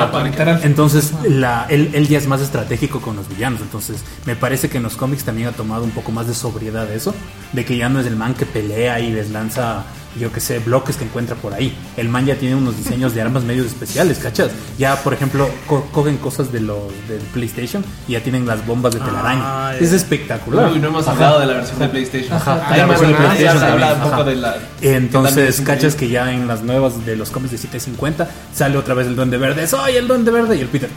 Entonces, 0.64 1.12
la, 1.28 1.66
él, 1.70 1.90
él 1.94 2.08
ya 2.08 2.18
es 2.18 2.26
más 2.26 2.40
estratégico 2.42 3.00
con 3.00 3.16
los 3.16 3.26
villanos. 3.28 3.60
Entonces, 3.70 4.02
me 4.26 4.34
parece 4.34 4.68
que 4.68 4.78
en 4.78 4.82
los 4.82 4.96
cómics 4.96 5.22
también 5.22 5.46
ha 5.46 5.52
tomado 5.52 5.84
un 5.84 5.92
poco 5.92 6.10
más 6.10 6.26
de 6.26 6.34
sobriedad 6.34 6.90
eso. 6.90 7.14
De 7.52 7.64
que 7.64 7.76
ya 7.76 7.88
no 7.88 8.00
es 8.00 8.06
el 8.06 8.16
man 8.16 8.34
que 8.34 8.44
pelea 8.46 8.98
y 8.98 9.12
les 9.12 9.30
lanza 9.30 9.84
yo 10.18 10.32
que 10.32 10.40
sé, 10.40 10.58
bloques 10.58 10.96
que 10.96 11.04
encuentra 11.04 11.36
por 11.36 11.54
ahí. 11.54 11.72
El 11.96 12.08
man 12.08 12.26
ya 12.26 12.34
tiene 12.34 12.56
unos 12.56 12.76
diseños 12.76 13.14
de 13.14 13.22
armas 13.22 13.44
medios 13.44 13.66
especiales, 13.66 14.18
¿cachas? 14.18 14.50
Ya, 14.76 14.96
por 15.04 15.14
ejemplo, 15.14 15.48
co- 15.68 15.86
cogen 15.92 16.16
cosas 16.16 16.50
de 16.50 16.58
los 16.60 16.78
del 17.08 17.20
PlayStation 17.32 17.84
y 18.08 18.12
ya 18.14 18.20
tienen 18.20 18.44
las 18.44 18.66
bombas 18.66 18.92
de 18.92 18.98
telaraña. 18.98 19.40
Ah, 19.68 19.74
es 19.78 19.92
espectacular. 19.92 20.72
Uy, 20.72 20.80
no 20.80 20.88
hemos 20.88 21.06
hablado 21.06 21.38
de 21.38 21.46
la 21.46 21.52
versión 21.52 21.78
de 21.78 21.88
PlayStation. 21.90 22.32
Ajá, 22.32 22.60
Hay 22.68 22.80
la 22.80 22.86
más 22.88 23.00
versión 23.00 23.12
de 23.12 23.18
PlayStation 23.28 23.58
se 23.60 23.64
habla 23.66 23.86
un 23.86 23.92
también, 23.92 24.10
poco 24.10 24.14
ajá. 24.22 24.30
de 24.30 24.36
la. 24.36 24.56
Entonces, 24.82 25.60
cachas 25.60 25.94
que 25.94 26.08
ya 26.08 26.32
en 26.32 26.48
las 26.48 26.62
nuevas 26.64 27.06
de 27.06 27.14
los 27.14 27.30
cómics 27.30 27.52
de 27.52 27.58
750 27.58 28.28
sale 28.52 28.76
otra 28.78 28.94
vez 28.94 29.06
el 29.06 29.14
Duende 29.14 29.38
Verde. 29.38 29.68
¡Soy 29.68 29.94
el 29.94 30.08
Duende 30.08 30.32
Verde! 30.32 30.56
Y 30.56 30.60
el 30.60 30.68
Peter. 30.68 30.90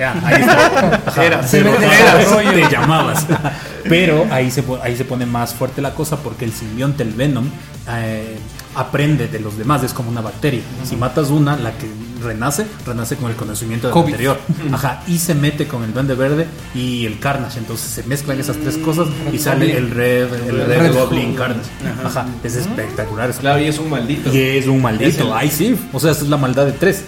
Ya, 0.00 0.14
ahí 0.24 0.40
está. 0.40 1.26
Era, 1.26 1.42
pero 1.50 1.72
pero 1.78 2.40
era, 2.40 2.68
te 2.68 2.70
llamabas. 2.70 3.26
Pero 3.86 4.26
ahí 4.30 4.50
se, 4.50 4.64
ahí 4.82 4.96
se 4.96 5.04
pone 5.04 5.26
más 5.26 5.52
fuerte 5.52 5.82
la 5.82 5.94
cosa 5.94 6.16
porque 6.16 6.46
el 6.46 6.52
simbionte, 6.52 7.02
el 7.02 7.12
Venom, 7.12 7.50
eh, 7.86 8.38
aprende 8.74 9.28
de 9.28 9.40
los 9.40 9.56
demás. 9.58 9.82
Es 9.82 9.92
como 9.92 10.10
una 10.10 10.20
bacteria. 10.20 10.60
Si 10.84 10.96
matas 10.96 11.30
una, 11.30 11.56
la 11.56 11.72
que 11.72 11.86
renace, 12.22 12.66
renace 12.86 13.16
con 13.16 13.30
el 13.30 13.36
conocimiento 13.36 13.86
del 13.86 13.94
COVID. 13.94 14.12
anterior. 14.12 14.38
Ajá, 14.72 15.02
y 15.06 15.18
se 15.18 15.34
mete 15.34 15.66
con 15.66 15.82
el 15.84 15.94
Duende 15.94 16.14
Verde 16.14 16.46
y 16.74 17.06
el 17.06 17.18
Carnage. 17.18 17.58
Entonces 17.58 17.90
se 17.90 18.02
mezclan 18.02 18.38
esas 18.38 18.56
tres 18.58 18.76
cosas 18.78 19.08
y 19.32 19.38
sale 19.38 19.74
el 19.76 19.90
Red, 19.90 20.32
el 20.48 20.66
Red, 20.66 20.78
Red 20.80 20.94
Goblin 20.94 21.34
Carnage. 21.34 21.68
Ajá, 22.04 22.26
es 22.44 22.56
espectacular. 22.56 23.30
es 23.30 23.36
Claro, 23.36 23.60
y 23.60 23.66
es 23.66 23.78
un 23.78 23.88
maldito. 23.90 24.30
y 24.34 24.38
es 24.38 24.66
un 24.66 24.82
maldito. 24.82 25.08
Es 25.08 25.18
el- 25.18 25.32
Ahí 25.32 25.50
sí. 25.50 25.78
O 25.92 25.98
sea, 26.00 26.10
esa 26.12 26.22
es 26.24 26.28
la 26.28 26.36
maldad 26.36 26.66
de 26.66 26.72
tres. 26.72 27.04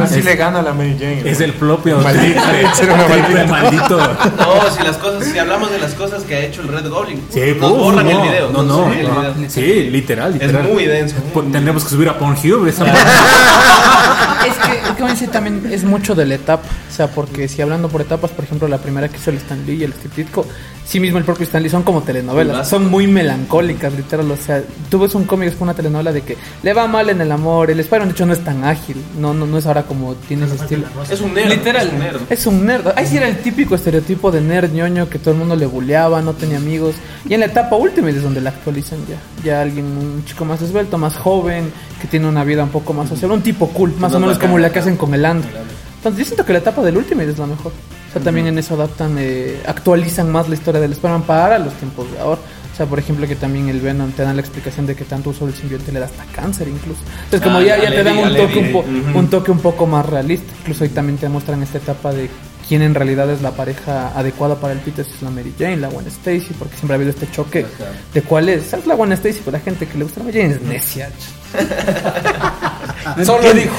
Así 0.00 0.18
Es- 0.20 0.24
le 0.24 0.36
gana 0.36 0.60
a 0.60 0.62
la 0.62 0.72
Mary 0.74 0.94
Jane. 0.98 1.22
Es 1.28 1.40
el 1.40 1.52
propio 1.54 1.98
Maldito. 2.02 2.40
Maldita. 3.08 3.46
maldito. 3.46 3.98
No, 3.98 4.76
si 4.76 4.82
las 4.84 4.96
cosas, 4.98 5.26
si 5.26 5.38
hablamos 5.38 5.70
de 5.70 5.78
las 5.78 5.94
cosas 5.94 6.22
que 6.24 6.34
ha 6.34 6.40
hecho 6.44 6.60
el 6.62 6.68
Red 6.68 6.88
Goblin, 6.88 7.20
Sí, 7.30 7.40
nos 7.58 7.70
uf, 7.72 7.78
borran 7.78 8.04
no, 8.06 8.22
el 8.24 8.28
video. 8.30 8.50
No, 8.52 8.62
no. 8.62 8.92
el 8.92 9.02
no. 9.08 9.32
video. 9.32 9.50
Sí, 9.50 9.88
literal, 9.90 10.34
literal. 10.34 10.66
Es 10.66 10.72
muy 10.72 10.85
denso. 10.88 11.16
Pues, 11.32 11.50
Tendremos 11.52 11.84
que 11.84 11.90
subir 11.90 12.08
a 12.08 12.18
Pornhub 12.18 12.66
esa 12.66 12.84
Es 14.90 15.20
que, 15.20 15.26
también 15.28 15.62
es 15.70 15.84
mucho 15.84 16.14
de 16.14 16.24
la 16.26 16.34
etapa. 16.36 16.64
O 16.90 16.94
sea, 16.94 17.08
porque 17.08 17.48
si 17.48 17.62
hablando 17.62 17.88
por 17.88 18.00
etapas, 18.00 18.30
por 18.30 18.44
ejemplo, 18.44 18.68
la 18.68 18.78
primera 18.78 19.08
que 19.08 19.16
hizo 19.16 19.30
el 19.30 19.36
Stan 19.36 19.64
Lee 19.66 19.76
y 19.76 19.84
el 19.84 19.92
Steve 19.92 20.14
Ditko, 20.16 20.46
sí 20.84 21.00
mismo 21.00 21.18
el 21.18 21.24
propio 21.24 21.44
Stan 21.44 21.62
Lee 21.62 21.68
son 21.68 21.82
como 21.82 22.02
telenovelas. 22.02 22.68
Son 22.68 22.88
muy 22.90 23.06
melancólicas, 23.06 23.92
literal. 23.92 24.30
O 24.30 24.36
sea, 24.36 24.62
tú 24.90 24.98
ves 24.98 25.14
un 25.14 25.24
cómic, 25.24 25.48
es 25.48 25.60
una 25.60 25.74
telenovela 25.74 26.12
de 26.12 26.22
que 26.22 26.36
le 26.62 26.72
va 26.72 26.86
mal 26.86 27.10
en 27.10 27.20
el 27.20 27.32
amor. 27.32 27.70
El 27.70 27.80
Spider-Man, 27.80 28.08
de 28.08 28.12
hecho, 28.12 28.26
no 28.26 28.32
es 28.32 28.44
tan 28.44 28.64
ágil. 28.64 28.96
No, 29.18 29.34
no, 29.34 29.46
no 29.46 29.58
es 29.58 29.66
ahora 29.66 29.82
como 29.82 30.14
tiene 30.14 30.46
ese 30.46 30.56
estilo. 30.56 30.86
Es 31.10 31.20
un 31.20 31.34
nerd. 31.34 31.48
Literal, 31.50 31.86
Es 31.86 31.92
un 31.92 31.98
nerd. 31.98 32.20
es 32.30 32.46
un 32.46 32.66
nerd. 32.66 32.88
Ahí 32.96 33.06
sí 33.06 33.16
era 33.16 33.28
el 33.28 33.38
típico 33.38 33.74
estereotipo 33.74 34.30
de 34.30 34.40
nerd 34.40 34.72
ñoño 34.72 35.08
que 35.08 35.18
todo 35.18 35.32
el 35.32 35.38
mundo 35.38 35.56
le 35.56 35.66
buleaba, 35.66 36.22
no 36.22 36.32
tenía 36.34 36.58
amigos. 36.58 36.94
Y 37.28 37.34
en 37.34 37.40
la 37.40 37.46
etapa 37.46 37.76
última 37.76 38.08
es 38.10 38.22
donde 38.22 38.40
la 38.40 38.50
actualizan 38.50 38.98
ya. 39.06 39.16
Ya 39.44 39.60
alguien, 39.62 39.84
un 39.86 40.24
chico 40.24 40.44
más 40.44 40.62
esbelto, 40.62 40.96
más 40.98 41.16
joven, 41.16 41.72
que 42.06 42.10
tiene 42.12 42.28
una 42.28 42.44
vida 42.44 42.62
un 42.62 42.70
poco 42.70 42.92
más 42.92 43.08
social. 43.08 43.30
Un 43.32 43.42
tipo 43.42 43.68
cool, 43.70 43.94
más 43.98 44.14
o 44.14 44.20
menos 44.20 44.38
como 44.38 44.58
la 44.58 44.70
que 44.70 44.78
hacen 44.78 44.96
con 44.96 45.12
el 45.14 45.24
Andro. 45.24 45.48
Entonces 45.96 46.18
yo 46.20 46.24
siento 46.24 46.44
que 46.46 46.52
la 46.52 46.60
etapa 46.60 46.82
del 46.82 46.96
Ultimate 46.96 47.30
es 47.30 47.38
la 47.38 47.46
mejor. 47.46 47.72
O 47.72 48.12
sea, 48.12 48.22
también 48.22 48.46
en 48.46 48.58
eso 48.58 48.74
adaptan, 48.74 49.16
eh, 49.18 49.60
actualizan 49.66 50.30
más 50.30 50.48
la 50.48 50.54
historia 50.54 50.80
del 50.80 50.92
Spider-Man 50.92 51.22
para 51.24 51.58
los 51.58 51.74
tiempos 51.74 52.10
de 52.12 52.18
ahora. 52.20 52.40
O 52.72 52.76
sea, 52.76 52.86
por 52.86 52.98
ejemplo, 52.98 53.26
que 53.26 53.36
también 53.36 53.68
el 53.70 53.80
Venom 53.80 54.12
te 54.12 54.22
dan 54.22 54.36
la 54.36 54.42
explicación 54.42 54.86
de 54.86 54.94
que 54.94 55.04
tanto 55.04 55.30
uso 55.30 55.46
del 55.46 55.54
simbionte 55.54 55.90
le 55.92 55.98
da 55.98 56.06
hasta 56.06 56.24
cáncer 56.26 56.68
incluso. 56.68 57.00
Entonces, 57.24 57.40
como 57.40 57.58
Ah, 57.58 57.62
ya, 57.64 57.74
a 57.74 57.82
ya 57.82 57.90
te 57.90 58.04
dan 58.04 58.18
a 58.18 58.20
un 58.20 58.36
toque 58.36 58.58
un, 58.58 58.72
po- 58.72 58.80
ujú. 58.80 59.18
un 59.18 59.28
toque 59.30 59.50
un 59.50 59.58
poco 59.60 59.86
más 59.86 60.04
realista. 60.06 60.52
Incluso 60.60 60.84
ahí 60.84 60.90
también 60.90 61.16
te 61.18 61.28
muestran 61.28 61.62
esta 61.62 61.78
etapa 61.78 62.12
de 62.12 62.28
quién 62.68 62.82
en 62.82 62.94
realidad 62.94 63.30
es 63.30 63.40
la 63.42 63.52
pareja 63.52 64.12
adecuada 64.16 64.56
para 64.56 64.74
el 64.74 64.80
Peter, 64.80 65.04
si 65.04 65.12
es 65.12 65.22
la 65.22 65.30
Mary 65.30 65.54
Jane, 65.58 65.78
la 65.78 65.88
Gwen 65.88 66.06
Stacy, 66.08 66.48
porque 66.58 66.74
siempre 66.76 66.94
ha 66.94 66.96
habido 66.96 67.10
este 67.10 67.30
choque 67.30 67.64
de 68.12 68.22
cuál 68.22 68.48
es. 68.50 68.66
¿Sabes 68.66 68.86
la 68.86 68.94
Gwen 68.94 69.12
Stacy? 69.12 69.40
Pues 69.42 69.52
la 69.54 69.60
gente 69.60 69.86
que 69.86 69.96
le 69.98 70.04
gusta 70.04 70.20
la 70.20 70.26
Mary 70.26 70.40
Jane 70.42 70.54
es 70.54 70.62
necia. 70.62 71.10
Solo 73.24 73.52
dijo. 73.52 73.74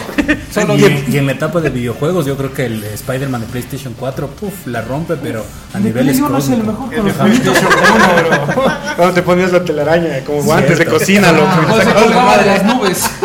Solo 0.51 0.75
y, 0.75 0.77
dijo. 0.77 0.89
en, 0.89 1.13
y 1.13 1.17
en 1.17 1.25
la 1.25 1.33
etapa 1.33 1.59
de 1.59 1.69
videojuegos, 1.69 2.25
yo 2.25 2.37
creo 2.37 2.53
que 2.53 2.65
el 2.65 2.83
Spider-Man 2.83 3.41
de 3.41 3.47
PlayStation 3.47 3.93
4, 3.97 4.27
puf, 4.27 4.67
la 4.67 4.81
rompe, 4.81 5.15
pero 5.17 5.45
a 5.73 5.79
niveles 5.79 6.19
cósmicos. 6.19 6.75
Cuando 8.95 9.13
te 9.13 9.21
ponías 9.21 9.51
la 9.51 9.63
telaraña 9.63 10.19
como 10.25 10.43
guantes 10.43 10.79
de 10.79 10.85
cocina, 10.85 11.31
loco. 11.31 11.47
Cuando 11.67 11.83
se 11.83 11.93
colgaba 11.93 12.37
de 12.37 12.45
las 12.45 12.65
nubes. 12.65 13.09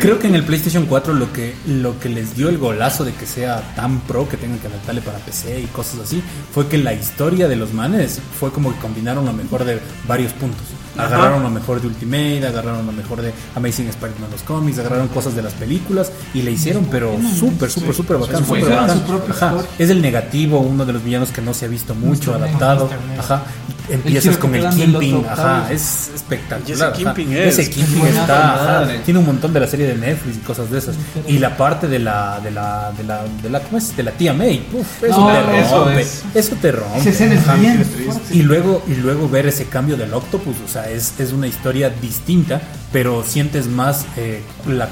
Creo 0.00 0.18
que 0.18 0.26
en 0.26 0.34
el 0.34 0.44
PlayStation 0.44 0.86
4 0.86 1.14
lo 1.14 1.32
que, 1.32 1.54
lo 1.66 1.98
que 1.98 2.10
les 2.10 2.36
dio 2.36 2.50
el 2.50 2.58
golazo 2.58 3.04
de 3.04 3.12
que 3.12 3.26
sea 3.26 3.62
tan 3.74 4.00
pro 4.00 4.28
que 4.28 4.36
tengan 4.36 4.58
que 4.58 4.66
adaptarle 4.66 5.00
para 5.00 5.18
PC 5.18 5.60
y 5.60 5.66
cosas 5.66 6.00
así, 6.00 6.22
fue 6.52 6.68
que 6.68 6.78
la 6.78 6.92
historia 6.92 7.48
de 7.48 7.56
los 7.56 7.72
manes 7.72 8.20
fue 8.38 8.52
como 8.52 8.72
que 8.72 8.78
combinaron 8.80 9.24
lo 9.24 9.32
mejor 9.32 9.64
de 9.64 9.80
varios 10.06 10.32
puntos. 10.32 10.66
Agarraron 10.98 11.42
lo 11.42 11.50
mejor 11.50 11.80
de 11.80 11.86
Ultimate, 11.86 12.46
agarraron 12.46 12.84
lo 12.86 12.92
mejor 12.92 13.22
de 13.22 13.32
Amazing 13.54 13.88
Spider-Man 13.88 14.30
los 14.32 14.42
cómics, 14.42 14.78
agarraron 14.78 15.08
cosas 15.08 15.34
de 15.34 15.42
las 15.42 15.52
películas 15.54 16.10
y 16.34 16.42
le 16.42 16.50
hicieron, 16.52 16.86
pero 16.90 17.16
súper, 17.38 17.70
súper, 17.70 17.94
súper 17.94 18.18
bacán. 18.18 18.44
hicieron 18.44 18.62
bacán. 18.62 19.02
Ajá. 19.30 19.54
Es 19.78 19.90
el 19.90 20.02
negativo, 20.02 20.58
uno 20.60 20.84
de 20.84 20.92
los 20.92 21.02
villanos 21.04 21.30
que 21.30 21.40
no 21.42 21.54
se 21.54 21.66
ha 21.66 21.68
visto 21.68 21.94
mucho 21.94 22.34
adaptado. 22.34 22.90
Ajá. 23.18 23.42
Empiezas 23.88 24.36
con 24.36 24.54
el 24.54 24.62
te 24.70 24.94
otro 24.94 25.24
ajá, 25.28 25.72
es 25.72 26.10
espectacular. 26.14 26.68
Y 26.68 26.72
ese 26.72 26.84
ajá. 26.84 26.92
Kingpin 26.92 27.32
es- 27.36 27.58
Ese 27.58 27.70
Kingpin 27.70 27.98
buenazo, 27.98 28.20
está, 28.20 28.82
ajá, 28.84 28.92
tiene 29.04 29.18
un 29.18 29.26
montón 29.26 29.52
de 29.52 29.58
la 29.58 29.66
serie 29.66 29.86
de 29.88 29.96
Netflix 29.96 30.36
y 30.36 30.40
cosas 30.40 30.70
de 30.70 30.78
esas. 30.78 30.94
Y 31.26 31.38
la 31.38 31.56
parte 31.56 31.88
de 31.88 31.98
la, 31.98 32.38
de 32.40 32.52
la, 32.52 32.92
de 32.96 33.02
la, 33.02 33.24
de 33.42 33.50
la, 33.50 33.58
¿cómo 33.60 33.78
es? 33.78 33.96
De 33.96 34.04
la 34.04 34.12
tía 34.12 34.32
May, 34.32 34.64
uf, 34.72 35.02
eso 35.02 35.20
No, 35.20 35.26
te 35.50 35.60
eso 35.60 35.84
rompe, 35.84 36.00
es. 36.02 36.22
eso 36.34 36.56
te 36.62 36.70
rompe. 36.70 36.98
Esa 37.00 37.10
escena 37.10 37.34
es 37.34 37.40
Ajá. 37.48 37.54
bien 37.56 37.84
Y 38.30 38.42
luego, 38.42 38.80
y 38.86 38.94
luego 38.94 39.28
ver 39.28 39.46
ese 39.48 39.64
cambio 39.64 39.96
del 39.96 40.14
Octopus, 40.14 40.54
o 40.64 40.68
sea, 40.68 40.79
es, 40.88 41.18
es 41.18 41.32
una 41.32 41.46
historia 41.46 41.90
distinta, 41.90 42.60
pero 42.92 43.22
sientes 43.24 43.66
más 43.66 44.06
eh, 44.16 44.42
la- 44.68 44.88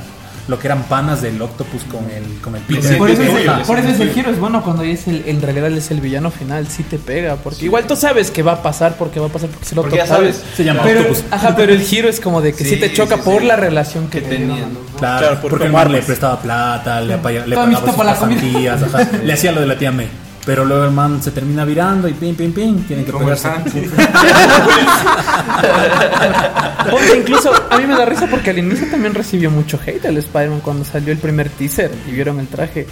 lo 0.49 0.59
que 0.59 0.67
eran 0.67 0.85
panas 0.85 1.21
del 1.21 1.43
Octopus 1.43 1.83
con 1.85 2.09
el, 2.11 2.41
con 2.41 2.57
el 2.57 2.63
Peter. 2.63 2.97
Por 2.97 3.11
eso, 3.11 3.21
es, 3.23 3.47
Ajá. 3.47 3.65
por 3.65 3.79
eso 3.79 3.89
es 3.91 4.01
el 4.01 4.11
giro 4.15 4.31
es 4.31 4.39
bueno 4.41 4.65
cuando 4.65 4.83
es 4.83 5.07
el, 5.07 5.25
en 5.27 5.43
realidad 5.43 5.71
es 5.73 5.91
el 5.91 6.01
villano 6.01 6.31
final, 6.31 6.67
sí 6.69 6.85
te 6.85 6.97
pega, 6.99 7.37
porque 7.37 7.67
igual 7.67 7.87
tú 7.87 7.95
sabes 7.97 8.31
que 8.31 8.43
va 8.43 8.53
a 8.53 8.63
pasar, 8.63 8.95
porque 8.97 9.21
va 9.21 9.27
a 9.27 9.29
pasar, 9.29 9.51
porque 9.51 9.67
se 9.67 9.75
lo 9.75 9.83
Porque 9.83 9.99
ya 9.99 10.07
sabes. 10.07 10.43
Se 10.57 10.65
llama 10.65 10.81
pero, 10.85 11.01
Octopus. 11.03 11.25
Ajá, 11.31 11.55
pero 11.55 11.75
el 11.75 11.83
giro 11.83 12.09
es 12.09 12.19
como 12.19 12.41
de 12.41 12.55
que 12.55 12.65
sí, 12.65 12.71
Sí, 12.77 12.81
te 12.81 12.91
choca 12.95 13.17
sí, 13.17 13.23
por 13.27 13.43
sí. 13.43 13.47
la 13.47 13.57
relación 13.57 14.09
que, 14.09 14.23
Que 14.23 14.29
tenían. 14.29 14.71
Claro, 14.97 15.19
Claro, 15.27 15.41
por 15.43 15.51
porque 15.51 15.69
Omar 15.69 15.91
le 15.91 16.01
prestaba 16.01 16.41
plata, 16.41 17.03
le, 17.03 17.13
apaya- 17.13 17.45
le 17.45 17.55
pagaba 17.55 17.87
sus 17.87 17.95
pasantías, 17.95 18.83
ajá, 18.85 19.07
le 19.23 19.33
hacía 19.35 19.53
lo 19.53 19.61
de 19.61 19.67
la 19.67 19.77
tía 19.77 19.93
May. 19.93 20.09
Pero 20.49 20.65
luego 20.65 20.87
el 20.87 20.93
man 20.93 21.23
se 21.23 21.31
termina 21.31 21.63
virando 21.67 22.09
y 22.09 22.15
pim, 22.15 22.35
pim, 22.35 22.55
pim, 22.55 22.83
tienen 22.85 23.05
que 23.05 23.13
pegarse. 23.13 23.51
Oye, 26.91 27.19
incluso 27.19 27.53
a 27.71 27.77
mí 27.77 27.85
me 27.87 27.95
da 27.95 28.07
risa 28.07 28.27
porque 28.31 28.49
al 28.49 28.59
inicio 28.59 28.89
también 28.91 29.13
recibió 29.13 29.51
mucho 29.51 29.79
hate 29.87 30.07
el 30.07 30.17
Spider-Man 30.17 30.61
cuando 30.61 30.87
salió 30.87 31.13
el 31.13 31.19
primer 31.19 31.51
teaser 31.51 31.91
y 32.09 32.13
vieron 32.13 32.41
el 32.41 32.49
traje. 32.49 32.87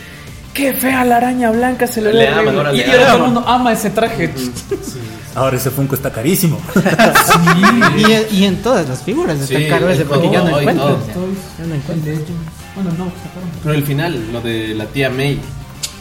¡Qué 0.53 0.75
fea 0.75 1.03
la 1.07 1.17
araña 1.17 1.51
blanca! 1.51 1.87
Se 1.87 2.03
le 2.03 2.13
Le 2.13 2.19
ve 2.19 2.29
aman, 2.29 2.59
horrible". 2.59 2.59
ahora 2.59 2.77
Y 2.77 2.83
ahora 2.91 3.07
todo 3.07 3.17
el 3.17 3.23
mundo 3.23 3.45
ama 3.49 3.73
ese 3.73 3.89
traje. 3.89 4.35
Ahora 5.35 5.57
ese 5.57 5.71
Funko 5.71 5.95
está 5.95 6.13
carísimo. 6.13 6.61
Y, 7.97 8.37
y 8.37 8.45
en 8.45 8.57
todas 8.57 8.87
las 8.87 9.03
figuras 9.03 9.41
están 9.41 9.63
Sí, 9.63 9.69
caros 9.71 9.97
de 9.97 10.03
en 10.03 10.09
porque 10.09 10.31
ya 10.31 10.43
no 10.43 10.61
encuentro. 10.61 10.99
Ya 11.59 11.67
no 11.67 11.75
encuentro. 11.75 12.13
Bueno, 12.75 12.91
no, 12.99 13.05
sacaron. 13.07 13.51
Pero 13.63 13.75
el 13.75 13.83
final, 13.83 14.31
lo 14.31 14.43
de 14.43 14.75
la 14.75 14.85
tía 14.85 15.09
May. 15.09 15.41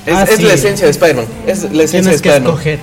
Es, 0.05 0.13
Ah, 0.15 0.23
es 0.23 0.37
sí. 0.37 0.43
la 0.43 0.53
esencia 0.53 0.85
de 0.85 0.91
Spider-Man. 0.91 1.25
Es 1.47 1.63
la 1.63 1.83
esencia 1.83 1.83
de 1.83 1.87
Tienes 1.87 2.21
que 2.21 2.29
Spider-Man. 2.29 2.51
escoger. 2.53 2.79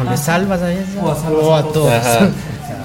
O 0.00 0.10
le 0.10 0.16
salvas 0.16 0.62
a 0.62 0.72
ella 0.72 0.82
O 1.02 1.10
a 1.10 1.14
salvas 1.16 1.44
o 1.44 1.54
a 1.54 1.58
a 1.58 1.62
todos. 1.64 1.92
Ajá. 1.92 2.28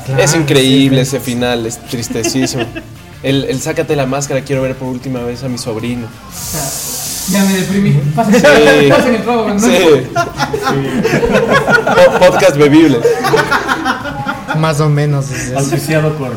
Claro, 0.06 0.24
es 0.24 0.34
increíble 0.34 1.06
sí, 1.06 1.16
ese 1.18 1.20
final, 1.24 1.66
es 1.68 1.78
tristecísimo. 1.78 2.64
El, 3.22 3.44
el 3.46 3.62
sácate 3.62 3.96
la 3.96 4.06
máscara, 4.08 4.42
quiero 4.42 4.62
ver 4.64 4.76
por 4.76 4.88
última 4.88 5.20
vez 5.22 5.44
a 5.44 5.50
mi 5.50 5.58
sobrino. 5.60 6.08
Ya 7.30 7.44
me 7.46 7.54
deprimí. 7.54 7.92
Sí. 7.94 8.90
pasen 8.90 9.16
el 9.16 9.24
trago, 9.24 9.50
¿no? 9.50 9.60
Sí. 9.60 10.08
Po- 11.96 12.20
Podcast 12.20 12.58
bebible. 12.58 13.00
Más 14.58 14.80
o 14.82 14.90
menos. 14.90 15.28
Auspiciado 15.56 16.14
por 16.16 16.32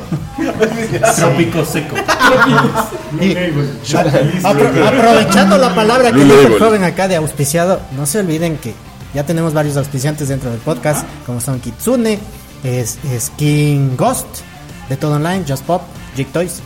Trópico 1.16 1.64
Seco. 1.64 1.96
Y- 3.20 3.34
apro- 3.34 4.86
aprovechando 4.86 5.58
la 5.58 5.74
palabra 5.74 6.12
que 6.12 6.24
dijo 6.24 6.34
el 6.40 6.58
joven 6.58 6.84
acá 6.84 7.08
de 7.08 7.16
auspiciado, 7.16 7.80
no 7.96 8.06
se 8.06 8.18
olviden 8.18 8.56
que 8.58 8.74
ya 9.14 9.24
tenemos 9.24 9.52
varios 9.54 9.76
auspiciantes 9.76 10.28
dentro 10.28 10.50
del 10.50 10.60
podcast, 10.60 11.06
como 11.26 11.40
son 11.40 11.60
Kitsune, 11.60 12.18
es, 12.64 12.98
es 13.12 13.30
King 13.36 13.96
Ghost, 13.96 14.26
de 14.88 14.96
todo 14.96 15.14
online, 15.16 15.44
Just 15.48 15.64
Pop, 15.64 15.82
Jig 16.16 16.28
Toys. 16.32 16.60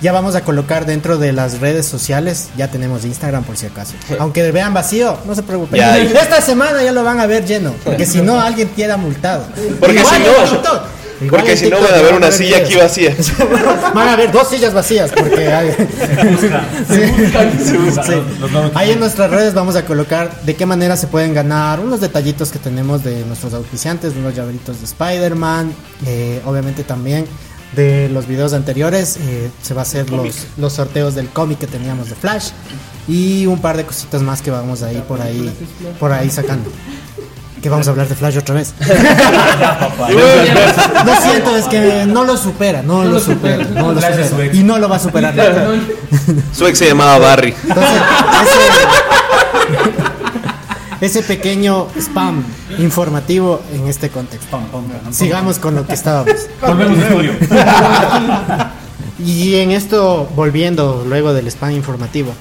Ya 0.00 0.12
vamos 0.12 0.34
a 0.34 0.40
colocar 0.42 0.86
dentro 0.86 1.18
de 1.18 1.32
las 1.32 1.60
redes 1.60 1.84
sociales, 1.86 2.48
ya 2.56 2.68
tenemos 2.68 3.04
Instagram 3.04 3.44
por 3.44 3.56
si 3.58 3.66
acaso. 3.66 3.92
Aunque 4.18 4.50
vean 4.50 4.72
vacío, 4.72 5.18
no 5.26 5.34
se 5.34 5.42
preocupen. 5.42 5.78
Ya. 5.78 5.98
Esta 5.98 6.40
semana 6.40 6.82
ya 6.82 6.92
lo 6.92 7.04
van 7.04 7.20
a 7.20 7.26
ver 7.26 7.44
lleno, 7.44 7.74
porque 7.84 8.06
si 8.06 8.20
no 8.22 8.40
alguien 8.40 8.68
queda 8.70 8.96
multado. 8.96 9.44
Porque 9.78 9.96
Igual 9.96 10.14
si 10.16 10.22
no- 10.22 11.00
igual 11.26 11.42
Porque 11.42 11.54
si 11.54 11.68
no 11.68 11.76
van 11.82 11.92
a 11.92 11.96
ver 11.98 12.10
ya 12.12 12.16
una 12.16 12.30
silla 12.32 12.56
aquí 12.58 12.76
vacía. 12.76 13.14
Van 13.94 14.08
a 14.08 14.12
haber 14.14 14.32
dos 14.32 14.48
sillas 14.48 14.72
vacías 14.72 15.10
porque 15.14 15.52
hay... 15.52 15.70
Sí. 16.88 17.02
Sí. 17.62 18.22
Ahí 18.74 18.92
en 18.92 19.00
nuestras 19.00 19.30
redes 19.30 19.52
vamos 19.52 19.76
a 19.76 19.84
colocar 19.84 20.40
de 20.42 20.56
qué 20.56 20.64
manera 20.64 20.96
se 20.96 21.08
pueden 21.08 21.34
ganar 21.34 21.78
unos 21.80 22.00
detallitos 22.00 22.50
que 22.50 22.58
tenemos 22.58 23.04
de 23.04 23.22
nuestros 23.26 23.52
auspiciantes, 23.52 24.14
unos 24.16 24.34
llaveritos 24.34 24.78
de 24.80 24.84
Spider-Man, 24.86 25.72
eh, 26.06 26.40
obviamente 26.46 26.84
también 26.84 27.26
de 27.76 28.08
los 28.08 28.26
videos 28.26 28.52
anteriores. 28.52 29.16
eh, 29.20 29.50
se 29.62 29.74
va 29.74 29.80
a 29.80 29.82
hacer 29.82 30.10
los, 30.10 30.46
los 30.56 30.72
sorteos 30.72 31.14
del 31.14 31.28
cómic 31.28 31.58
que 31.58 31.66
teníamos 31.66 32.08
de 32.08 32.14
Flash 32.16 32.50
y 33.08 33.46
un 33.46 33.60
par 33.60 33.76
de 33.76 33.84
cositas 33.84 34.22
más 34.22 34.42
que 34.42 34.50
vamos 34.50 34.82
a 34.82 34.92
ir 34.92 35.02
por 35.02 35.20
ahí, 35.20 35.52
por 35.98 36.12
ahí 36.12 36.30
sacando. 36.30 36.70
Que 37.62 37.68
vamos 37.68 37.86
a 37.88 37.90
hablar 37.90 38.08
de 38.08 38.14
Flash 38.14 38.38
otra 38.38 38.54
vez. 38.54 38.72
Lo 40.08 41.16
siento, 41.20 41.56
es 41.56 41.66
que 41.66 42.06
no 42.06 42.24
lo 42.24 42.36
supera, 42.36 42.82
no, 42.82 43.04
lo 43.04 43.20
supera, 43.20 43.64
no 43.64 43.92
lo 43.92 44.00
supera. 44.00 44.54
Y 44.54 44.62
no 44.62 44.78
lo 44.78 44.88
va 44.88 44.96
a 44.96 44.98
superar. 44.98 45.34
Su 46.56 46.66
ex 46.66 46.78
se 46.78 46.86
llamaba 46.88 47.18
Barry. 47.18 47.54
Entonces, 47.62 47.92
ese, 48.42 48.58
ese 51.00 51.22
pequeño 51.22 51.88
spam 51.98 52.44
informativo 52.78 53.62
en 53.72 53.86
este 53.86 54.10
contexto. 54.10 54.60
Sigamos 55.10 55.58
con 55.58 55.74
lo 55.74 55.86
que 55.86 55.94
estábamos. 55.94 56.34
Volvemos 56.60 56.98
al 56.98 57.04
estudio. 57.04 57.32
Y 59.24 59.56
en 59.56 59.70
esto, 59.72 60.28
volviendo 60.34 61.04
luego 61.06 61.34
del 61.34 61.46
spam 61.48 61.72
informativo, 61.72 62.32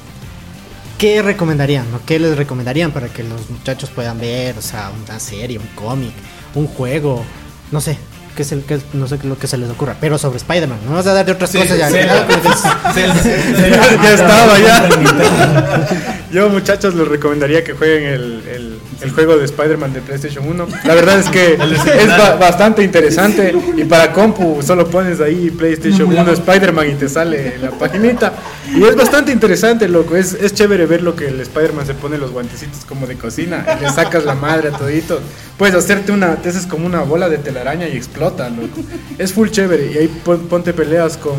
¿qué 0.97 1.21
recomendarían? 1.21 1.85
¿Qué 2.05 2.19
les 2.19 2.37
recomendarían 2.37 2.91
para 2.91 3.09
que 3.09 3.23
los 3.23 3.49
muchachos 3.49 3.89
puedan 3.89 4.19
ver? 4.19 4.57
O 4.57 4.61
sea, 4.61 4.91
una 5.05 5.19
serie, 5.19 5.57
un 5.57 5.67
cómic, 5.75 6.13
un 6.55 6.67
juego, 6.67 7.23
no 7.71 7.81
sé. 7.81 7.97
Qué 8.39 8.43
es 8.43 8.51
el, 8.53 8.61
qué 8.63 8.75
es- 8.75 8.85
no 8.93 9.05
sé 9.05 9.19
lo 9.23 9.37
que 9.37 9.47
se 9.47 9.57
les 9.57 9.69
ocurra, 9.69 9.97
pero 9.99 10.17
sobre 10.17 10.37
Spider-Man, 10.37 10.79
no 10.87 10.93
vas 10.95 11.05
a 11.07 11.13
dar 11.13 11.25
de 11.25 11.33
otras 11.33 11.51
cosas 11.51 11.77
ya. 11.77 11.89
que 11.89 12.07
ya 14.03 14.13
estaba, 14.13 14.57
ya. 14.59 14.89
Yo, 16.31 16.47
muchachos, 16.49 16.93
les 16.93 17.05
recomendaría 17.07 17.63
que 17.63 17.73
jueguen 17.73 18.03
el, 18.05 18.43
el- 18.47 18.79
el 19.01 19.11
juego 19.11 19.37
de 19.37 19.45
Spider-Man 19.45 19.93
de 19.93 20.01
PlayStation 20.01 20.45
1. 20.45 20.67
La 20.83 20.93
verdad 20.93 21.19
es 21.19 21.29
que 21.29 21.53
es 21.53 22.07
ba- 22.17 22.35
bastante 22.35 22.83
interesante. 22.83 23.55
Y 23.77 23.85
para 23.85 24.11
compu, 24.11 24.61
solo 24.61 24.89
pones 24.89 25.21
ahí 25.21 25.49
PlayStation 25.51 26.09
1 26.09 26.31
Spider-Man 26.33 26.89
y 26.89 26.93
te 26.95 27.07
sale 27.07 27.57
la 27.59 27.71
paginita. 27.71 28.33
Y 28.75 28.83
es 28.83 28.97
bastante 28.97 29.31
interesante, 29.31 29.87
loco. 29.87 30.17
Es, 30.17 30.33
es 30.33 30.53
chévere 30.53 30.85
ver 30.85 31.01
lo 31.01 31.15
que 31.15 31.29
el 31.29 31.39
Spider-Man 31.39 31.85
se 31.87 31.93
pone 31.93 32.17
los 32.17 32.31
guantecitos 32.31 32.83
como 32.83 33.07
de 33.07 33.15
cocina. 33.15 33.65
Y 33.79 33.83
le 33.85 33.89
sacas 33.89 34.25
la 34.25 34.35
madre 34.35 34.67
a 34.67 34.71
todito. 34.77 35.21
Puedes 35.57 35.75
hacerte 35.75 36.11
una, 36.11 36.35
te 36.35 36.49
haces 36.49 36.65
como 36.67 36.85
una 36.85 36.99
bola 37.01 37.29
de 37.29 37.37
telaraña 37.37 37.87
y 37.87 37.95
explota, 37.95 38.28
loco. 38.49 38.81
Es 39.17 39.33
full 39.33 39.49
chévere. 39.49 39.91
Y 39.91 39.97
ahí 39.97 40.07
pon- 40.23 40.47
ponte 40.47 40.73
peleas 40.73 41.17
con. 41.17 41.35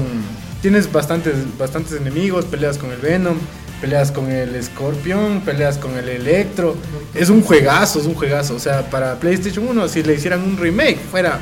Tienes 0.63 0.91
bastantes, 0.93 1.35
bastantes 1.59 1.93
enemigos, 2.01 2.45
peleas 2.45 2.77
con 2.77 2.91
el 2.93 2.99
Venom, 2.99 3.39
peleas 3.81 4.13
con 4.13 4.31
el 4.31 4.63
Scorpion, 4.63 5.41
peleas 5.41 5.79
con 5.79 5.97
el 5.97 6.09
Electro. 6.09 6.77
Es 7.15 7.31
un 7.31 7.41
juegazo, 7.43 7.99
es 8.01 8.07
un 8.07 8.15
juegazo. 8.15 8.55
O 8.57 8.59
sea, 8.59 8.89
para 8.91 9.15
PlayStation 9.19 9.67
1, 9.69 9.89
si 9.89 10.03
le 10.03 10.15
hicieran 10.15 10.43
un 10.43 10.59
remake, 10.59 10.99
fuera 11.11 11.41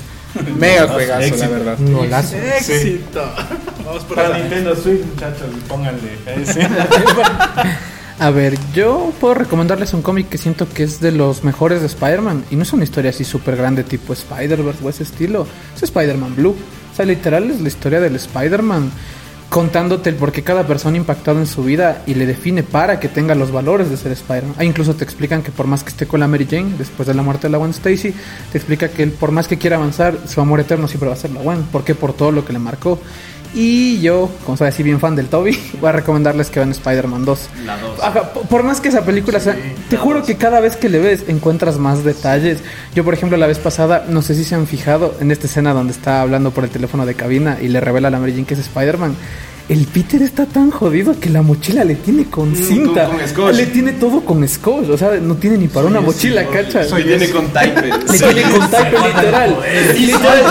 mega 0.58 0.86
juegazo, 0.88 1.36
la 1.36 1.48
verdad. 1.48 1.78
Éxito. 2.58 3.22
Vamos 3.86 4.04
por 4.04 4.16
Para. 4.16 4.38
Nintendo 4.38 4.76
Switch, 4.76 5.02
muchachos, 5.02 5.46
pónganle. 5.66 6.18
A 8.20 8.30
ver, 8.30 8.58
yo 8.74 9.12
puedo 9.20 9.34
recomendarles 9.34 9.94
un 9.94 10.02
cómic 10.02 10.28
que 10.28 10.38
siento 10.38 10.68
que 10.68 10.82
es 10.82 11.00
de 11.00 11.12
los 11.12 11.44
mejores 11.44 11.82
de 11.82 11.86
Spider-Man. 11.86 12.46
Y 12.50 12.56
no 12.56 12.64
es 12.64 12.72
una 12.72 12.82
historia 12.82 13.10
así 13.10 13.22
súper 13.22 13.56
grande 13.56 13.84
tipo 13.84 14.12
Spider-Verse 14.12 14.84
o 14.84 14.90
ese 14.90 15.04
estilo. 15.04 15.46
Es 15.76 15.84
Spider-Man 15.84 16.34
Blue. 16.34 16.56
O 16.92 16.96
sea, 16.96 17.06
literal 17.06 17.48
es 17.48 17.60
la 17.60 17.68
historia 17.68 18.00
del 18.00 18.16
Spider-Man 18.16 18.90
contándote 19.48 20.10
el 20.10 20.16
por 20.16 20.32
qué 20.32 20.42
cada 20.42 20.66
persona 20.66 20.96
ha 20.96 20.98
impactado 20.98 21.38
en 21.38 21.46
su 21.46 21.62
vida 21.62 22.02
y 22.06 22.14
le 22.14 22.26
define 22.26 22.62
para 22.62 23.00
que 23.00 23.08
tenga 23.08 23.34
los 23.34 23.50
valores 23.50 23.88
de 23.88 23.96
ser 23.96 24.12
Spider-Man. 24.12 24.56
Ah, 24.58 24.64
incluso 24.64 24.94
te 24.94 25.04
explican 25.04 25.42
que 25.42 25.52
por 25.52 25.66
más 25.66 25.84
que 25.84 25.90
esté 25.90 26.06
con 26.06 26.20
la 26.20 26.28
Mary 26.28 26.46
Jane, 26.50 26.74
después 26.76 27.06
de 27.06 27.14
la 27.14 27.22
muerte 27.22 27.46
de 27.46 27.52
la 27.52 27.58
Gwen 27.58 27.70
Stacy, 27.70 28.12
te 28.52 28.58
explica 28.58 28.88
que 28.88 29.04
él, 29.04 29.12
por 29.12 29.30
más 29.30 29.48
que 29.48 29.56
quiera 29.56 29.76
avanzar, 29.76 30.18
su 30.26 30.40
amor 30.40 30.60
eterno 30.60 30.88
siempre 30.88 31.08
va 31.08 31.14
a 31.14 31.18
ser 31.18 31.30
la 31.30 31.40
Gwen. 31.40 31.62
¿Por 31.64 31.84
qué? 31.84 31.94
Por 31.94 32.12
todo 32.12 32.32
lo 32.32 32.44
que 32.44 32.52
le 32.52 32.58
marcó. 32.58 32.98
Y 33.54 34.00
yo, 34.00 34.30
como 34.44 34.56
soy 34.58 34.68
así 34.68 34.82
bien 34.82 35.00
fan 35.00 35.16
del 35.16 35.26
Toby, 35.28 35.58
voy 35.80 35.88
a 35.88 35.92
recomendarles 35.92 36.50
que 36.50 36.60
vean 36.60 36.70
Spider-Man 36.70 37.24
2. 37.24 37.48
La 37.64 37.76
2. 37.78 38.00
Ajá, 38.02 38.32
po- 38.34 38.42
por 38.42 38.62
más 38.62 38.80
que 38.80 38.88
esa 38.88 39.04
película 39.04 39.40
sea, 39.40 39.56
te 39.88 39.96
juro 39.96 40.22
que 40.22 40.36
cada 40.36 40.60
vez 40.60 40.76
que 40.76 40.88
le 40.88 40.98
ves 40.98 41.24
encuentras 41.28 41.78
más 41.78 42.04
detalles. 42.04 42.58
Yo, 42.94 43.04
por 43.04 43.14
ejemplo, 43.14 43.38
la 43.38 43.46
vez 43.46 43.58
pasada, 43.58 44.04
no 44.08 44.22
sé 44.22 44.34
si 44.34 44.44
se 44.44 44.54
han 44.54 44.66
fijado 44.66 45.14
en 45.20 45.30
esta 45.30 45.46
escena 45.46 45.72
donde 45.72 45.92
está 45.92 46.20
hablando 46.20 46.50
por 46.50 46.64
el 46.64 46.70
teléfono 46.70 47.06
de 47.06 47.14
cabina 47.14 47.58
y 47.60 47.68
le 47.68 47.80
revela 47.80 48.08
a 48.08 48.10
la 48.10 48.18
Mary 48.18 48.32
Jane 48.32 48.44
que 48.44 48.54
es 48.54 48.60
Spider-Man. 48.60 49.16
El 49.68 49.84
Peter 49.84 50.22
está 50.22 50.46
tan 50.46 50.70
jodido 50.70 51.20
que 51.20 51.28
la 51.28 51.42
mochila 51.42 51.84
le 51.84 51.94
tiene 51.96 52.24
con 52.30 52.56
cinta. 52.56 53.04
con 53.06 53.18
scotch. 53.28 53.54
Le 53.54 53.66
tiene 53.66 53.92
todo 53.92 54.22
con 54.24 54.48
scotch. 54.48 54.88
O 54.88 54.96
sea, 54.96 55.18
no 55.20 55.34
tiene 55.36 55.58
ni 55.58 55.68
para 55.68 55.86
una 55.86 56.00
mochila, 56.00 56.46
¿cacha? 56.46 56.84
Y 56.98 57.02
viene 57.02 57.28
con 57.28 57.48
type. 57.48 57.82
Le 58.10 58.18
tiene 58.18 58.42
con 58.50 58.70
tape, 58.70 58.96
literal. 58.96 59.56
Literal. 59.94 60.42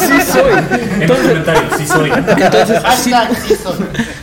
Sí 0.00 0.32
soy. 0.32 0.52
En 1.02 1.08
los 1.08 1.18
Entonces, 1.18 1.26
comentarios, 1.26 1.64
sí 1.76 1.86
soy. 1.86 2.10
entonces, 2.10 2.82
sí- 3.02 3.12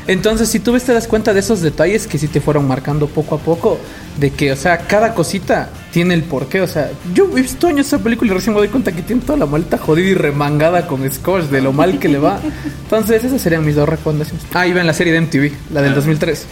entonces, 0.08 0.48
si 0.50 0.60
tú 0.60 0.72
ves, 0.72 0.84
te 0.84 0.94
das 0.94 1.08
cuenta 1.08 1.34
de 1.34 1.42
esos 1.42 1.60
detalles 1.62 2.08
que 2.08 2.18
sí 2.18 2.28
te 2.30 2.40
fueron 2.40 2.66
marcando 2.68 3.08
poco 3.08 3.36
a 3.36 3.40
poco, 3.40 3.78
de 4.18 4.32
que, 4.32 4.54
o 4.54 4.56
sea, 4.56 4.78
cada 4.78 5.14
cosita 5.14 5.70
tiene 5.92 6.14
el 6.14 6.24
porqué. 6.24 6.62
O 6.62 6.68
sea, 6.68 6.92
yo 7.14 7.30
he 7.32 7.42
visto 7.42 7.68
años 7.68 7.88
esa 7.88 8.00
película 8.00 8.32
y 8.32 8.36
recién 8.36 8.54
me 8.54 8.60
doy 8.60 8.70
cuenta 8.70 8.92
que 8.92 9.02
tiene 9.02 9.22
toda 9.22 9.38
la 9.38 9.46
maleta 9.46 9.78
jodida 9.78 10.10
y 10.10 10.14
remangada 10.14 10.88
con 10.88 11.10
scotch 11.12 11.46
de 11.46 11.62
lo 11.62 11.74
mal 11.74 12.00
que 12.00 12.08
le 12.10 12.20
va. 12.20 12.40
Entonces, 12.84 13.24
esas 13.24 13.42
serían 13.42 13.66
mis 13.66 13.76
dos 13.76 13.88
recomendaciones. 13.88 14.46
Ah, 14.54 14.68
y 14.68 14.74
ven 14.74 14.88
la 14.88 14.94
serie 14.94 15.14
de 15.14 15.22
MTV, 15.22 15.74
la 15.74 15.82
del 15.82 15.96
2003. 15.96 16.46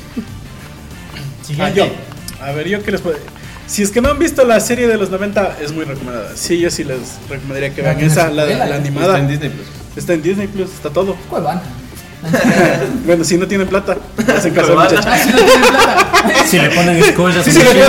Ah, 1.60 1.70
yo. 1.70 1.88
A 2.42 2.52
ver, 2.52 2.68
yo 2.68 2.84
qué 2.84 2.92
les 2.92 3.02
puedo. 3.02 3.18
Si 3.68 3.84
es 3.84 3.92
que 3.92 4.00
no 4.00 4.10
han 4.10 4.20
visto 4.20 4.46
la 4.46 4.60
serie 4.60 4.88
de 4.88 4.98
los 4.98 5.10
90, 5.10 5.58
es 5.62 5.74
muy 5.74 5.84
recomendada. 5.84 6.32
Sí, 6.36 6.58
yo 6.60 6.72
sí 6.72 6.84
les 6.84 7.18
recomendaría 7.30 7.74
que 7.74 7.82
vean 7.82 8.00
esa, 8.00 8.30
la, 8.30 8.46
la 8.46 8.76
animada. 8.76 9.08
Está 9.08 9.20
en 9.20 9.28
Disney 9.28 9.50
Plus. 9.50 9.68
Está 9.98 10.14
en 10.14 10.22
Disney 10.22 10.48
Plus, 10.48 10.74
está 10.74 10.90
todo. 10.90 11.18
Bueno, 13.06 13.24
si 13.24 13.38
no 13.38 13.48
tienen 13.48 13.68
plata, 13.68 13.96
hacen 14.36 14.54
caso 14.54 14.78
al 14.78 14.90
muchacho. 14.90 15.08
Si 16.46 16.60
le 16.60 16.70
ponen 16.70 16.98
escollas, 16.98 17.46
si 17.46 17.52
le 17.54 17.64
ponen, 17.66 17.84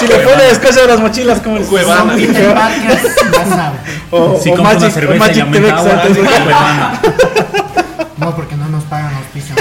si 0.00 0.06
le 0.06 0.16
ponen 0.18 0.40
escocia 0.50 0.82
a 0.84 0.86
las 0.86 1.00
mochilas 1.00 1.40
como 1.40 1.56
el 1.58 1.64
Cuevana. 1.64 2.16
Ya 2.18 3.46
sabe. 3.46 3.78
O, 4.10 4.40
si 4.42 4.50
o 4.50 4.54
compra 4.56 4.76
una 4.76 4.80
Magic, 4.80 4.88
o 4.88 4.90
cerveza 4.92 5.14
y 5.14 5.18
Magic 5.18 5.42
aumenta 5.42 6.08
de- 6.08 6.14
Cuevana. 6.20 7.00
No, 8.16 8.34
porque 8.34 8.56
no 8.56 8.68
nos 8.68 8.84
pagan 8.84 9.14
auspicio. 9.14 9.54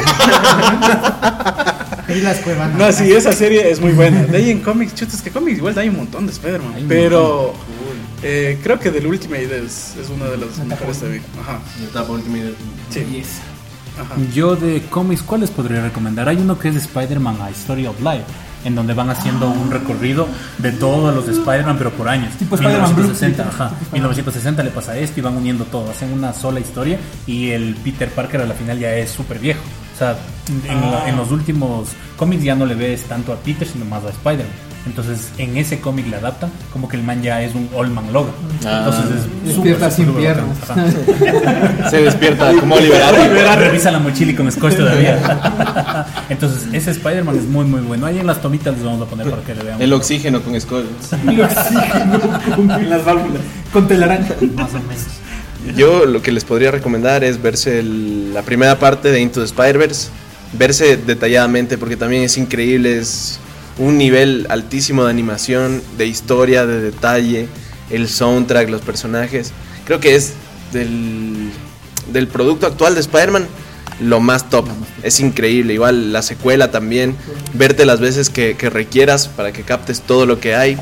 y 2.10 2.22
las 2.22 2.38
cuevas. 2.38 2.74
No, 2.74 2.92
sí, 2.92 3.12
esa 3.14 3.32
serie 3.34 3.70
es 3.70 3.80
muy 3.80 3.92
buena. 3.92 4.24
De 4.24 4.38
ahí 4.38 4.50
en 4.50 4.62
cómics, 4.62 4.96
chutas, 4.96 5.22
que 5.22 5.30
cómics 5.32 5.58
igual 5.58 5.78
hay 5.78 5.90
un 5.90 5.98
montón 5.98 6.26
de 6.26 6.32
Spider-Man. 6.32 6.86
Pero 6.88 7.54
eh, 8.24 8.58
creo 8.64 8.80
que 8.80 8.90
del 8.90 9.06
Ultimate 9.06 9.64
es, 9.66 9.94
es 10.02 10.10
una 10.10 10.26
de 10.26 10.38
las 10.38 10.58
mejores 10.66 10.98
también. 11.00 11.24
Ajá. 11.42 11.60
Etapa 11.88 12.12
Ultimate. 12.12 12.54
Sí. 12.90 13.24
Ajá. 14.00 14.16
Yo 14.34 14.56
de 14.56 14.82
cómics, 14.90 15.22
¿cuáles 15.24 15.50
podría 15.50 15.82
recomendar? 15.82 16.28
Hay 16.30 16.38
uno 16.38 16.58
que 16.58 16.70
es 16.70 16.76
de 16.76 16.82
Spider-Man 16.82 17.38
A 17.42 17.50
Story 17.52 17.88
of 17.88 18.00
Life, 18.00 18.24
en 18.66 18.76
donde 18.76 18.94
van 18.94 19.10
haciendo 19.10 19.50
un 19.50 19.72
recorrido 19.72 20.28
de 20.58 20.72
todos 20.72 21.14
los 21.14 21.26
de 21.26 21.34
Spider-Man, 21.34 21.78
pero 21.78 21.92
por 21.92 22.08
años. 22.10 22.34
Tipo 22.38 22.56
Spider-Man 22.56 22.96
Blue. 22.96 23.04
1960, 23.08 23.48
ajá. 23.48 23.72
1960 23.94 24.64
le 24.64 24.70
pasa 24.72 24.98
esto 24.98 25.20
y 25.20 25.24
van 25.24 25.36
uniendo 25.38 25.66
todo, 25.66 25.90
hacen 25.90 26.12
una 26.14 26.34
sola 26.34 26.60
historia 26.60 27.00
y 27.26 27.50
el 27.50 27.76
Peter 27.76 28.10
Parker 28.10 28.42
a 28.42 28.46
la 28.46 28.54
final 28.54 28.78
ya 28.80 28.94
es 28.96 29.10
súper 29.12 29.40
viejo. 29.40 29.62
O 29.96 29.98
sea, 29.98 30.16
en, 30.68 30.80
la- 30.92 31.10
en 31.10 31.16
los 31.18 31.32
últimos 31.32 31.90
cómics 32.18 32.44
ya 32.44 32.56
no 32.56 32.66
le 32.66 32.76
ves 32.76 33.04
tanto 33.06 33.34
a 33.34 33.38
Peter, 33.38 33.68
sino 33.68 33.84
más 33.86 34.04
a 34.04 34.10
Spider-Man. 34.10 34.67
Entonces, 34.88 35.30
en 35.38 35.56
ese 35.58 35.80
cómic 35.80 36.08
le 36.10 36.16
adaptan 36.16 36.50
como 36.74 36.88
que 36.90 36.98
el 36.98 37.04
man 37.04 37.22
ya 37.22 37.44
es 37.44 37.54
un 37.54 37.70
Old 37.76 37.92
Man 37.94 38.12
Logan. 38.12 38.34
Entonces, 38.56 39.04
es 39.46 39.54
súper, 39.54 39.78
Despierta 39.78 39.92
súper, 39.92 39.96
sin 39.96 40.06
súper 40.08 40.22
piernas. 40.22 40.60
bacán. 40.68 41.90
Se 41.92 41.98
despierta 42.02 42.54
como 42.60 42.80
liberado. 42.80 43.16
Revisa 43.60 43.92
la 43.92 44.00
mochila 44.00 44.32
y 44.32 44.36
con 44.36 44.52
scotch 44.52 44.76
todavía. 44.78 46.06
Entonces, 46.30 46.68
ese 46.74 46.92
Spider-Man 46.92 47.38
es 47.38 47.44
muy, 47.46 47.66
muy 47.66 47.82
bueno. 47.82 48.06
Ahí 48.08 48.18
en 48.20 48.26
las 48.28 48.42
tomitas 48.42 48.74
les 48.76 48.84
vamos 48.84 49.02
a 49.06 49.06
poner 49.10 49.30
para 49.30 49.44
que 49.44 49.54
le 49.54 49.64
vean. 49.64 49.82
El 49.82 49.94
oxígeno 49.94 50.42
con 50.42 50.60
Skull. 50.60 50.86
las 52.90 53.06
válvulas. 53.06 53.42
Con 53.72 53.88
telaraña. 53.88 54.30
Más 54.56 54.70
o 54.72 54.80
menos. 54.80 55.76
Yo 55.76 56.06
lo 56.06 56.22
que 56.22 56.32
les 56.32 56.46
podría 56.46 56.72
recomendar 56.72 57.24
es 57.24 57.42
verse 57.42 57.80
el- 57.80 58.34
la 58.34 58.42
primera 58.42 58.80
parte 58.80 59.12
de 59.12 59.20
Into 59.20 59.42
the 59.42 59.46
Spider-Verse, 59.48 60.10
verse 60.54 60.96
detalladamente 60.98 61.78
porque 61.78 61.98
también 61.98 62.24
es 62.24 62.38
increíble, 62.38 62.98
es 63.00 63.40
un 63.80 63.98
nivel 63.98 64.48
altísimo 64.50 65.04
de 65.04 65.12
animación, 65.12 65.82
de 65.98 66.08
historia, 66.08 66.66
de 66.66 66.82
detalle, 66.82 67.48
el 67.90 68.08
soundtrack, 68.08 68.70
los 68.70 68.82
personajes. 68.82 69.52
Creo 69.86 70.00
que 70.00 70.16
es 70.16 70.34
del, 70.72 71.52
del 72.12 72.28
producto 72.28 72.68
actual 72.68 72.96
de 72.96 73.02
Spider-Man 73.02 73.48
lo 74.00 74.20
más 74.20 74.50
top. 74.50 74.68
Es 75.04 75.20
increíble, 75.20 75.74
igual 75.74 76.14
la 76.14 76.22
secuela 76.22 76.72
también, 76.72 77.16
verte 77.54 77.86
las 77.86 78.00
veces 78.00 78.30
que, 78.30 78.56
requieras 78.70 79.28
para 79.28 79.52
que 79.52 79.64
captes 79.64 80.02
todo 80.02 80.26
lo 80.26 80.40
que 80.40 80.56
hay. 80.56 80.78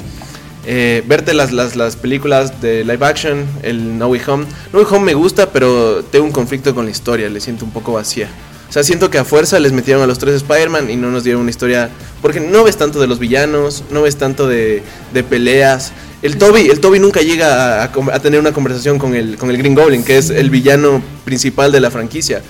Eh, 0.68 1.04
verte 1.06 1.34
las, 1.34 1.52
las, 1.52 1.76
las 1.76 1.96
películas 1.96 2.60
de 2.62 2.84
live 2.84 3.06
action, 3.06 3.46
el 3.62 3.98
No 3.98 4.08
Way 4.08 4.22
Home. 4.28 4.46
No 4.74 4.80
Way 4.80 4.88
Home 4.92 5.06
me 5.06 5.14
gusta, 5.14 5.52
pero 5.52 6.04
tengo 6.04 6.26
un 6.26 6.32
conflicto 6.32 6.74
con 6.74 6.86
la 6.86 6.92
historia, 6.92 7.30
le 7.30 7.40
siento 7.40 7.66
un 7.66 7.72
poco 7.72 7.94
vacía. 7.94 8.30
O 8.70 8.72
sea, 8.76 8.84
siento 8.84 9.10
que 9.10 9.18
a 9.18 9.24
fuerza 9.26 9.60
les 9.60 9.72
metieron 9.72 10.04
a 10.04 10.08
los 10.08 10.18
tres 10.20 10.36
Spider-Man 10.36 10.90
y 10.90 10.96
no 10.98 11.10
nos 11.12 11.24
dieron 11.24 11.42
una 11.44 11.52
historia. 11.52 11.90
Porque 12.22 12.40
no 12.40 12.64
ves 12.64 12.76
tanto 12.78 13.00
de 13.00 13.08
los 13.08 13.20
villanos, 13.20 13.84
no 13.92 14.02
ves 14.02 14.18
tanto 14.18 14.48
de, 14.48 14.82
de 15.14 15.24
peleas. 15.24 15.94
el 16.24 16.38
Toby, 16.38 16.70
el 16.70 16.80
Toby 16.80 17.00
nunca 17.00 17.22
llega 17.22 17.82
a, 17.82 17.84
a 17.86 17.92
com- 17.92 18.10
a 18.10 18.20
tener 18.20 18.40
una 18.40 18.52
conversación 18.52 18.98
con 18.98 19.14
el, 19.16 19.38
con 19.38 19.50
el 19.50 19.58
Green 19.58 19.76
Goblin, 19.76 20.04
que 20.04 20.18
es 20.18 20.30
el 20.32 20.50
villano 20.50 21.02
principal 21.24 21.72
de 21.72 21.80
la 21.80 21.92
franquicia. 21.92 22.42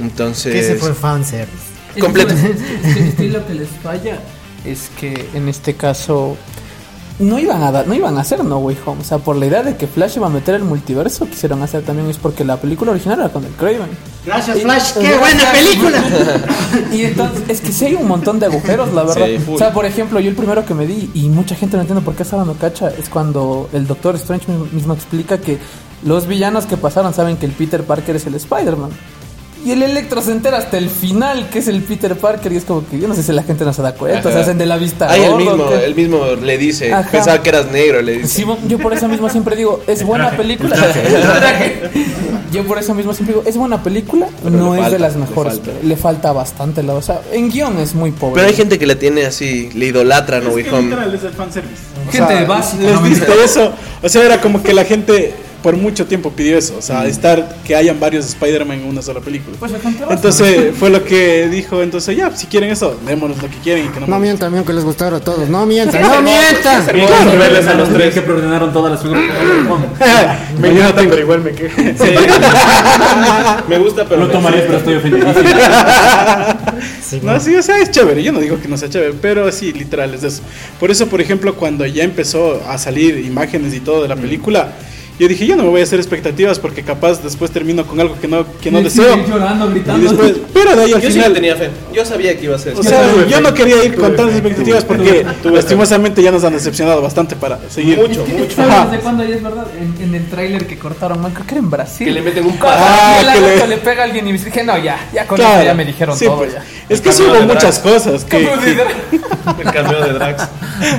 Entonces, 0.00 0.52
Que 0.52 0.58
ese 0.60 0.74
fue 0.76 0.94
fanservice. 0.94 1.58
completo. 2.00 2.34
Es 2.34 2.40
que- 2.40 3.08
es 3.08 3.14
que 3.14 3.28
lo 3.28 3.46
que 3.46 3.54
les 3.54 3.68
falla 3.82 4.18
es 4.64 4.90
que 4.98 5.28
en 5.34 5.48
este 5.48 5.74
caso 5.74 6.36
no 7.18 7.38
iban 7.38 7.62
a 7.62 7.70
dar, 7.70 7.86
no 7.86 7.94
iban 7.94 8.18
a 8.18 8.22
hacer 8.22 8.44
No 8.44 8.58
Way 8.58 8.76
Home. 8.86 9.00
O 9.00 9.04
sea, 9.04 9.18
por 9.18 9.36
la 9.36 9.46
idea 9.46 9.62
de 9.62 9.76
que 9.76 9.86
Flash 9.86 10.16
iba 10.16 10.26
a 10.26 10.30
meter 10.30 10.54
el 10.56 10.64
multiverso, 10.64 11.26
quisieron 11.28 11.62
hacer 11.62 11.82
también 11.82 12.08
es 12.10 12.16
porque 12.18 12.44
la 12.44 12.56
película 12.56 12.90
original 12.90 13.20
era 13.20 13.28
con 13.28 13.44
el 13.44 13.52
Craven. 13.52 13.88
Gracias, 14.26 14.56
Y- 14.56 14.60
Flash. 14.62 14.92
¡Qué 14.94 15.16
buena 15.18 15.44
película! 15.52 16.04
Y 16.92 17.04
entonces, 17.04 17.42
es 17.48 17.60
que 17.60 17.72
sí 17.72 17.84
hay 17.86 17.94
un 17.94 18.06
montón 18.08 18.38
de 18.40 18.46
agujeros, 18.46 18.92
la 18.92 19.04
verdad. 19.04 19.26
Sí, 19.26 19.38
o 19.52 19.58
sea, 19.58 19.72
por 19.72 19.84
ejemplo, 19.86 20.18
yo 20.20 20.28
el 20.30 20.36
primero 20.36 20.64
que 20.64 20.74
me 20.74 20.86
di, 20.86 21.10
y 21.14 21.28
mucha 21.28 21.54
gente 21.54 21.76
no 21.76 21.82
entiende 21.82 22.04
por 22.04 22.14
qué 22.14 22.24
Sara 22.24 22.44
no 22.44 22.54
cacha, 22.54 22.88
es 22.88 23.08
cuando 23.08 23.68
el 23.72 23.86
Doctor 23.86 24.14
Strange 24.16 24.50
mismo, 24.50 24.66
mismo 24.72 24.94
explica 24.94 25.38
que 25.38 25.58
los 26.04 26.26
villanos 26.26 26.66
que 26.66 26.76
pasaron 26.76 27.14
saben 27.14 27.36
que 27.36 27.46
el 27.46 27.52
Peter 27.52 27.82
Parker 27.84 28.16
es 28.16 28.26
el 28.26 28.34
Spider-Man. 28.34 28.90
Y 29.64 29.72
el 29.72 29.82
Electro 29.82 30.20
se 30.20 30.30
entera 30.32 30.58
hasta 30.58 30.76
el 30.76 30.90
final 30.90 31.48
que 31.48 31.60
es 31.60 31.68
el 31.68 31.82
Peter 31.82 32.14
Parker 32.16 32.52
y 32.52 32.56
es 32.56 32.64
como 32.64 32.86
que 32.86 32.98
yo 32.98 33.08
no 33.08 33.14
sé 33.14 33.22
si 33.22 33.32
la 33.32 33.42
gente 33.42 33.64
no 33.64 33.72
se 33.72 33.80
da 33.80 33.94
cuenta, 33.94 34.18
Ajá. 34.28 34.32
se 34.32 34.38
hacen 34.40 34.58
de 34.58 34.66
la 34.66 34.76
vista. 34.76 35.10
Ahí 35.10 35.22
el 35.22 35.36
mismo, 35.36 35.70
el 35.70 35.94
mismo 35.94 36.24
le 36.42 36.58
dice, 36.58 36.92
Ajá. 36.92 37.10
pensaba 37.10 37.42
que 37.42 37.48
eras 37.48 37.70
negro, 37.72 38.02
le 38.02 38.18
dice. 38.18 38.28
Sí, 38.28 38.44
yo 38.68 38.78
por 38.78 38.92
eso 38.92 39.08
mismo 39.08 39.28
siempre 39.30 39.56
digo, 39.56 39.82
es 39.86 40.02
buena 40.04 40.30
película. 40.32 40.76
Yo 42.52 42.64
por 42.64 42.78
eso 42.78 42.94
mismo 42.94 43.12
siempre 43.12 43.34
digo, 43.34 43.48
es 43.48 43.56
buena 43.56 43.82
película, 43.82 44.28
Pero 44.44 44.56
no 44.56 44.76
le 44.76 44.82
es 44.82 44.92
de 44.92 44.98
las 45.00 45.14
le 45.14 45.20
mejores. 45.22 45.54
falta. 45.54 45.70
Le 45.82 45.96
falta 45.96 46.30
bastante, 46.32 46.84
la, 46.84 46.94
o 46.94 47.02
sea, 47.02 47.20
en 47.32 47.50
guion 47.50 47.78
es 47.80 47.96
muy 47.96 48.12
pobre. 48.12 48.34
Pero 48.36 48.46
hay 48.46 48.54
gente 48.54 48.78
que 48.78 48.86
la 48.86 48.94
tiene 48.94 49.26
así, 49.26 49.70
le 49.74 49.86
idolatra 49.86 50.36
a 50.36 50.40
No 50.40 50.56
Es 50.56 50.64
que 50.68 50.80
literal 50.82 51.12
es 51.12 51.24
el 51.24 51.32
fanservice. 51.32 51.82
O 52.06 52.12
Gente 52.12 52.32
sea, 52.32 52.44
básica, 52.44 52.82
Les 52.84 52.92
no, 53.28 53.34
eso. 53.42 53.72
O 54.02 54.08
sea, 54.08 54.22
era 54.22 54.40
como 54.40 54.62
que 54.62 54.72
la 54.72 54.84
gente 54.84 55.34
por 55.64 55.76
mucho 55.78 56.04
tiempo 56.04 56.30
pidió 56.30 56.58
eso. 56.58 56.76
O 56.78 56.82
sea, 56.82 57.06
estar 57.06 57.56
que 57.64 57.74
hayan 57.74 57.98
varios 57.98 58.26
Spider-Man 58.26 58.80
en 58.80 58.86
una 58.86 59.00
sola 59.00 59.20
película. 59.20 59.56
Pues. 59.58 59.72
Entonces 60.10 60.74
fue 60.78 60.90
lo 60.90 61.02
que 61.02 61.48
dijo. 61.48 61.82
Entonces, 61.82 62.14
ya, 62.14 62.30
si 62.36 62.48
quieren 62.48 62.70
eso, 62.70 63.00
démonos 63.06 63.42
lo 63.42 63.48
que 63.48 63.56
quieren 63.56 63.86
y 63.86 63.88
que 63.88 63.98
no, 63.98 64.06
No 64.06 64.18
mientan, 64.18 64.52
miren 64.52 64.66
que 64.66 64.74
les 64.74 64.84
gustaron 64.84 65.22
a 65.22 65.24
todos. 65.24 65.48
No 65.48 65.64
mientan, 65.64 66.02
no 66.02 66.20
mientan. 66.20 66.84
verles 67.38 67.66
a 67.66 67.72
los 67.72 67.88
tres 67.88 68.12
que 68.12 68.20
preordenaron 68.20 68.74
todas 68.74 68.92
las 68.92 69.00
figuras. 69.00 69.22
Me 70.60 70.70
no 70.70 70.92
tengo, 70.92 71.10
pero 71.10 71.22
igual 71.22 71.40
me 71.40 71.52
quejo. 71.52 71.80
Me 73.68 73.78
gusta, 73.78 74.04
pero 74.04 74.20
Lo 74.20 74.26
me- 74.26 74.32
tomaré, 74.34 74.60
pero 74.66 74.76
estoy 74.76 74.96
ofendido. 74.96 75.26
Sí, 77.02 77.20
No, 77.22 77.40
sí, 77.40 77.56
o 77.56 77.62
sea, 77.62 77.80
es 77.80 77.90
chévere. 77.90 78.22
Yo 78.22 78.32
no 78.32 78.40
digo 78.40 78.60
que 78.60 78.68
no 78.68 78.76
sea 78.76 78.90
chévere, 78.90 79.14
pero 79.14 79.50
sí, 79.50 79.72
literal, 79.72 80.12
es 80.12 80.24
eso. 80.24 80.42
Por 80.78 80.90
eso, 80.90 81.06
por 81.06 81.22
ejemplo, 81.22 81.54
cuando 81.54 81.86
ya 81.86 82.04
empezó 82.04 82.62
a 82.68 82.76
salir 82.76 83.18
imágenes 83.24 83.72
y 83.72 83.80
todo 83.80 84.02
de 84.02 84.08
la 84.08 84.16
película, 84.16 84.74
yo 85.18 85.28
dije, 85.28 85.46
yo 85.46 85.54
no 85.56 85.62
me 85.62 85.68
voy 85.68 85.80
a 85.80 85.84
hacer 85.84 86.00
expectativas 86.00 86.58
porque 86.58 86.82
capaz 86.82 87.22
después 87.22 87.50
termino 87.50 87.86
con 87.86 88.00
algo 88.00 88.16
que 88.20 88.26
no, 88.26 88.44
que 88.60 88.70
no 88.70 88.80
Y 88.80 88.84
deseo. 88.84 89.16
llorando, 89.26 89.66
Y 89.70 89.74
gritando. 89.74 90.08
después, 90.10 90.32
pero 90.52 90.74
de 90.74 90.82
ahí 90.82 90.92
al 90.92 91.00
Yo 91.00 91.06
sí 91.08 91.12
final. 91.14 91.28
le 91.30 91.34
tenía 91.36 91.56
fe. 91.56 91.70
Yo 91.92 92.04
sabía 92.04 92.36
que 92.36 92.44
iba 92.46 92.56
a 92.56 92.58
ser. 92.58 92.74
O 92.76 92.82
sea, 92.82 93.02
yo 93.28 93.40
no 93.40 93.54
quería 93.54 93.84
ir 93.84 93.94
con 93.94 94.16
tantas 94.16 94.34
expectativas 94.36 94.84
porque 94.84 95.24
lastimosamente 95.44 96.22
ya 96.22 96.30
nos 96.32 96.42
han 96.44 96.52
decepcionado 96.54 97.00
bastante 97.00 97.36
para 97.36 97.58
seguir. 97.70 97.96
Mucho, 97.98 98.26
mucho. 98.26 98.56
¿Sabes 98.56 98.90
desde 98.90 99.02
cuándo 99.02 99.22
ya 99.24 99.34
es 99.36 99.42
verdad? 99.42 99.66
En, 99.80 100.02
en 100.02 100.14
el 100.16 100.26
tráiler 100.28 100.66
que 100.66 100.78
cortaron, 100.78 101.20
man, 101.20 101.32
creo 101.32 101.46
que 101.46 101.52
era 101.54 101.60
en 101.60 101.70
Brasil. 101.70 102.06
Que 102.06 102.12
le 102.12 102.22
meten 102.22 102.46
un 102.46 102.58
Ah, 102.62 103.20
la 103.24 103.34
que 103.34 103.40
le- 103.40 103.66
le 103.68 103.76
pega 103.78 104.02
a 104.02 104.04
alguien 104.06 104.26
y 104.26 104.32
me 104.32 104.38
dije, 104.38 104.64
no, 104.64 104.76
ya, 104.78 104.98
ya 105.14 105.26
con 105.26 105.36
Claro. 105.36 105.56
eso 105.58 105.64
ya 105.64 105.74
me 105.74 105.84
dijeron 105.84 106.16
Sí, 106.18 106.24
todo. 106.26 106.38
pues. 106.38 106.54
ya. 106.54 106.64
Es 106.88 107.00
que 107.00 107.12
sí 107.12 107.22
hubo 107.22 107.34
de 107.34 107.46
muchas 107.46 107.78
cosas 107.78 108.24
que, 108.24 108.38
que-. 108.38 109.62
El 109.62 109.72
cambio 109.72 110.00
de 110.00 110.12
Drax. 110.12 110.48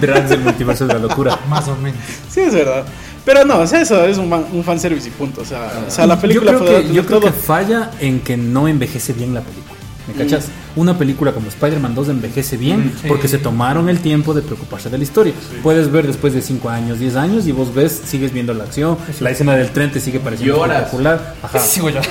Drags 0.01 0.29
del 0.29 0.39
multiverso 0.39 0.87
de 0.87 0.93
la 0.93 0.99
locura. 0.99 1.37
Más 1.49 1.67
o 1.67 1.75
menos. 1.75 1.99
sí 2.29 2.41
es 2.41 2.53
verdad. 2.53 2.85
Pero 3.25 3.43
no, 3.43 3.59
o 3.59 3.67
sea, 3.67 3.81
eso 3.81 4.05
es 4.05 4.17
un, 4.17 4.29
fan- 4.29 4.45
un 4.53 4.63
fanservice 4.63 5.07
y 5.07 5.11
punto. 5.11 5.41
O 5.41 5.45
sea, 5.45 5.71
o 5.87 5.91
sea 5.91 6.05
la 6.05 6.19
película 6.21 6.51
yo 6.51 6.59
creo, 6.59 6.71
fue 6.71 6.83
que, 6.83 6.93
yo 6.93 7.05
creo 7.05 7.19
todo. 7.19 7.31
que 7.31 7.37
falla 7.37 7.91
en 7.99 8.19
que 8.19 8.37
no 8.37 8.67
envejece 8.67 9.13
bien 9.13 9.33
la 9.33 9.41
película. 9.41 9.73
¿Me 10.07 10.13
cachas? 10.13 10.45
Una 10.75 10.95
película 10.99 11.31
como 11.31 11.47
Spider-Man 11.47 11.95
2 11.95 12.09
envejece 12.09 12.57
bien 12.57 12.93
porque 13.07 13.27
se 13.27 13.39
tomaron 13.39 13.89
el 13.89 14.01
tiempo 14.01 14.35
de 14.35 14.43
preocuparse 14.43 14.87
de 14.91 14.99
la 14.99 15.03
historia. 15.03 15.33
Puedes 15.63 15.91
ver 15.91 16.05
después 16.05 16.35
de 16.35 16.43
5 16.43 16.69
años, 16.69 16.99
10 16.99 17.15
años 17.15 17.47
y 17.47 17.51
vos 17.51 17.73
ves, 17.73 18.03
sigues 18.05 18.31
viendo 18.31 18.53
la 18.53 18.65
acción, 18.65 18.99
la 19.19 19.31
escena 19.31 19.55
del 19.55 19.71
tren 19.71 19.91
te 19.91 19.99
sigue 19.99 20.19
pareciendo 20.19 20.57
Lloras. 20.57 20.77
espectacular. 20.93 21.33
Ajá. 21.41 21.59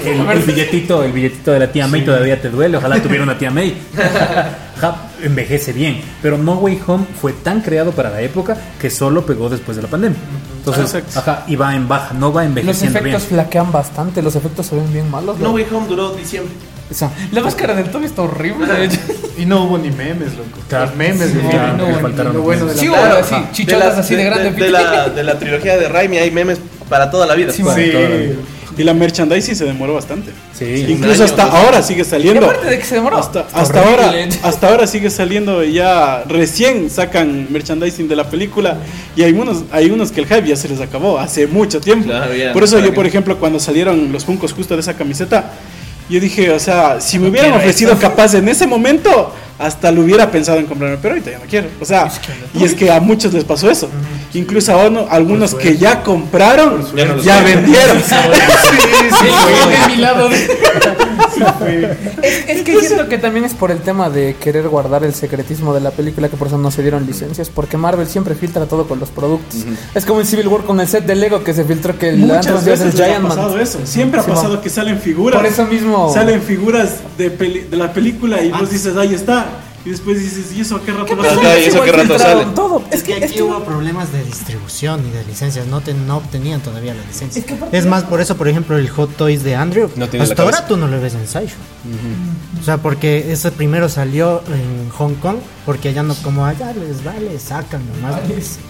El, 0.04 0.28
el 0.38 0.42
billetito, 0.42 1.04
el 1.04 1.12
billetito 1.12 1.52
de 1.52 1.60
la 1.60 1.70
tía 1.70 1.86
May 1.86 2.04
todavía 2.04 2.42
te 2.42 2.50
duele, 2.50 2.78
ojalá 2.78 3.00
tuviera 3.00 3.22
una 3.22 3.38
tía 3.38 3.52
May. 3.52 3.76
Ajá, 4.76 5.03
envejece 5.24 5.72
bien, 5.72 6.00
pero 6.22 6.38
No 6.38 6.54
Way 6.54 6.80
Home 6.86 7.04
fue 7.20 7.32
tan 7.32 7.60
creado 7.60 7.92
para 7.92 8.10
la 8.10 8.20
época 8.22 8.56
que 8.80 8.90
solo 8.90 9.24
pegó 9.26 9.48
después 9.48 9.76
de 9.76 9.82
la 9.82 9.88
pandemia. 9.88 10.18
Entonces, 10.58 10.94
Ah, 10.94 10.98
exacto. 10.98 11.18
ajá, 11.30 11.44
y 11.46 11.56
va 11.56 11.74
en 11.74 11.88
baja, 11.88 12.14
no 12.14 12.32
va 12.32 12.42
Los 12.42 12.48
envejeciendo 12.50 13.00
bien. 13.00 13.14
efectos 13.14 13.28
flaquean 13.28 13.70
bastante, 13.72 14.22
los 14.22 14.34
efectos 14.36 14.66
se 14.66 14.76
ven 14.76 14.92
bien 14.92 15.10
malos. 15.10 15.38
No 15.38 15.48
¿no? 15.48 15.54
Way 15.54 15.66
Home 15.72 15.86
duró 15.88 16.10
diciembre. 16.14 16.52
O 16.90 16.94
sea, 16.94 17.10
la 17.32 17.40
máscara 17.40 17.74
del 17.74 17.90
Toby 17.90 18.04
está 18.06 18.22
horrible. 18.22 18.66
de 18.66 18.84
hecho. 18.84 18.98
Y 19.38 19.46
no 19.46 19.64
hubo 19.64 19.78
ni 19.78 19.90
memes, 19.90 20.34
loco. 20.36 20.58
Claro. 20.68 20.86
Los 20.86 20.96
memes 20.96 21.30
Sí, 21.30 21.36
de 21.38 21.42
no, 21.42 21.50
que 21.50 21.82
bueno, 21.82 21.98
faltaron 22.00 22.32
lo 22.32 22.38
los 22.38 22.44
bueno 22.44 22.66
de 22.66 22.74
Sí, 22.76 22.86
la 22.86 22.90
bueno, 22.92 23.06
Claro, 23.08 23.26
sí, 23.26 23.34
ajá. 23.34 23.52
chichotas 23.52 23.94
de 23.96 24.00
así 24.02 24.14
de 24.14 24.24
grande. 24.24 24.50
De, 24.52 24.70
la, 24.70 25.08
de 25.08 25.22
la 25.24 25.38
trilogía 25.38 25.76
de 25.78 25.88
Raimi 25.88 26.18
hay 26.18 26.30
memes 26.30 26.58
para 26.88 27.10
toda 27.10 27.26
la 27.26 27.34
vida. 27.34 27.52
Sí, 27.52 27.62
Sí. 27.74 27.90
Y 28.76 28.82
la 28.82 28.92
merchandising 28.94 29.54
se 29.54 29.64
demoró 29.64 29.94
bastante. 29.94 30.32
Sí. 30.58 30.86
Incluso 30.88 31.22
año, 31.22 31.24
hasta 31.24 31.42
ahora 31.44 31.82
sigue 31.82 32.04
saliendo. 32.04 32.44
aparte 32.46 32.66
de 32.68 32.78
que 32.78 32.84
se 32.84 32.96
demoró. 32.96 33.18
Hasta, 33.18 33.46
hasta 33.52 33.82
ahora, 33.88 34.12
hasta 34.42 34.68
ahora 34.68 34.86
sigue 34.86 35.10
saliendo 35.10 35.62
y 35.64 35.74
ya 35.74 36.24
recién 36.28 36.90
sacan 36.90 37.46
merchandising 37.50 38.08
de 38.08 38.16
la 38.16 38.28
película 38.28 38.78
y 39.16 39.22
hay 39.22 39.32
unos, 39.32 39.64
hay 39.70 39.90
unos 39.90 40.10
que 40.10 40.20
el 40.20 40.26
hype 40.26 40.46
ya 40.48 40.56
se 40.56 40.68
les 40.68 40.80
acabó 40.80 41.18
hace 41.18 41.46
mucho 41.46 41.80
tiempo. 41.80 42.06
Claro, 42.08 42.34
ya, 42.34 42.52
por 42.52 42.64
eso 42.64 42.78
yo, 42.78 42.86
que- 42.86 42.92
por 42.92 43.06
ejemplo, 43.06 43.38
cuando 43.38 43.60
salieron 43.60 44.10
los 44.12 44.24
Funkos 44.24 44.52
justo 44.52 44.74
de 44.74 44.80
esa 44.80 44.94
camiseta, 44.94 45.52
yo 46.10 46.20
dije, 46.20 46.50
o 46.50 46.58
sea, 46.58 47.00
si 47.00 47.18
me 47.18 47.28
hubieran 47.28 47.52
ofrecido 47.52 47.92
esto. 47.92 48.02
capaz 48.02 48.34
en 48.34 48.48
ese 48.48 48.66
momento, 48.66 49.32
hasta 49.58 49.90
lo 49.90 50.02
hubiera 50.02 50.30
pensado 50.30 50.58
en 50.58 50.66
comprarme, 50.66 50.98
pero 51.00 51.14
ahorita 51.14 51.30
ya 51.30 51.38
no 51.38 51.44
quiero. 51.48 51.68
O 51.80 51.84
sea, 51.84 52.10
y 52.52 52.64
es 52.64 52.74
que 52.74 52.90
a 52.90 53.00
muchos 53.00 53.32
les 53.32 53.44
pasó 53.44 53.70
eso. 53.70 53.88
Incluso 54.34 54.72
a 54.72 54.86
uno- 54.88 55.06
algunos 55.10 55.54
que 55.54 55.76
ya 55.78 56.02
compraron, 56.02 56.84
Ya 56.94 57.04
no 57.06 57.14
vendieron. 57.44 57.98
Sí, 58.02 59.26
de 59.70 59.88
mi 59.94 59.96
lado. 60.00 60.28
es, 62.22 62.48
es 62.48 62.62
que 62.62 62.80
siento 62.80 63.08
que 63.08 63.18
también 63.18 63.44
es 63.44 63.54
por 63.54 63.70
el 63.70 63.78
tema 63.78 64.10
de 64.10 64.34
querer 64.40 64.68
guardar 64.68 65.04
el 65.04 65.14
secretismo 65.14 65.74
de 65.74 65.80
la 65.80 65.90
película 65.90 66.28
que 66.28 66.36
por 66.36 66.48
eso 66.48 66.58
no 66.58 66.70
se 66.70 66.82
dieron 66.82 67.06
licencias 67.06 67.50
porque 67.50 67.76
Marvel 67.76 68.06
siempre 68.06 68.34
filtra 68.34 68.66
todo 68.66 68.86
con 68.86 68.98
los 69.00 69.10
productos. 69.10 69.60
Es 69.94 70.04
como 70.04 70.20
en 70.20 70.26
Civil 70.26 70.48
War 70.48 70.62
con 70.62 70.80
el 70.80 70.88
set 70.88 71.04
de 71.06 71.14
Lego 71.14 71.42
que 71.44 71.54
se 71.54 71.64
filtró 71.64 71.98
que 71.98 72.10
el 72.10 72.18
Muchas 72.18 72.46
el 72.46 72.70
veces 72.70 72.94
les 72.94 73.08
ha 73.16 73.20
pasado 73.20 73.52
Man. 73.52 73.60
eso. 73.60 73.78
Siempre 73.84 74.20
ha 74.20 74.22
Sí, 74.24 74.30
pasado 74.30 74.60
que 74.60 74.70
salen 74.70 74.98
figuras. 74.98 75.40
por 75.40 75.46
eso 75.50 75.64
mismo. 75.66 76.12
Salen 76.12 76.42
figuras 76.42 76.94
de, 77.18 77.30
peli- 77.30 77.66
de 77.70 77.76
la 77.76 77.92
película 77.92 78.42
y 78.42 78.50
vos 78.50 78.70
dices, 78.70 78.96
ahí 78.96 79.14
está. 79.14 79.46
Y 79.84 79.90
después 79.90 80.18
dices, 80.18 80.50
¿y 80.56 80.62
eso 80.62 80.76
a 80.76 80.82
qué 80.82 80.92
rato 80.92 81.14
salir? 81.22 81.62
¿Y 81.62 81.64
eso 81.66 81.82
qué 81.82 81.92
rato 81.92 82.18
sale? 82.18 82.46
todo 82.54 82.82
Es 82.90 83.02
que 83.02 83.14
aquí 83.14 83.24
es 83.24 83.32
que- 83.32 83.42
hubo 83.42 83.62
problemas 83.64 84.12
de 84.12 84.24
distribución 84.24 85.06
y 85.06 85.10
de 85.10 85.22
licencias, 85.24 85.66
no, 85.66 85.82
te- 85.82 85.92
no 85.92 86.16
obtenían 86.16 86.60
todavía 86.62 86.94
la 86.94 87.02
licencia. 87.04 87.40
Es 87.40 87.46
que 87.46 87.52
aparte- 87.54 87.76
Es 87.76 87.84
más, 87.84 88.04
por 88.04 88.20
eso, 88.22 88.34
por 88.36 88.48
ejemplo, 88.48 88.78
el 88.78 88.88
Hot 88.88 89.14
Toys 89.16 89.44
de 89.44 89.54
Andrew, 89.56 89.90
No 89.96 90.08
tiene 90.08 90.24
la 90.26 90.30
hasta 90.32 90.42
ahora 90.42 90.66
tú 90.66 90.76
no 90.78 90.88
lo 90.88 90.98
ves 91.00 91.14
en 91.14 91.26
Sideshow. 91.26 91.58
O 92.60 92.64
sea, 92.64 92.78
porque 92.78 93.30
ese 93.32 93.50
primero 93.52 93.88
salió 93.90 94.42
en 94.48 94.88
Hong 94.90 95.14
Kong, 95.16 95.36
porque 95.66 95.90
allá 95.90 96.02
no, 96.02 96.14
como 96.16 96.46
allá 96.46 96.72
les 96.72 97.04
vale, 97.04 97.38
sacan 97.38 97.82
nomás. 98.00 98.20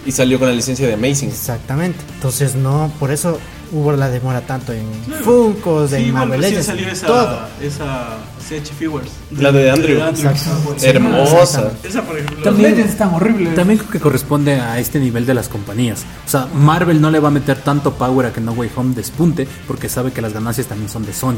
Y 0.05 0.11
salió 0.11 0.37
con 0.37 0.49
la 0.49 0.53
licencia 0.53 0.85
de 0.85 0.93
Amazing. 0.95 1.29
Exactamente. 1.29 1.99
Entonces, 2.15 2.55
no, 2.55 2.91
por 2.99 3.11
eso 3.11 3.39
hubo 3.75 3.91
la 3.93 4.09
demora 4.09 4.41
tanto 4.41 4.71
en 4.73 4.85
Funkos, 5.23 5.89
Sí, 5.89 5.95
en 5.97 6.01
igual 6.07 6.27
Marvel 6.29 6.41
Legends, 6.41 6.65
salió 6.65 6.87
esa, 6.89 7.07
todo. 7.07 7.39
esa 7.61 8.17
CH 8.47 8.71
Figures. 8.77 9.09
La 9.37 9.51
de 9.51 9.69
Andrew. 9.71 9.99
Hermosa. 10.81 11.71
Esa, 11.83 12.01
por 12.03 12.17
ejemplo. 12.17 12.43
También- 12.43 12.71
Legends 12.71 12.91
están 12.91 13.13
horribles 13.13 13.55
También 13.55 13.79
creo 13.79 13.91
que 13.91 13.99
corresponde 13.99 14.53
a 14.59 14.79
este 14.79 14.99
nivel 14.99 15.25
de 15.25 15.33
las 15.33 15.47
compañías. 15.49 16.03
O 16.25 16.29
sea, 16.29 16.47
Marvel 16.53 17.01
no 17.01 17.09
le 17.11 17.19
va 17.19 17.29
a 17.29 17.31
meter 17.31 17.57
tanto 17.57 17.93
power 17.93 18.27
a 18.27 18.33
que 18.33 18.41
No 18.41 18.51
Way 18.53 18.69
Home 18.75 18.95
despunte 18.95 19.47
porque 19.67 19.89
sabe 19.89 20.11
que 20.11 20.21
las 20.21 20.33
ganancias 20.33 20.67
también 20.67 20.89
son 20.89 21.05
de 21.05 21.13
Sony. 21.13 21.35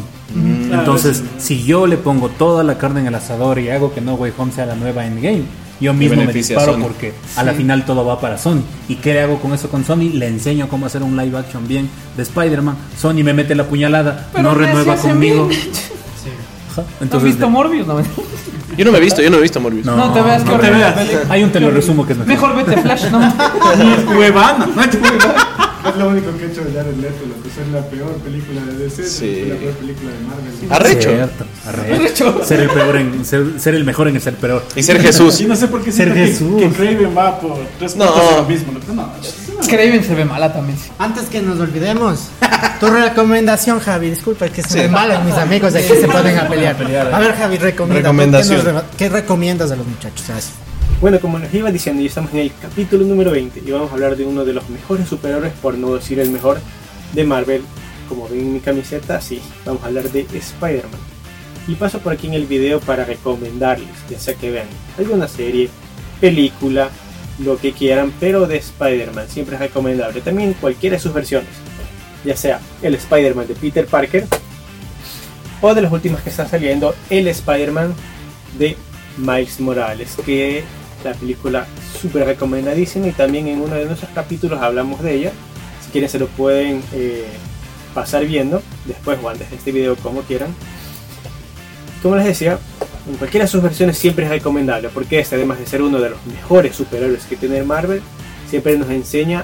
Entonces, 0.71 1.23
si 1.37 1.63
yo 1.63 1.87
le 1.87 1.97
pongo 1.97 2.29
toda 2.29 2.63
la 2.63 2.77
carne 2.77 3.01
en 3.01 3.07
el 3.07 3.15
asador 3.15 3.59
y 3.59 3.69
hago 3.69 3.93
que 3.93 4.01
No 4.01 4.15
Way 4.15 4.33
Home 4.37 4.51
sea 4.51 4.65
la 4.65 4.75
nueva 4.75 5.05
Endgame, 5.05 5.43
yo 5.79 5.93
mismo 5.93 6.15
me 6.15 6.23
a 6.23 6.33
disparo 6.33 6.77
porque 6.79 7.13
a 7.35 7.43
la 7.43 7.53
final 7.53 7.85
todo 7.85 8.05
va 8.05 8.19
para 8.19 8.37
Sony. 8.37 8.61
¿Y 8.87 8.95
qué 8.95 9.13
le 9.13 9.21
hago 9.21 9.39
con 9.39 9.53
eso 9.53 9.69
con 9.69 9.85
Sony? 9.85 10.09
Le 10.13 10.27
enseño 10.27 10.67
cómo 10.67 10.85
hacer 10.85 11.03
un 11.03 11.15
live 11.15 11.37
action 11.37 11.67
bien 11.67 11.89
de 12.15 12.23
Spider-Man. 12.23 12.75
Sony 12.97 13.23
me 13.23 13.33
mete 13.33 13.55
la 13.55 13.65
puñalada, 13.65 14.27
Pero 14.31 14.43
no 14.43 14.55
renueva 14.55 14.95
conmigo. 14.95 15.49
¿No 16.99 17.17
has 17.17 17.23
visto 17.23 17.49
Morbius? 17.49 17.87
No, 17.87 17.99
Yo 18.77 18.85
no 18.85 18.91
me 18.91 18.97
he 18.97 19.01
visto, 19.01 19.21
yo 19.21 19.29
no 19.29 19.37
he 19.37 19.41
visto 19.41 19.59
Morbius. 19.59 19.85
No. 19.85 19.95
no 19.95 20.13
te 20.13 20.21
veas 20.21 20.43
que 20.43 20.51
no 20.51 20.59
te 20.59 20.69
veas. 20.69 20.95
hay 21.29 21.43
un 21.43 21.51
te 21.51 21.59
lo 21.59 21.71
resumo 21.71 22.05
que 22.05 22.13
es 22.13 22.19
mejor. 22.19 22.53
Mejor 22.53 22.65
vete 22.65 22.81
Flash, 22.81 23.05
¿no? 23.09 23.19
Huevana. 24.17 24.67
Es 25.89 25.95
lo 25.95 26.07
único 26.09 26.37
que 26.37 26.45
he 26.45 26.47
hecho 26.47 26.63
de 26.63 26.73
Jared 26.73 26.95
Leto, 26.97 27.25
lo 27.27 27.41
que 27.43 27.49
es 27.49 27.67
la 27.73 27.81
peor 27.89 28.13
película 28.17 28.61
de 28.61 28.77
DC, 28.77 29.03
Sí. 29.07 29.43
fue 29.45 29.53
la 29.53 29.59
peor 29.59 29.73
película 29.73 30.11
de 30.11 30.19
Marvel. 30.19 30.71
Arrecho. 30.71 31.09
Cierto, 31.09 31.45
arrecho. 31.67 32.41
Ser 32.45 32.59
el 32.61 32.69
peor 32.69 32.95
en 32.97 33.25
ser, 33.25 33.45
ser 33.59 33.75
el 33.75 33.83
mejor 33.85 34.07
en 34.07 34.15
el 34.15 34.21
ser 34.21 34.35
peor. 34.35 34.63
Y 34.75 34.83
ser 34.83 35.01
Jesús. 35.01 35.39
Y 35.41 35.45
no 35.45 35.55
sé 35.55 35.67
por 35.67 35.81
qué 35.83 35.91
Ser 35.91 36.13
siento 36.13 36.15
que, 36.15 36.27
Jesús. 36.31 36.61
que 36.61 36.69
Craven 36.69 37.17
va 37.17 37.39
por 37.39 37.57
tres 37.79 37.95
No. 37.95 38.05
lo 38.05 38.43
mismo. 38.45 38.73
loco. 38.73 38.93
No, 38.93 39.11
Craven 39.67 40.03
se 40.03 40.15
ve 40.15 40.25
mala 40.25 40.51
también. 40.53 40.77
Antes 40.99 41.25
que 41.25 41.41
nos 41.41 41.59
olvidemos, 41.59 42.19
tu 42.79 42.87
recomendación, 42.87 43.79
Javi. 43.79 44.09
Disculpa, 44.11 44.45
es 44.45 44.51
que 44.51 44.61
se 44.63 44.83
Sí. 44.83 44.87
malan 44.89 45.25
mis 45.25 45.35
amigos 45.35 45.73
de 45.73 45.79
aquí 45.79 45.93
se 45.99 46.07
ponen 46.07 46.37
a 46.37 46.47
pelear. 46.47 46.75
A 47.13 47.19
ver, 47.19 47.33
Javi, 47.35 47.57
recomienda. 47.57 48.01
Recomendación. 48.01 48.61
¿Qué, 48.63 48.71
nos- 48.71 48.83
qué 48.97 49.09
recomiendas 49.09 49.71
a 49.71 49.75
los 49.75 49.85
muchachos? 49.87 50.25
Bueno, 50.99 51.19
como 51.19 51.37
les 51.37 51.53
iba 51.53 51.71
diciendo, 51.71 52.01
ya 52.01 52.07
estamos 52.07 52.33
en 52.33 52.39
el 52.39 52.51
capítulo 52.59 53.05
número 53.05 53.29
20 53.29 53.61
y 53.63 53.71
vamos 53.71 53.91
a 53.91 53.93
hablar 53.93 54.15
de 54.15 54.25
uno 54.25 54.43
de 54.43 54.53
los 54.53 54.67
mejores 54.67 55.07
superhéroes, 55.07 55.53
por 55.61 55.75
no 55.75 55.93
decir 55.93 56.19
el 56.19 56.31
mejor, 56.31 56.59
de 57.13 57.23
Marvel. 57.23 57.61
Como 58.09 58.27
ven 58.27 58.39
en 58.39 58.53
mi 58.53 58.59
camiseta, 58.61 59.21
sí, 59.21 59.39
vamos 59.63 59.83
a 59.83 59.87
hablar 59.87 60.09
de 60.09 60.21
Spider-Man. 60.21 60.99
Y 61.67 61.75
paso 61.75 61.99
por 61.99 62.13
aquí 62.13 62.25
en 62.25 62.33
el 62.33 62.47
video 62.47 62.79
para 62.79 63.05
recomendarles, 63.05 63.89
ya 64.09 64.19
sea 64.19 64.33
que 64.33 64.49
vean 64.49 64.65
alguna 64.97 65.27
serie, 65.27 65.69
película, 66.19 66.89
lo 67.37 67.59
que 67.59 67.73
quieran, 67.73 68.11
pero 68.19 68.47
de 68.47 68.57
Spider-Man 68.57 69.29
siempre 69.29 69.53
es 69.53 69.61
recomendable. 69.61 70.21
También 70.21 70.53
cualquiera 70.53 70.95
de 70.95 70.99
sus 70.99 71.13
versiones, 71.13 71.51
ya 72.25 72.35
sea 72.35 72.59
el 72.81 72.95
Spider-Man 72.95 73.47
de 73.47 73.53
Peter 73.53 73.85
Parker 73.85 74.25
o 75.61 75.75
de 75.75 75.81
las 75.83 75.91
últimas 75.91 76.23
que 76.23 76.31
están 76.31 76.49
saliendo, 76.49 76.95
el 77.11 77.27
Spider-Man 77.27 77.93
de 78.57 78.75
Miles 79.17 79.59
Morales, 79.59 80.15
que 80.25 80.63
la 81.03 81.13
película 81.13 81.65
súper 81.99 82.25
recomendadísima 82.25 83.07
y 83.07 83.11
también 83.11 83.47
en 83.47 83.61
uno 83.61 83.75
de 83.75 83.85
nuestros 83.85 84.11
capítulos 84.11 84.61
hablamos 84.61 85.01
de 85.01 85.15
ella. 85.15 85.31
Si 85.83 85.91
quieren 85.91 86.09
se 86.09 86.19
lo 86.19 86.27
pueden 86.27 86.83
eh, 86.93 87.25
pasar 87.93 88.25
viendo 88.25 88.61
después 88.85 89.17
o 89.21 89.29
antes 89.29 89.49
de 89.49 89.55
este 89.55 89.71
video 89.71 89.95
como 89.95 90.21
quieran. 90.21 90.53
Como 92.01 92.15
les 92.15 92.25
decía, 92.25 92.59
en 93.09 93.15
cualquiera 93.15 93.45
de 93.45 93.51
sus 93.51 93.63
versiones 93.63 93.97
siempre 93.97 94.25
es 94.25 94.31
recomendable 94.31 94.89
porque 94.89 95.19
este 95.19 95.35
además 95.35 95.59
de 95.59 95.65
ser 95.65 95.81
uno 95.81 95.99
de 95.99 96.11
los 96.11 96.25
mejores 96.25 96.75
superhéroes 96.75 97.25
que 97.25 97.37
tiene 97.37 97.63
Marvel, 97.63 98.01
siempre 98.49 98.77
nos 98.77 98.89
enseña 98.89 99.43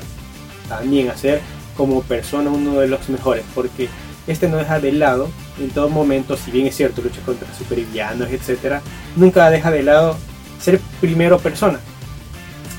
también 0.70 1.10
a 1.10 1.18
ser 1.18 1.42
como 1.76 2.04
persona 2.04 2.50
uno 2.52 2.80
de 2.80 2.88
los 2.88 3.10
mejores 3.10 3.44
porque 3.56 3.90
este 4.28 4.48
no 4.48 4.58
deja 4.58 4.80
de 4.80 4.92
lado 4.92 5.30
en 5.60 5.70
todo 5.70 5.90
momento, 5.90 6.38
si 6.38 6.52
bien 6.52 6.68
es 6.68 6.76
cierto, 6.76 7.02
lucha 7.02 7.22
contra 7.26 7.54
supervillanos, 7.54 8.30
etc., 8.30 8.82
nunca 9.16 9.50
deja 9.50 9.72
de 9.72 9.84
lado 9.84 10.18
ser 10.64 10.80
primero 11.02 11.38
persona. 11.40 11.80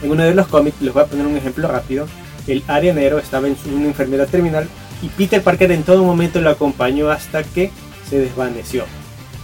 En 0.02 0.10
uno 0.10 0.22
de 0.24 0.34
los 0.34 0.46
cómics, 0.48 0.76
les 0.80 0.92
voy 0.92 1.02
a 1.02 1.06
poner 1.06 1.26
un 1.26 1.36
ejemplo 1.36 1.68
rápido, 1.68 2.06
el 2.46 2.62
Arianero 2.66 3.18
estaba 3.18 3.46
en 3.48 3.56
su- 3.56 3.74
una 3.74 3.86
enfermedad 3.86 4.26
terminal 4.28 4.68
y 5.02 5.08
Peter 5.08 5.42
Parker 5.42 5.70
en 5.72 5.82
todo 5.82 6.02
momento 6.04 6.40
lo 6.40 6.50
acompañó 6.50 7.10
hasta 7.10 7.42
que 7.42 7.70
se 8.08 8.18
desvaneció, 8.18 8.84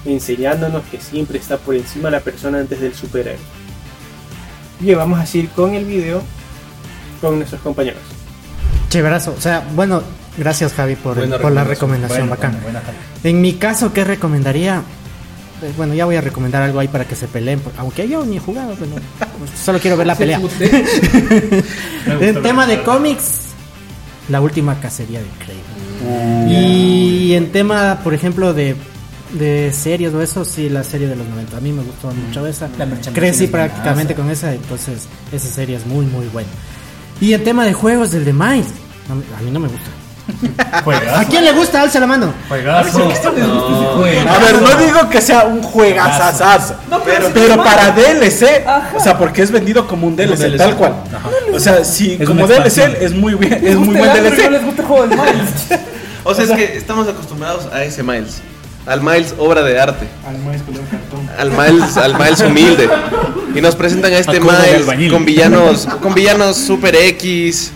enseñándonos 0.05 0.82
que 0.91 1.01
siempre 1.01 1.38
está 1.38 1.57
por 1.57 1.74
encima 1.74 2.11
la 2.11 2.20
persona 2.20 2.59
antes 2.59 2.80
del 2.80 2.95
superhéroe. 2.95 3.38
Bien, 4.80 4.97
vamos 4.99 5.18
a 5.18 5.26
seguir 5.26 5.51
con 5.51 5.74
el 5.74 5.84
video 5.84 6.22
con 7.20 7.36
nuestros 7.36 7.61
compañeros. 7.62 8.01
Chéverazo. 8.88 9.34
O 9.36 9.41
sea, 9.41 9.66
bueno, 9.74 10.03
gracias, 10.36 10.72
Javi, 10.72 10.97
por, 10.97 11.16
Buena 11.16 11.38
por 11.38 11.53
la 11.53 11.64
recomendación. 11.64 12.28
buena, 12.28 12.51
buena, 12.62 12.80
Javi. 12.80 12.97
En 13.24 13.41
mi 13.41 13.55
caso, 13.55 13.93
¿qué 13.93 14.05
recomendaría? 14.05 14.82
Eh, 15.62 15.72
Bueno, 15.76 15.94
ya 15.94 16.04
voy 16.04 16.16
a 16.16 16.20
recomendar 16.20 16.62
algo 16.62 16.80
ahí 16.80 16.88
para 16.88 17.04
que 17.06 17.14
se 17.16 17.26
peleen, 17.28 17.61
aunque 17.78 18.08
yo 18.08 18.24
ni 18.24 18.36
he 18.36 18.40
jugado, 18.40 18.74
pero 18.78 18.92
solo 19.62 19.78
quiero 19.78 19.96
ver 19.96 20.06
la 20.06 20.14
pelea. 20.16 20.38
En 22.20 22.42
tema 22.42 22.66
de 22.66 22.82
cómics, 22.82 23.40
la 24.28 24.40
última 24.40 24.78
cacería 24.80 25.20
de 25.20 25.26
Kraven. 25.38 26.50
Y 26.50 27.34
en 27.34 27.52
tema, 27.52 28.00
por 28.02 28.14
ejemplo, 28.14 28.54
de, 28.54 28.74
de 29.34 29.72
series 29.72 30.12
o 30.14 30.22
eso, 30.22 30.44
sí, 30.44 30.68
la 30.68 30.82
serie 30.84 31.06
de 31.08 31.16
los 31.16 31.26
90. 31.28 31.56
A 31.56 31.61
mí 31.61 31.72
me 31.72 31.82
gustó 31.82 32.08
mucho 32.12 32.46
esa. 32.46 32.68
Crecí 33.12 33.46
prácticamente 33.52 34.14
con 34.14 34.30
esa, 34.30 34.54
entonces 34.54 35.06
esa 35.32 35.48
serie 35.48 35.76
es 35.76 35.86
muy, 35.86 36.06
muy 36.06 36.26
buena. 36.28 36.48
Y 37.20 37.34
en 37.34 37.44
tema 37.44 37.64
de 37.66 37.72
juegos, 37.74 38.12
del 38.12 38.24
de 38.24 38.32
me- 39.14 39.36
a 39.38 39.42
mí 39.42 39.50
no 39.52 39.61
me 39.61 39.68
gusta. 39.68 39.90
¿A 41.14 41.24
quién 41.24 41.45
le 41.45 41.53
gusta? 41.53 41.83
Alza 41.83 42.01
la 42.01 42.07
mano. 42.07 42.33
Juegazo. 42.49 43.03
A 44.28 44.39
ver, 44.39 44.62
no 44.62 44.74
digo 44.76 45.09
que 45.09 45.20
sea 45.20 45.45
un 45.45 45.62
juegazazazo, 45.62 46.74
pero, 47.35 47.62
para 47.62 47.91
DLC, 47.93 48.64
o 48.95 49.01
sea, 49.01 49.18
porque 49.18 49.43
es 49.43 49.51
vendido 49.51 49.87
como 49.87 50.07
un 50.07 50.16
DLC, 50.16 50.57
tal 50.57 50.76
cual. 50.76 50.95
O 51.53 51.59
sea, 51.59 51.85
si 51.85 52.14
Es 52.20 52.26
como 52.26 52.47
DLC 52.47 52.66
expansión. 52.66 52.97
es 53.01 53.12
muy 53.12 53.35
bien, 53.35 53.61
es 53.66 53.76
muy 53.76 53.97
buen 53.97 54.09
No 54.09 54.22
les 54.22 54.37
DLC. 54.37 54.64
gusta 54.64 54.83
el 54.83 54.89
juego 54.89 55.07
de 55.07 55.16
Miles. 55.16 55.81
O 56.24 56.35
sea, 56.35 56.45
es 56.45 56.51
que 56.51 56.76
estamos 56.76 57.09
acostumbrados 57.09 57.66
a 57.72 57.83
ese 57.85 58.03
Miles. 58.03 58.41
Al 58.87 59.03
Miles 59.03 59.35
obra 59.39 59.62
de 59.62 59.78
arte. 59.78 60.07
Al 60.26 60.39
Miles, 61.51 61.97
al 61.97 62.14
Miles 62.18 62.41
humilde. 62.41 62.89
Y 63.55 63.61
nos 63.61 63.74
presentan 63.76 64.12
a 64.12 64.18
este 64.18 64.39
A 64.39 64.41
Miles 64.41 65.11
con 65.11 65.24
villanos, 65.24 65.87
con 66.01 66.14
villanos 66.14 66.57
super 66.57 66.95
X. 66.95 67.72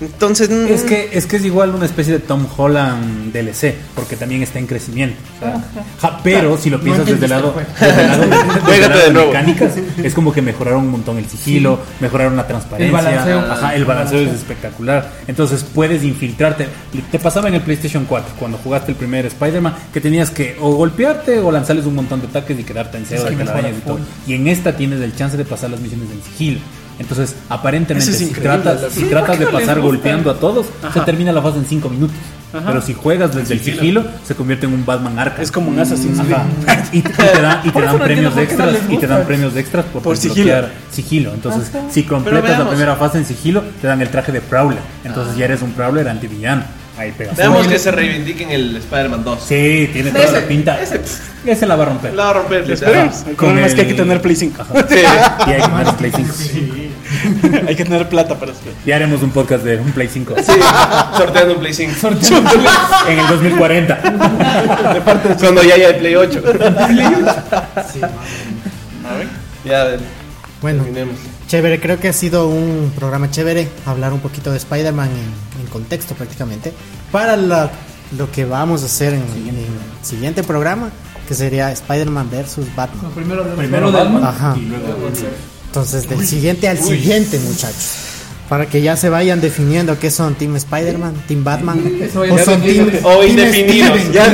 Entonces, 0.00 0.50
mm, 0.50 0.66
Es 0.72 0.82
que, 0.82 1.10
es 1.12 1.26
que 1.26 1.36
es 1.36 1.44
igual 1.44 1.74
una 1.74 1.86
especie 1.86 2.12
de 2.12 2.18
Tom 2.18 2.46
Holland 2.56 3.32
DLC, 3.32 3.74
porque 3.94 4.16
también 4.16 4.42
está 4.42 4.58
en 4.58 4.66
crecimiento. 4.66 5.16
o 5.36 5.38
sea, 5.40 5.64
ja, 6.00 6.20
pero 6.22 6.58
si 6.58 6.68
lo 6.70 6.80
piensas 6.80 7.06
desde 7.06 7.24
el 7.24 7.30
lado, 7.30 7.54
desde 7.80 8.02
el 8.02 8.08
lado 8.08 8.22
de, 8.22 8.28
desde 8.36 8.54
el 8.54 8.60
Juégate 8.60 8.88
lado 8.88 9.00
de 9.00 9.06
de 9.06 9.12
nuevo. 9.12 9.28
mecánicas, 9.28 9.72
es 10.02 10.14
como 10.14 10.32
que 10.32 10.42
mejoraron 10.42 10.80
un 10.84 10.90
montón 10.90 11.16
el 11.18 11.26
sigilo, 11.26 11.80
mejoraron 12.00 12.36
la 12.36 12.46
transparencia, 12.46 12.86
El 12.98 13.04
balanceo. 13.04 13.38
ajá, 13.52 13.74
el 13.74 13.84
balanceo 13.84 14.20
es 14.20 14.32
espectacular. 14.32 15.10
Entonces 15.26 15.64
puedes 15.64 16.04
infiltrarte. 16.04 16.68
Te 17.10 17.18
pasaba 17.18 17.48
en 17.48 17.54
el 17.54 17.62
PlayStation 17.62 18.04
4, 18.04 18.34
cuando 18.38 18.58
jugaste 18.58 18.90
el 18.92 18.96
primer 18.96 19.26
Spider-Man, 19.26 19.74
que 19.92 20.00
tenías 20.00 20.30
que 20.30 20.56
o 20.60 20.72
golpearte 20.74 21.38
o 21.38 21.50
lanzarles 21.50 21.86
un 21.86 21.94
montón 21.94 22.20
de 22.20 22.26
ataques 22.26 22.58
y 22.58 22.64
quedarte 22.64 22.98
en 22.98 23.06
cero 23.06 23.24
de 23.24 23.30
mejora 23.30 23.52
telarañas 23.54 23.78
y 23.78 23.86
todo. 23.86 23.98
Y 24.26 24.34
en 24.34 24.48
esta 24.48 24.76
tienes 24.76 25.00
el 25.00 25.14
chance 25.16 25.36
de 25.36 25.44
pasar 25.44 25.70
las 25.70 25.80
misiones 25.80 26.08
en 26.10 26.22
sigilo. 26.22 26.60
Entonces, 26.98 27.36
aparentemente, 27.48 28.10
es 28.10 28.18
si 28.18 28.26
tratas, 28.26 28.92
si 28.92 29.04
tratas 29.04 29.38
de 29.38 29.44
¿Por 29.44 29.52
qué 29.52 29.52
no 29.52 29.58
les 29.58 29.68
pasar 29.68 29.80
golpeando 29.80 30.30
a 30.30 30.34
todos, 30.34 30.66
se 30.92 31.00
termina 31.00 31.32
la 31.32 31.42
fase 31.42 31.58
en 31.58 31.66
5 31.66 31.88
minutos. 31.90 32.16
Pero 32.52 32.80
si 32.80 32.94
juegas 32.94 33.34
desde 33.34 33.54
el 33.54 33.60
sigilo, 33.60 34.04
se 34.24 34.34
convierte 34.34 34.66
en 34.66 34.72
un 34.72 34.86
Batman 34.86 35.18
Arkham. 35.18 35.42
Es 35.42 35.50
como 35.50 35.70
un 35.70 35.78
Assassin's 35.78 36.18
Creed. 36.20 36.32
Ajá. 36.32 36.46
Y, 36.92 36.98
y 36.98 37.02
te 37.02 37.42
dan, 37.42 37.60
y 37.64 37.70
te 37.70 37.98
premios 37.98 38.36
extras 38.36 38.76
y 38.88 38.96
te 38.96 39.06
dan 39.06 39.24
premios 39.26 39.56
extras 39.56 39.84
por, 39.86 40.02
Por 40.02 40.16
desbloquear 40.16 40.72
sigilo. 40.90 41.34
Entonces, 41.34 41.70
si 41.90 42.04
completas 42.04 42.58
la 42.58 42.68
primera 42.68 42.96
fase 42.96 43.18
en 43.18 43.24
sigilo, 43.24 43.62
te 43.80 43.86
dan 43.86 44.00
el 44.00 44.08
traje 44.08 44.32
de 44.32 44.40
Prowler. 44.40 44.78
Entonces 45.04 45.36
ya 45.36 45.46
eres 45.46 45.62
un 45.62 45.72
Prowler 45.72 46.08
antivillano. 46.08 46.62
Ahí 46.98 47.12
pegas. 47.12 47.36
veamos 47.36 47.66
que 47.68 47.78
se 47.78 47.90
reivindiquen 47.90 48.50
el 48.50 48.76
Spider-Man 48.76 49.22
2. 49.24 49.42
Sí, 49.46 49.90
tiene 49.92 50.10
toda 50.10 50.30
la 50.32 50.40
pinta. 50.46 50.78
Ese, 51.46 51.66
la 51.66 51.76
va 51.76 51.82
a 51.84 51.86
romper. 51.86 52.14
La 52.14 52.24
va 52.24 52.30
a 52.30 52.32
romper. 52.34 52.70
Esperemos. 52.70 53.18
El 53.18 53.24
Con 53.36 53.48
problema 53.48 53.66
es 53.66 53.74
que 53.74 53.82
hay 53.82 53.86
el- 53.88 53.94
que 53.96 54.02
tener 54.02 54.20
Play 54.22 54.36
5. 54.36 54.64
Sí. 54.88 54.94
Y 55.46 55.50
hay 55.50 55.60
que 55.62 55.68
tener 55.68 55.94
Play 55.96 56.12
5. 56.16 56.34
hay 57.68 57.76
que 57.76 57.84
tener 57.84 58.08
plata 58.08 58.34
para 58.38 58.52
eso. 58.52 58.60
Ya 58.84 58.96
haremos 58.96 59.22
un 59.22 59.30
podcast 59.30 59.62
de 59.64 59.76
un 59.76 59.92
Play 59.92 60.08
5. 60.08 60.34
Sí, 60.44 60.52
sorteando 61.16 61.54
un 61.54 61.60
Play 61.60 61.74
5. 61.74 61.92
En 63.08 63.18
el 63.18 63.26
2040. 63.28 63.98
Cuando 65.38 65.62
ya 65.62 65.74
haya 65.74 65.88
el 65.90 65.96
Play 65.96 66.14
8. 66.16 66.42
Ya, 69.64 69.80
a 69.82 69.84
ver, 69.84 70.00
Bueno, 70.62 70.82
terminemos. 70.84 71.16
chévere, 71.48 71.80
creo 71.80 72.00
que 72.00 72.08
ha 72.08 72.12
sido 72.12 72.48
un 72.48 72.92
programa 72.96 73.30
chévere 73.30 73.68
hablar 73.84 74.12
un 74.12 74.20
poquito 74.20 74.50
de 74.50 74.56
Spider-Man 74.58 75.08
en, 75.10 75.60
en 75.62 75.66
contexto 75.70 76.14
prácticamente. 76.14 76.72
Para 77.12 77.36
la- 77.36 77.70
lo 78.16 78.30
que 78.30 78.44
vamos 78.44 78.82
a 78.82 78.86
hacer 78.86 79.12
en 79.14 79.22
en 79.22 79.56
el 79.56 79.66
siguiente 80.02 80.42
programa, 80.44 80.90
que 81.28 81.34
sería 81.34 81.72
Spider-Man 81.72 82.30
versus 82.30 82.66
Batman. 82.76 83.10
Primero, 83.12 83.42
Primero 83.56 83.90
de 83.90 83.98
Batman 83.98 84.24
Ajá. 84.24 84.54
y 84.56 84.60
luego. 84.66 85.10
Entonces, 85.66 86.08
del 86.08 86.24
siguiente 86.26 86.68
al 86.68 86.78
siguiente, 86.78 87.38
muchachos. 87.40 87.90
Para 88.48 88.66
que 88.66 88.80
ya 88.80 88.96
se 88.96 89.08
vayan 89.10 89.40
definiendo 89.40 89.98
qué 89.98 90.10
son 90.12 90.36
Team 90.36 90.54
Spider-Man, 90.54 91.14
Team 91.26 91.42
Batman 91.42 91.80
Eso 92.00 92.20
o 92.20 92.38
son. 92.38 92.62
Team, 92.62 92.92
O 93.02 93.18
Team 93.18 93.30
indefinidos. 93.30 93.88
Steven. 94.00 94.12
Ya 94.12 94.30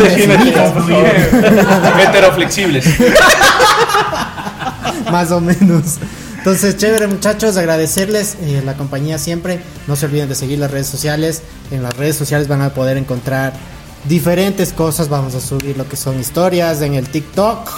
favor. 0.75 1.07
Heteroflexibles. 2.09 2.85
Más 5.11 5.31
o 5.31 5.41
menos. 5.41 5.99
Entonces, 6.39 6.77
chévere 6.77 7.07
muchachos, 7.07 7.57
agradecerles 7.57 8.37
eh, 8.41 8.63
la 8.65 8.75
compañía 8.75 9.17
siempre. 9.19 9.61
No 9.87 9.95
se 9.95 10.07
olviden 10.07 10.29
de 10.29 10.35
seguir 10.35 10.59
las 10.59 10.71
redes 10.71 10.89
sociales. 10.89 11.43
En 11.71 11.83
las 11.83 11.97
redes 11.97 12.17
sociales 12.17 12.49
van 12.49 12.63
a 12.63 12.71
poder 12.71 12.97
encontrar 12.97 13.53
diferentes 14.09 14.73
cosas. 14.73 15.09
Vamos 15.09 15.35
a 15.37 15.41
subir 15.41 15.77
lo 15.77 15.89
que 15.89 15.97
son 15.97 16.19
historias 16.19 16.83
en 16.83 16.95
el 16.95 17.09
TikTok. 17.09 17.71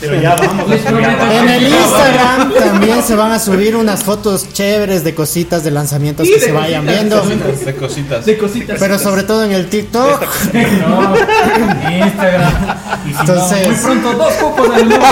Pero 0.00 0.20
ya 0.20 0.36
vamos. 0.36 0.66
En 0.70 1.48
el 1.48 1.68
Instagram 1.68 2.52
también 2.54 3.02
se 3.02 3.14
van 3.14 3.32
a 3.32 3.38
subir 3.38 3.74
unas 3.74 4.04
fotos 4.04 4.52
chéveres 4.52 5.02
de 5.02 5.14
cositas 5.14 5.64
de 5.64 5.70
lanzamientos 5.70 6.28
que 6.28 6.38
se 6.40 6.52
vayan 6.52 6.86
viendo. 6.86 7.20
De 7.22 7.74
cositas. 7.74 8.26
De 8.26 8.38
cositas. 8.38 8.78
Pero 8.78 8.98
sobre 8.98 9.22
todo 9.22 9.44
en 9.44 9.52
el 9.52 9.68
TikTok. 9.68 10.22
No, 10.84 11.14
Instagram. 11.90 12.52
Entonces- 13.20 13.66
Muy 13.68 13.76
pronto, 13.76 14.12
dos 14.14 14.32
copos 14.34 14.68
nuevo. 14.68 15.04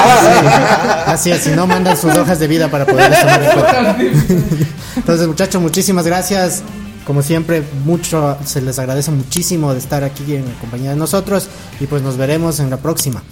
Así 1.06 1.30
es, 1.30 1.42
si 1.42 1.50
no 1.50 1.66
mandan 1.66 1.96
sus 1.96 2.14
hojas 2.16 2.38
de 2.38 2.46
vida 2.48 2.68
para 2.68 2.86
poder 2.86 3.12
tomar 3.18 3.42
en 3.42 3.50
cuenta. 3.52 3.96
Entonces, 4.96 5.26
muchachos, 5.26 5.60
muchísimas 5.62 6.06
gracias. 6.06 6.62
Como 7.06 7.22
siempre, 7.22 7.62
mucho 7.84 8.36
se 8.44 8.60
les 8.62 8.78
agradece 8.78 9.10
muchísimo 9.10 9.72
de 9.72 9.80
estar 9.80 10.04
aquí 10.04 10.36
en 10.36 10.44
compañía 10.60 10.90
de 10.90 10.96
nosotros 10.96 11.48
y 11.80 11.86
pues 11.86 12.00
nos 12.02 12.16
veremos 12.16 12.60
en 12.60 12.70
la 12.70 12.76
próxima. 12.76 13.22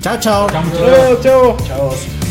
Chao, 0.00 0.18
chao. 0.20 0.46
Chao, 1.22 1.56
chao. 1.66 2.25